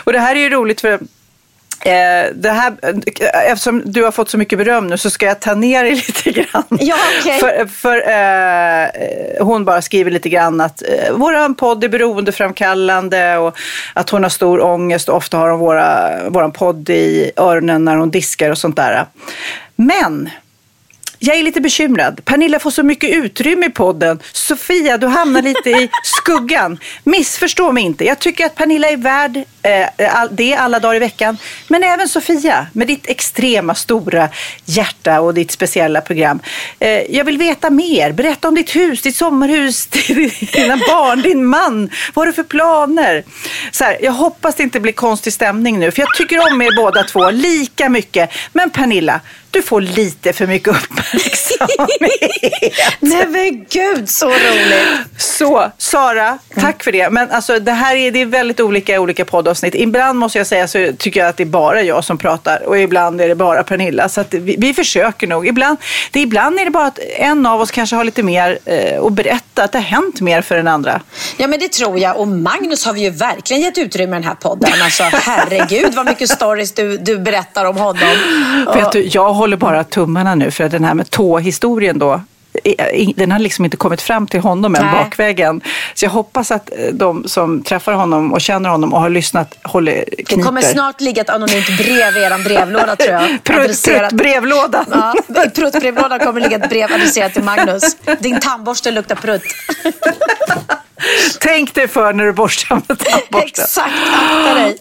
Och 0.04 0.12
det 0.12 0.18
här 0.18 0.36
är 0.36 0.40
ju 0.40 0.50
roligt 0.50 0.80
för 0.80 1.00
det 2.34 2.50
här, 2.50 2.74
eh, 2.82 3.52
eftersom 3.52 3.82
du 3.84 4.04
har 4.04 4.10
fått 4.10 4.30
så 4.30 4.38
mycket 4.38 4.58
beröm 4.58 4.86
nu 4.86 4.98
så 4.98 5.10
ska 5.10 5.26
jag 5.26 5.40
ta 5.40 5.54
ner 5.54 5.84
det 5.84 5.90
lite 6.06 6.30
grann. 6.30 6.64
Ja, 6.80 6.96
okej. 7.20 7.38
För, 7.38 7.66
för 7.66 7.96
eh, 8.08 9.46
hon 9.46 9.64
bara 9.64 9.82
skriver 9.82 10.10
lite 10.10 10.28
grann 10.28 10.60
att 10.60 10.82
eh, 10.82 11.12
våran 11.12 11.54
podd 11.54 11.84
är 11.84 11.88
beroendeframkallande 11.88 13.36
och 13.36 13.56
att 13.94 14.10
hon 14.10 14.22
har 14.22 14.30
stor 14.30 14.60
ångest 14.60 15.08
och 15.08 15.16
ofta 15.16 15.36
har 15.36 15.50
hon 15.50 15.60
våra, 15.60 16.10
våran 16.30 16.52
podd 16.52 16.90
i 16.90 17.30
öronen 17.36 17.84
när 17.84 17.96
hon 17.96 18.10
diskar 18.10 18.50
och 18.50 18.58
sånt 18.58 18.76
där. 18.76 19.06
Men 19.76 20.30
jag 21.18 21.36
är 21.36 21.42
lite 21.42 21.60
bekymrad. 21.60 22.24
Pernilla 22.24 22.58
får 22.58 22.70
så 22.70 22.82
mycket 22.82 23.10
utrymme 23.10 23.66
i 23.66 23.70
podden. 23.70 24.18
Sofia, 24.32 24.98
du 24.98 25.06
hamnar 25.06 25.42
lite 25.42 25.70
i 25.70 25.90
skuggan. 26.04 26.78
Missförstå 27.04 27.72
mig 27.72 27.84
inte. 27.84 28.04
Jag 28.04 28.18
tycker 28.18 28.46
att 28.46 28.54
Pernilla 28.54 28.88
är 28.88 28.96
värd 28.96 29.36
eh, 29.36 29.44
det 30.30 30.54
alla 30.54 30.78
dagar 30.78 30.94
i 30.94 30.98
veckan. 30.98 31.38
Men 31.68 31.82
även 31.82 32.08
Sofia, 32.08 32.66
med 32.72 32.86
ditt 32.86 33.06
extrema 33.06 33.74
stora 33.74 34.28
hjärta 34.64 35.20
och 35.20 35.34
ditt 35.34 35.50
speciella 35.50 36.00
program. 36.00 36.40
Eh, 36.78 36.90
jag 36.90 37.24
vill 37.24 37.38
veta 37.38 37.70
mer. 37.70 38.12
Berätta 38.12 38.48
om 38.48 38.54
ditt 38.54 38.76
hus, 38.76 39.02
ditt 39.02 39.16
sommarhus, 39.16 39.86
dina 40.52 40.76
barn, 40.76 41.22
din 41.22 41.44
man. 41.44 41.90
Vad 42.14 42.22
har 42.22 42.26
du 42.26 42.32
för 42.32 42.42
planer? 42.42 43.24
Så 43.72 43.84
här, 43.84 43.98
jag 44.00 44.12
hoppas 44.12 44.54
det 44.54 44.62
inte 44.62 44.80
blir 44.80 44.92
konstig 44.92 45.32
stämning 45.32 45.78
nu, 45.78 45.90
för 45.90 46.00
jag 46.02 46.14
tycker 46.14 46.52
om 46.52 46.62
er 46.62 46.76
båda 46.76 47.02
två 47.02 47.30
lika 47.30 47.88
mycket. 47.88 48.30
Men 48.52 48.70
Pernilla, 48.70 49.20
du 49.50 49.62
får 49.62 49.80
lite 49.80 50.32
för 50.32 50.46
mycket 50.46 50.68
uppmärksamhet. 50.76 52.74
Nej 53.00 53.26
men 53.26 53.66
gud, 53.70 54.08
så 54.08 54.26
roligt. 54.26 54.88
Så, 55.18 55.72
Sara, 55.78 56.38
tack 56.54 56.84
för 56.84 56.92
det. 56.92 57.10
Men 57.10 57.30
alltså, 57.30 57.58
det 57.58 57.72
här 57.72 57.96
är, 57.96 58.10
det 58.10 58.20
är 58.20 58.26
väldigt 58.26 58.60
olika 58.60 58.94
i 58.94 58.98
olika 58.98 59.24
poddavsnitt. 59.60 59.74
Ibland 59.74 60.18
måste 60.18 60.38
jag 60.38 60.46
säga 60.46 60.68
så 60.68 60.92
tycker 60.98 61.20
jag 61.20 61.28
att 61.28 61.36
det 61.36 61.42
är 61.42 61.46
bara 61.46 61.82
jag 61.82 62.04
som 62.04 62.18
pratar 62.18 62.62
och 62.66 62.78
ibland 62.78 63.20
är 63.20 63.28
det 63.28 63.34
bara 63.34 63.62
Pernilla. 63.62 64.08
Så 64.08 64.24
vi, 64.30 64.56
vi 64.58 64.74
försöker 64.74 65.26
nog. 65.26 65.46
Ibland, 65.46 65.78
det, 66.12 66.20
ibland 66.20 66.60
är 66.60 66.64
det 66.64 66.70
bara 66.70 66.86
att 66.86 66.98
en 67.18 67.46
av 67.46 67.60
oss 67.60 67.70
kanske 67.70 67.96
har 67.96 68.04
lite 68.04 68.22
mer 68.22 68.58
eh, 68.64 69.02
att 69.02 69.12
berätta, 69.12 69.64
att 69.64 69.72
det 69.72 69.78
har 69.78 69.84
hänt 69.84 70.20
mer 70.20 70.42
för 70.42 70.56
den 70.56 70.68
andra. 70.68 71.00
Ja 71.38 71.46
men 71.46 71.58
det 71.58 71.72
tror 71.72 71.98
jag. 71.98 72.16
Och 72.16 72.28
Magnus 72.28 72.86
har 72.86 72.92
vi 72.92 73.00
ju 73.00 73.10
verkligen 73.10 73.62
gett 73.62 73.78
utrymme 73.78 74.16
i 74.16 74.20
den 74.20 74.28
här 74.28 74.34
podden. 74.34 74.70
Alltså 74.82 75.02
herregud 75.02 75.94
vad 75.94 76.06
mycket 76.06 76.30
stories 76.30 76.72
du, 76.72 76.98
du 76.98 77.18
berättar 77.18 77.64
om 77.64 77.76
honom. 77.76 78.08
Vet 78.74 78.92
du, 78.92 79.08
jag 79.12 79.32
håller 79.34 79.56
bara 79.56 79.84
tummarna 79.84 80.34
nu 80.34 80.50
för 80.50 80.64
att 80.64 80.70
den 80.70 80.84
här 80.84 80.94
med 80.94 81.10
tåhistorien 81.10 81.98
då, 81.98 82.20
den 83.16 83.32
har 83.32 83.38
liksom 83.38 83.64
inte 83.64 83.76
kommit 83.76 84.02
fram 84.02 84.26
till 84.26 84.40
honom 84.40 84.74
än 84.74 84.84
Nej. 84.86 85.04
bakvägen. 85.04 85.60
Så 85.94 86.04
jag 86.04 86.10
hoppas 86.10 86.50
att 86.50 86.70
eh, 86.70 86.76
de 86.92 87.24
som 87.28 87.62
träffar 87.62 87.92
honom 87.92 88.32
och 88.32 88.40
känner 88.40 88.70
honom 88.70 88.94
och 88.94 89.00
har 89.00 89.10
lyssnat 89.10 89.54
håller 89.62 90.04
Det 90.16 90.22
kniper. 90.24 90.42
kommer 90.42 90.62
snart 90.62 91.00
ligga 91.00 91.22
ett 91.22 91.30
anonymt 91.30 91.76
brev 91.78 92.16
i 92.16 92.22
er 92.22 92.44
brevlåda 92.44 92.96
tror 92.96 93.10
jag. 93.10 93.22
Adresserat- 93.44 93.98
pruttbrevlådan. 94.08 94.84
Ja, 94.90 95.14
I 95.44 95.50
pruttbrevlådan 95.50 96.18
kommer 96.18 96.40
ligga 96.40 96.56
ett 96.56 96.68
brev 96.70 96.92
adresserat 96.92 97.32
till 97.34 97.42
Magnus. 97.42 97.96
Din 98.20 98.40
tandborste 98.40 98.90
luktar 98.90 99.14
prutt. 99.16 99.42
Tänk 101.40 101.74
dig 101.74 101.88
för 101.88 102.12
när 102.12 102.24
du 102.24 102.32
borstar 102.32 102.74
med 102.88 102.98
tandborsten. 102.98 103.40
Exakt, 103.64 103.92
akta 104.14 104.54
dig. 104.54 104.76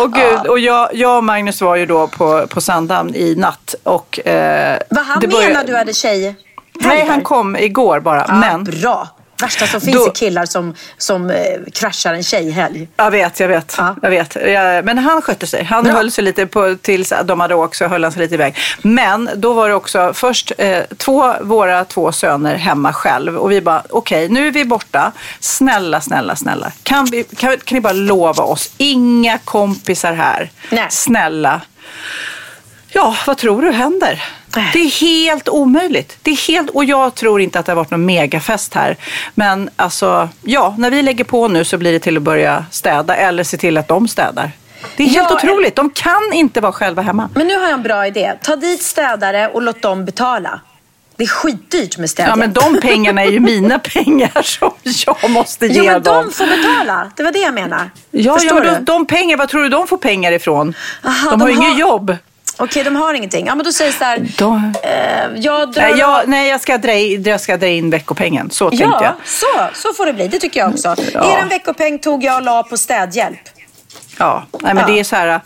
Åh 0.00 0.06
gud, 0.06 0.46
och 0.50 0.58
jag, 0.58 0.88
jag 0.94 1.16
och 1.16 1.24
Magnus 1.24 1.60
var 1.60 1.76
ju 1.76 1.86
då 1.86 2.08
på, 2.08 2.46
på 2.46 2.60
Sandhamn 2.60 3.14
i 3.14 3.34
natt. 3.36 3.74
Och, 3.82 4.26
eh, 4.26 4.78
Vad 4.90 5.04
han 5.04 5.20
det 5.20 5.28
började- 5.28 5.52
menar 5.52 5.64
du 5.66 5.76
hade 5.76 5.92
tjej? 5.92 6.34
Nej, 6.80 7.06
han 7.08 7.22
kom 7.22 7.56
igår 7.56 8.00
bara. 8.00 8.24
Ja, 8.28 8.34
men 8.34 8.64
Bra. 8.64 9.08
Värsta 9.40 9.66
som 9.66 9.80
finns 9.80 9.96
Då- 9.96 10.06
är 10.06 10.14
killar 10.14 10.46
som, 10.46 10.74
som 10.98 11.30
eh, 11.30 11.36
kraschar 11.72 12.14
en 12.14 12.22
tjejhelg. 12.22 12.88
Jag 12.96 13.10
vet, 13.10 13.40
jag 13.40 13.48
vet. 13.48 13.76
Jag 14.02 14.10
vet. 14.10 14.36
Jag, 14.46 14.84
men 14.84 14.98
han 14.98 15.22
skötte 15.22 15.46
sig. 15.46 15.64
Han 15.64 15.86
höll 15.86 16.10
sig 16.10 16.24
lite 16.24 16.46
på, 16.46 16.76
tills 16.82 17.12
de 17.24 17.40
hade 17.40 17.54
åkt 17.54 17.76
så 17.76 17.86
höll 17.86 18.02
han 18.04 18.12
sig 18.12 18.22
lite 18.22 18.34
iväg. 18.34 18.56
Men 18.82 19.30
då 19.36 19.52
var 19.52 19.68
det 19.68 19.74
också 19.74 20.12
först 20.14 20.52
eh, 20.58 20.82
två, 20.96 21.34
våra 21.40 21.84
två 21.84 22.12
söner 22.12 22.54
hemma 22.54 22.92
själv. 22.92 23.36
Och 23.36 23.50
vi 23.52 23.60
bara, 23.60 23.82
okej 23.90 24.28
nu 24.28 24.46
är 24.46 24.52
vi 24.52 24.64
borta. 24.64 25.12
Snälla, 25.40 26.00
snälla, 26.00 26.36
snälla. 26.36 26.72
Kan, 26.82 27.04
vi, 27.04 27.24
kan, 27.24 27.56
kan 27.64 27.76
ni 27.76 27.80
bara 27.80 27.92
lova 27.92 28.44
oss, 28.44 28.70
inga 28.76 29.38
kompisar 29.38 30.12
här. 30.12 30.50
Snälla. 30.90 31.60
Ja, 32.94 33.16
vad 33.26 33.36
tror 33.38 33.62
du 33.62 33.70
händer? 33.70 34.22
Det 34.72 34.78
är 34.78 35.00
helt 35.00 35.48
omöjligt. 35.48 36.16
Det 36.22 36.30
är 36.30 36.48
helt, 36.48 36.70
och 36.70 36.84
jag 36.84 37.14
tror 37.14 37.40
inte 37.40 37.58
att 37.58 37.66
det 37.66 37.72
har 37.72 37.76
varit 37.76 37.90
någon 37.90 38.06
megafest 38.06 38.74
här. 38.74 38.96
Men 39.34 39.70
alltså, 39.76 40.28
ja, 40.42 40.74
när 40.78 40.90
vi 40.90 41.02
lägger 41.02 41.24
på 41.24 41.48
nu 41.48 41.64
så 41.64 41.78
blir 41.78 41.92
det 41.92 41.98
till 41.98 42.16
att 42.16 42.22
börja 42.22 42.64
städa 42.70 43.16
eller 43.16 43.44
se 43.44 43.56
till 43.56 43.78
att 43.78 43.88
de 43.88 44.08
städar. 44.08 44.50
Det 44.96 45.02
är 45.02 45.06
helt 45.08 45.30
Ja, 45.30 45.36
otroligt. 45.36 45.76
De 45.76 45.90
kan 45.90 46.32
inte 46.32 46.60
vara 46.60 46.72
själva 46.72 47.02
hemma. 47.02 47.28
Men 47.34 47.46
nu 47.46 47.54
har 47.56 47.62
jag 47.64 47.72
en 47.72 47.82
bra 47.82 48.06
idé. 48.06 48.32
Ta 48.42 48.56
dit 48.56 48.82
städare 48.82 49.48
och 49.48 49.62
låt 49.62 49.82
dem 49.82 50.04
betala. 50.04 50.60
Det 51.16 51.24
är 51.24 51.28
skitdyrt 51.28 51.98
med 51.98 52.10
städhjälp. 52.10 52.30
Ja, 52.32 52.36
men 52.36 52.52
de 52.52 52.80
pengarna 52.80 53.22
är 53.22 53.30
ju 53.30 53.40
mina 53.40 53.78
pengar 53.94 54.42
som 54.42 54.70
jag 55.22 55.30
måste 55.30 55.66
ge 55.66 55.78
Jo, 55.78 55.84
men 55.84 56.02
dem. 56.02 56.24
de 56.26 56.32
får 56.32 56.46
betala. 56.46 57.10
Det 57.16 57.22
var 57.22 57.32
det 57.32 57.38
jag 57.38 57.54
menar. 57.54 57.90
Ja, 58.10 58.20
ja 58.20 58.34
Förstår 58.38 58.54
men 58.54 58.62
du? 58.64 58.70
de, 58.70 58.84
de 58.84 59.06
pengar, 59.06 59.36
vad 59.36 59.48
tror 59.48 59.62
du 59.62 59.68
de 59.68 59.86
får 59.86 59.96
pengar 59.98 60.32
ifrån? 60.32 60.74
Aha, 61.04 61.30
de 61.30 61.40
har 61.40 61.48
ju 61.48 61.54
de 61.54 61.60
inget 61.60 61.72
har- 61.72 61.80
jobb. 61.80 62.16
Okej, 62.56 62.84
de 62.84 62.96
har 62.96 63.14
ingenting. 63.14 63.46
Ja, 63.46 63.54
men 63.54 63.64
då 63.64 63.72
säger 63.72 63.92
så 63.92 64.04
här. 64.04 64.18
Eh, 64.82 65.40
jag 65.40 65.72
drar 65.72 65.82
Nej, 65.82 65.98
jag, 65.98 66.28
nej 66.28 66.48
jag, 66.48 66.60
ska 66.60 66.78
dra 66.78 66.92
in, 66.92 67.22
jag 67.22 67.40
ska 67.40 67.56
dra 67.56 67.66
in 67.66 67.90
veckopengen. 67.90 68.50
Så 68.50 68.70
tänkte 68.70 68.84
jag. 68.84 69.02
Ja, 69.02 69.16
så, 69.24 69.46
så 69.74 69.94
får 69.94 70.06
det 70.06 70.12
bli. 70.12 70.28
Det 70.28 70.38
tycker 70.38 70.60
jag 70.60 70.70
också. 70.70 70.94
Ja. 71.14 71.38
Er 71.38 71.48
veckopeng 71.48 71.98
tog 71.98 72.24
jag 72.24 72.36
och 72.36 72.42
la 72.42 72.62
på 72.62 72.76
städhjälp. 72.76 73.38
Ja, 74.18 74.44
nej, 74.52 74.74
men 74.74 74.76
Ja. 74.76 74.86
det 74.94 75.00
är 75.00 75.04
så 75.04 75.16
här. 75.16 75.40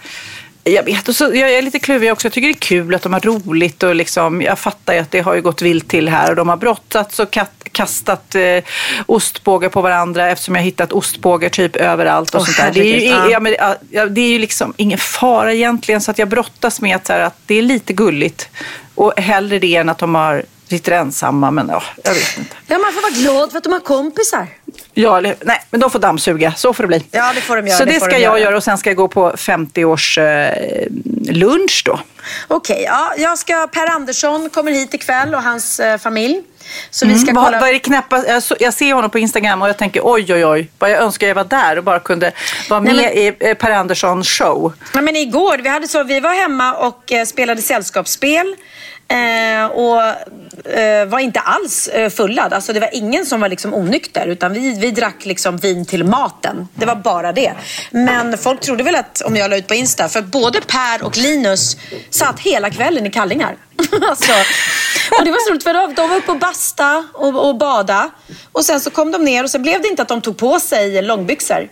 Jag 0.65 0.83
vet, 0.83 1.09
och 1.09 1.17
så, 1.17 1.25
jag 1.25 1.53
är 1.53 1.63
lite 1.63 1.79
kluven 1.79 2.13
också. 2.13 2.27
Jag 2.27 2.33
tycker 2.33 2.49
det 2.49 2.53
är 2.55 2.61
kul 2.61 2.95
att 2.95 3.03
de 3.03 3.13
har 3.13 3.21
roligt 3.21 3.83
och 3.83 3.95
liksom, 3.95 4.43
jag 4.43 4.59
fattar 4.59 4.95
ju 4.95 5.01
att 5.01 5.11
det 5.11 5.21
har 5.21 5.35
ju 5.35 5.43
gått 5.43 5.63
vilt 5.63 5.89
till 5.89 6.09
här 6.09 6.31
och 6.31 6.37
de 6.37 6.49
har 6.49 6.57
brottats 6.57 7.19
och 7.19 7.31
kat, 7.31 7.58
kastat 7.73 8.35
eh, 8.35 8.65
ostbågar 9.07 9.69
på 9.69 9.83
varandra 9.83 10.31
eftersom 10.31 10.55
jag 10.55 10.63
hittat 10.63 10.93
ostbågar 10.93 11.49
typ 11.49 11.77
överallt 11.77 12.35
och 12.35 12.41
Åh, 12.41 12.45
sånt 12.45 12.57
där. 12.57 12.73
Det 12.73 12.81
är, 12.81 13.01
ju, 13.01 13.07
ja. 13.09 13.31
ja, 13.31 13.41
men, 13.41 13.55
ja, 13.91 14.07
det 14.07 14.21
är 14.21 14.29
ju 14.29 14.39
liksom 14.39 14.75
ingen 14.77 14.99
fara 14.99 15.53
egentligen 15.53 16.01
så 16.01 16.11
att 16.11 16.19
jag 16.19 16.29
brottas 16.29 16.81
med 16.81 16.97
att, 16.97 17.09
här, 17.09 17.21
att 17.21 17.37
det 17.47 17.55
är 17.55 17.63
lite 17.63 17.93
gulligt 17.93 18.49
och 18.95 19.13
hellre 19.17 19.59
det 19.59 19.77
än 19.77 19.89
att 19.89 19.99
de 19.99 20.15
har 20.15 20.43
sitter 20.69 20.93
ensamma 20.93 21.51
men 21.51 21.69
ja, 21.69 21.83
jag 22.05 22.15
vet 22.15 22.39
inte. 22.39 22.57
Ja, 22.67 22.79
man 22.79 22.93
får 22.93 23.03
vara 23.03 23.13
glad 23.13 23.51
för 23.51 23.59
att 23.59 23.65
de 23.65 23.73
har 23.73 23.81
kompisar. 23.81 24.47
Ja, 24.95 25.19
eller, 25.19 25.37
nej, 25.41 25.63
men 25.71 25.81
de 25.81 25.91
får 25.91 25.99
dammsuga. 25.99 26.53
Så 26.57 26.73
får 26.73 26.83
det 26.85 26.87
bli. 26.89 27.05
Ja, 27.11 27.33
det 27.35 27.41
får 27.41 27.57
de 27.57 27.67
göra, 27.67 27.79
Så 27.79 27.85
det 27.85 27.93
det, 27.93 28.01
ska 28.01 28.07
de 28.09 28.13
jag 28.15 28.23
göra. 28.23 28.39
göra 28.41 28.57
och 28.57 28.65
sen 28.65 28.79
ska 28.79 28.91
jag 28.91 28.97
gå 28.97 29.09
på 29.09 29.31
50-års 29.33 30.19
eh, 30.19 30.53
lunch 31.31 31.83
då. 31.85 32.01
Okej, 32.49 32.83
ja, 32.87 33.13
jag 33.19 33.39
ska, 33.39 33.67
Per 33.67 33.87
Andersson 33.91 34.51
kommer 34.51 34.73
hit 34.73 34.95
ikväll 34.95 35.35
och 35.35 35.43
hans 35.43 35.81
eh, 35.81 35.99
familj. 35.99 36.43
Så 36.91 37.07
vi 37.07 37.15
ska 37.19 37.23
Mm, 37.31 37.35
vad, 37.35 37.45
kolla. 37.45 37.61
vad 37.61 37.69
är 37.69 37.73
det 37.73 37.79
knäppa? 37.79 38.25
Jag, 38.27 38.43
så- 38.43 38.57
jag 38.61 38.75
ser 38.75 38.93
honom 38.95 39.11
på 39.11 39.19
Instagram 39.19 39.63
och 39.63 39.69
jag 39.69 39.77
tänker 39.79 40.01
oj, 40.05 40.35
oj, 40.35 40.47
oj. 40.47 40.71
Vad 40.79 40.91
jag 40.91 40.99
önskar 41.03 41.27
jag 41.29 41.35
var 41.35 41.45
där 41.45 41.79
och 41.79 41.85
bara 41.85 42.01
kunde 42.01 42.33
vara 42.71 42.81
Nej, 42.81 42.95
med 42.95 43.17
i 43.17 43.33
eh, 43.51 43.55
Per 43.55 43.71
Anderssons 43.71 44.29
show. 44.29 44.73
Ja, 44.95 45.01
men 45.01 45.17
igår, 45.17 45.59
vi, 45.59 45.69
hade 45.69 45.89
så, 45.89 46.03
vi 46.03 46.21
var 46.21 46.35
hemma 46.43 46.75
och 46.75 47.13
eh, 47.13 47.25
spelade 47.25 47.63
sällskapsspel. 47.63 48.57
Eh, 49.11 49.67
och 49.67 50.03
eh, 50.73 51.07
var 51.07 51.19
inte 51.19 51.41
alls 51.41 51.89
eh, 51.89 52.11
fullad. 52.11 52.53
Alltså, 52.53 52.73
det 52.73 52.81
var 52.81 52.91
ingen 52.93 53.27
som 53.27 53.41
var 53.41 53.49
liksom 53.49 53.75
onykter. 53.75 54.27
Utan 54.27 54.53
vi, 54.53 54.79
vi 54.81 54.91
drack 54.91 55.25
liksom 55.25 55.57
vin 55.57 55.87
till 55.87 56.05
maten. 56.05 56.69
Det 56.75 56.87
var 56.87 56.95
bara 56.95 57.33
det. 57.33 57.53
Men 57.91 58.39
folk 58.39 58.61
trodde 58.61 58.83
väl 58.83 58.95
att, 58.95 59.21
om 59.21 59.37
jag 59.37 59.51
la 59.51 59.57
ut 59.57 59.67
på 59.67 59.75
Insta, 59.75 60.09
för 60.09 60.23
både 60.23 60.61
Per 60.61 61.03
och 61.03 61.17
Linus 61.17 61.77
satt 62.11 62.41
hela 62.41 62.71
kvällen 62.71 63.07
i 63.07 63.11
kallingar. 63.11 63.57
alltså, 64.09 64.33
och 65.19 65.25
det 65.25 65.31
var 65.31 65.47
så 65.47 65.51
roligt 65.51 65.63
för 65.63 65.75
de, 65.75 65.95
de 65.95 66.09
var 66.09 66.17
uppe 66.17 66.31
och 66.31 66.39
basta 66.39 67.05
och, 67.13 67.49
och 67.49 67.57
bada. 67.57 68.11
Och 68.53 68.65
sen 68.65 68.81
så 68.81 68.91
kom 68.91 69.13
de 69.13 69.25
ner 69.25 69.45
och 69.45 69.51
så 69.51 69.59
blev 69.59 69.83
det 69.83 69.89
inte 69.89 70.03
att 70.03 70.09
de 70.09 70.21
tog 70.21 70.37
på 70.37 70.61
sig 70.61 71.03
långbyxor. 71.03 71.69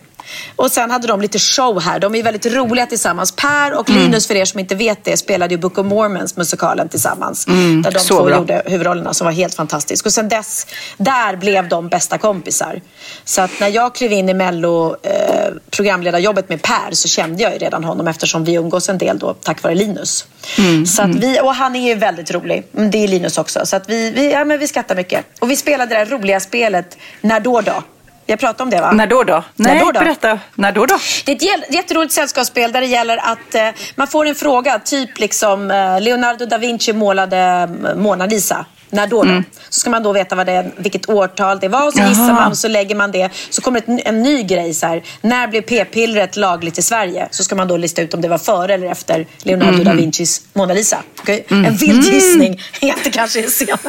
Och 0.56 0.70
sen 0.72 0.90
hade 0.90 1.06
de 1.06 1.20
lite 1.20 1.38
show 1.38 1.80
här. 1.80 1.98
De 1.98 2.14
är 2.14 2.22
väldigt 2.22 2.46
roliga 2.46 2.86
tillsammans. 2.86 3.32
Per 3.32 3.72
och 3.78 3.90
Mm. 3.90 4.02
Linus, 4.02 4.26
för 4.26 4.34
er 4.34 4.44
som 4.44 4.60
inte 4.60 4.74
vet 4.74 5.04
det, 5.04 5.16
spelade 5.16 5.54
ju 5.54 5.58
Book 5.60 5.78
of 5.78 5.86
Mormons 5.86 6.36
musikalen 6.36 6.88
tillsammans. 6.88 7.46
Mm, 7.46 7.82
där 7.82 7.90
de 7.90 7.98
så 8.00 8.16
två 8.16 8.24
bra. 8.24 8.36
gjorde 8.36 8.62
huvudrollerna 8.66 9.14
som 9.14 9.24
var 9.24 9.32
helt 9.32 9.54
fantastisk. 9.54 10.06
Och 10.06 10.12
sen 10.12 10.28
dess, 10.28 10.66
där 10.96 11.36
blev 11.36 11.68
de 11.68 11.88
bästa 11.88 12.18
kompisar. 12.18 12.80
Så 13.24 13.42
att 13.42 13.50
när 13.60 13.68
jag 13.68 13.94
klev 13.94 14.12
in 14.12 14.28
i 14.28 14.34
Mello 14.34 14.96
eh, 15.02 15.52
programledarjobbet 15.70 16.48
med 16.48 16.62
Per 16.62 16.90
så 16.92 17.08
kände 17.08 17.42
jag 17.42 17.52
ju 17.52 17.58
redan 17.58 17.84
honom 17.84 18.08
eftersom 18.08 18.44
vi 18.44 18.54
umgås 18.54 18.88
en 18.88 18.98
del 18.98 19.18
då 19.18 19.34
tack 19.34 19.62
vare 19.62 19.74
Linus. 19.74 20.26
Mm, 20.58 20.86
Så 20.86 21.02
att 21.02 21.14
vi, 21.14 21.40
och 21.40 21.54
han 21.54 21.76
är 21.76 21.88
ju 21.88 21.94
väldigt 21.94 22.30
rolig. 22.30 22.66
Mm, 22.76 22.90
Det 22.90 23.04
är 23.04 23.08
Linus 23.08 23.38
också. 23.38 23.66
Så 23.66 23.76
att 23.76 23.88
vi, 23.88 24.10
vi, 24.10 24.32
ja, 24.32 24.44
men 24.44 24.58
vi 24.58 24.68
skrattar 24.68 24.94
mycket. 24.96 25.24
Och 25.40 25.50
vi 25.50 25.56
spelade 25.56 25.94
det 25.94 26.04
där 26.04 26.10
roliga 26.10 26.40
spelet 26.40 26.96
När 27.20 27.40
då 27.40 27.60
då? 27.60 27.82
Jag 28.28 28.38
pratade 28.38 28.62
om 28.62 28.70
det 28.70 28.80
va? 28.80 28.92
När 28.92 29.06
då 29.06 29.22
då? 29.22 29.44
Nej, 29.54 29.74
När 29.74 29.80
då 29.84 29.92
då? 29.92 30.00
berätta. 30.00 30.38
När 30.54 30.72
då 30.72 30.86
då? 30.86 30.98
Det 31.24 31.32
är 31.32 31.58
ett 31.58 31.74
jätteroligt 31.74 32.12
sällskapsspel 32.12 32.72
där 32.72 32.80
det 32.80 32.86
gäller 32.86 33.16
att 33.16 33.54
eh, 33.54 33.68
man 33.94 34.06
får 34.06 34.26
en 34.26 34.34
fråga, 34.34 34.78
typ 34.78 35.18
liksom 35.18 35.70
eh, 35.70 36.00
Leonardo 36.00 36.46
da 36.46 36.58
Vinci 36.58 36.92
målade 36.92 37.38
eh, 37.38 37.96
Mona 37.96 38.26
Lisa. 38.26 38.66
När 38.90 39.06
då 39.06 39.22
då? 39.22 39.28
Mm. 39.30 39.44
Så 39.68 39.80
ska 39.80 39.90
man 39.90 40.02
då 40.02 40.12
veta 40.12 40.34
vad 40.36 40.46
det 40.46 40.52
är, 40.52 40.70
vilket 40.76 41.08
årtal 41.08 41.58
det 41.60 41.68
var 41.68 41.86
och 41.86 41.92
så 41.92 41.98
Jaha. 41.98 42.08
gissar 42.08 42.32
man 42.32 42.50
och 42.50 42.58
så 42.58 42.68
lägger 42.68 42.94
man 42.94 43.10
det. 43.12 43.30
Så 43.50 43.62
kommer 43.62 43.78
ett, 43.78 44.06
en 44.06 44.22
ny 44.22 44.42
grej 44.42 44.74
så 44.74 44.86
här. 44.86 45.02
När 45.20 45.46
blev 45.48 45.60
p-pillret 45.62 46.36
lagligt 46.36 46.78
i 46.78 46.82
Sverige? 46.82 47.28
Så 47.30 47.44
ska 47.44 47.54
man 47.54 47.68
då 47.68 47.76
lista 47.76 48.02
ut 48.02 48.14
om 48.14 48.20
det 48.20 48.28
var 48.28 48.38
före 48.38 48.74
eller 48.74 48.86
efter 48.86 49.26
Leonardo 49.42 49.72
Mhm. 49.72 49.84
da 49.84 49.92
Vincis 49.92 50.42
Mona 50.52 50.74
Lisa. 50.74 50.98
Okej? 51.20 51.46
Mm. 51.50 51.64
En 51.64 51.76
vild 51.76 52.04
gissning. 52.04 52.60
Inte 52.80 53.10
kanske 53.10 53.42
senare. 53.50 53.80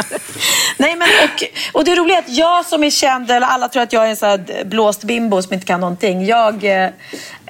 Nej, 0.78 0.96
men 0.96 1.08
och, 1.24 1.44
och 1.80 1.86
det 1.86 1.96
roliga 1.96 2.18
är 2.18 2.22
att 2.22 2.30
jag 2.38 2.66
som 2.66 2.84
är 2.84 2.90
känd, 2.90 3.32
eller 3.32 3.48
alla 3.48 3.68
tror 3.70 3.84
att 3.84 3.94
jag 3.94 4.06
är 4.06 4.10
en 4.10 4.16
sån 4.18 4.30
här 4.30 4.64
blåst 4.66 5.04
bimbo 5.04 5.42
som 5.42 5.54
inte 5.54 5.66
kan 5.66 5.80
någonting. 5.80 6.26
Jag, 6.26 6.64
eh, 6.64 6.90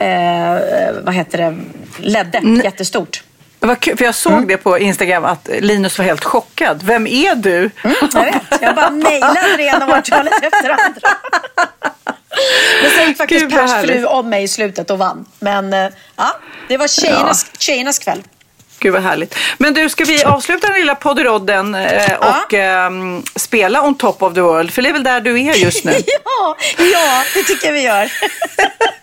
eh, 0.07 0.59
vad 1.03 1.13
heter 1.15 1.37
det, 1.37 1.57
ledde 1.99 2.41
jättestort. 2.63 3.23
Det 3.68 3.72
var 3.72 3.76
kul, 3.76 3.97
för 3.97 4.05
jag 4.05 4.15
såg 4.15 4.47
det 4.47 4.57
på 4.57 4.80
Instagram 4.80 5.26
att 5.26 5.49
Linus 5.59 5.97
var 5.97 6.05
helt 6.05 6.24
chockad. 6.24 6.84
Vem 6.84 7.07
är 7.07 7.36
du? 7.36 7.70
Jag 8.13 8.24
vet, 8.24 8.43
jag 8.61 8.76
bara 8.76 8.89
nailade 8.89 9.57
det 9.57 9.63
ena 9.63 9.97
årtalet 9.97 10.34
efter 10.34 10.63
det 10.63 10.74
andra. 10.74 11.09
Men 12.82 12.91
sen 12.91 13.07
gick 13.07 13.18
faktiskt 13.18 13.41
Gud, 13.41 13.53
vad 13.53 13.68
Pers 13.68 13.86
fru 13.86 14.05
om 14.05 14.30
mig 14.30 14.43
i 14.43 14.47
slutet 14.47 14.91
och 14.91 14.97
vann. 14.97 15.26
Men 15.39 15.74
eh, 15.74 15.89
ja, 16.15 16.38
det 16.68 16.78
var 16.78 16.88
tjejernas, 16.88 17.45
tjejernas 17.57 17.99
kväll. 17.99 18.24
Gud 18.80 18.93
vad 18.93 19.03
härligt. 19.03 19.36
Men 19.57 19.74
du, 19.74 19.89
ska 19.89 20.05
vi 20.05 20.24
avsluta 20.24 20.68
den 20.68 20.76
lilla 20.76 20.95
podderodden 20.95 21.76
eh, 21.76 22.13
och 22.13 22.53
ehm, 22.53 23.24
spela 23.36 23.82
On 23.82 23.97
Top 23.97 24.24
of 24.24 24.34
the 24.34 24.41
World? 24.41 24.72
För 24.72 24.82
det 24.82 24.89
är 24.89 24.93
väl 24.93 25.03
där 25.03 25.22
du 25.22 25.41
är 25.41 25.53
just 25.53 25.84
nu? 25.84 25.91
Ja, 26.26 26.55
ja, 26.78 27.24
det 27.34 27.43
tycker 27.43 27.68
jag 27.68 27.74
vi 27.74 27.82
gör. 27.82 28.11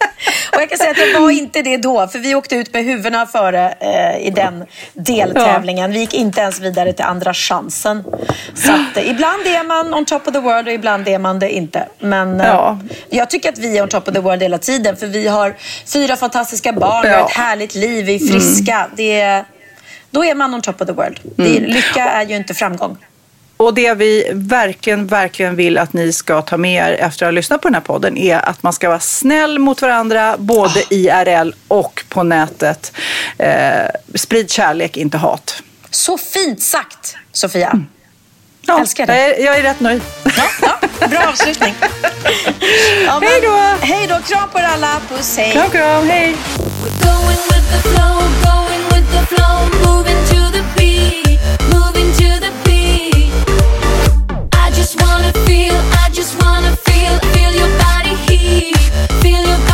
Och 0.52 0.60
jag 0.62 0.68
kan 0.68 0.78
säga 0.78 0.90
att 0.90 0.98
jag 1.12 1.20
var 1.20 1.30
inte 1.30 1.62
det 1.62 1.76
då, 1.76 2.08
för 2.08 2.18
vi 2.18 2.34
åkte 2.34 2.54
ut 2.56 2.72
med 2.72 2.84
huvudena 2.84 3.26
före 3.26 3.74
eh, 3.80 4.26
i 4.26 4.30
den 4.30 4.64
deltävlingen. 4.92 5.92
Vi 5.92 5.98
gick 5.98 6.14
inte 6.14 6.40
ens 6.40 6.60
vidare 6.60 6.92
till 6.92 7.04
andra 7.04 7.34
chansen. 7.34 8.04
Så 8.54 8.72
att, 8.72 8.96
eh, 8.96 9.10
ibland 9.10 9.46
är 9.46 9.64
man 9.64 9.94
on 9.94 10.04
top 10.04 10.26
of 10.28 10.32
the 10.34 10.40
world 10.40 10.68
och 10.68 10.74
ibland 10.74 11.08
är 11.08 11.18
man 11.18 11.38
det 11.38 11.50
inte. 11.50 11.88
Men 11.98 12.40
eh, 12.40 12.46
Ja. 12.46 12.78
jag 13.10 13.30
tycker 13.30 13.48
att 13.48 13.58
vi 13.58 13.78
är 13.78 13.82
on 13.82 13.88
top 13.88 14.08
of 14.08 14.14
the 14.14 14.20
world 14.20 14.42
hela 14.42 14.58
tiden, 14.58 14.96
för 14.96 15.06
vi 15.06 15.28
har 15.28 15.54
fyra 15.86 16.16
fantastiska 16.16 16.72
barn, 16.72 17.02
vi 17.02 17.08
har 17.08 17.26
ett 17.26 17.36
härligt 17.36 17.74
liv, 17.74 18.04
vi 18.06 18.14
är 18.14 18.18
friska. 18.32 18.86
Det 18.96 19.20
är, 19.20 19.44
då 20.10 20.24
är 20.24 20.34
man 20.34 20.54
on 20.54 20.60
top 20.62 20.80
of 20.80 20.86
the 20.86 20.92
world. 20.92 21.20
Det 21.36 21.56
är, 21.56 21.60
lycka 21.60 22.04
är 22.08 22.24
ju 22.26 22.36
inte 22.36 22.54
framgång. 22.54 22.96
Och 23.56 23.74
det 23.74 23.94
vi 23.94 24.30
verkligen, 24.34 25.06
verkligen 25.06 25.56
vill 25.56 25.78
att 25.78 25.92
ni 25.92 26.12
ska 26.12 26.42
ta 26.42 26.56
med 26.56 26.88
er 26.88 26.92
efter 26.92 27.26
att 27.26 27.28
ha 27.28 27.30
lyssnat 27.30 27.60
på 27.60 27.68
den 27.68 27.74
här 27.74 27.80
podden 27.80 28.16
är 28.16 28.48
att 28.48 28.62
man 28.62 28.72
ska 28.72 28.88
vara 28.88 29.00
snäll 29.00 29.58
mot 29.58 29.82
varandra 29.82 30.34
både 30.38 30.82
IRL 30.90 31.52
och 31.68 32.04
på 32.08 32.22
nätet. 32.22 32.92
Eh, 33.38 33.86
sprid 34.14 34.50
kärlek, 34.50 34.96
inte 34.96 35.18
hat. 35.18 35.62
Så 35.90 36.18
fint 36.18 36.62
sagt, 36.62 37.16
Sofia. 37.32 37.80
Ja, 38.66 38.80
Älskar 38.80 39.06
det. 39.06 39.16
Jag 39.16 39.38
är, 39.38 39.44
jag 39.44 39.58
är 39.58 39.62
rätt 39.62 39.80
nöjd. 39.80 40.02
Bra 41.10 41.28
avslutning. 41.28 41.74
Ja, 43.06 43.20
men- 43.20 43.28
Hej 43.28 43.40
då! 43.42 43.86
Hej 43.86 44.06
då! 44.08 44.18
Kram 44.34 44.48
på 44.52 44.58
er 44.58 44.62
alla. 44.62 45.00
Puss, 45.08 45.36
hej. 45.36 45.52
Kram, 45.52 45.70
kram. 45.70 46.08
Hej! 46.08 46.36
just 56.24 56.42
wanna 56.42 56.74
feel, 56.74 57.18
feel 57.34 57.52
your 57.52 57.68
body 57.78 58.14
heat, 58.26 58.76
feel 59.20 59.44
your 59.44 59.58
body. 59.58 59.73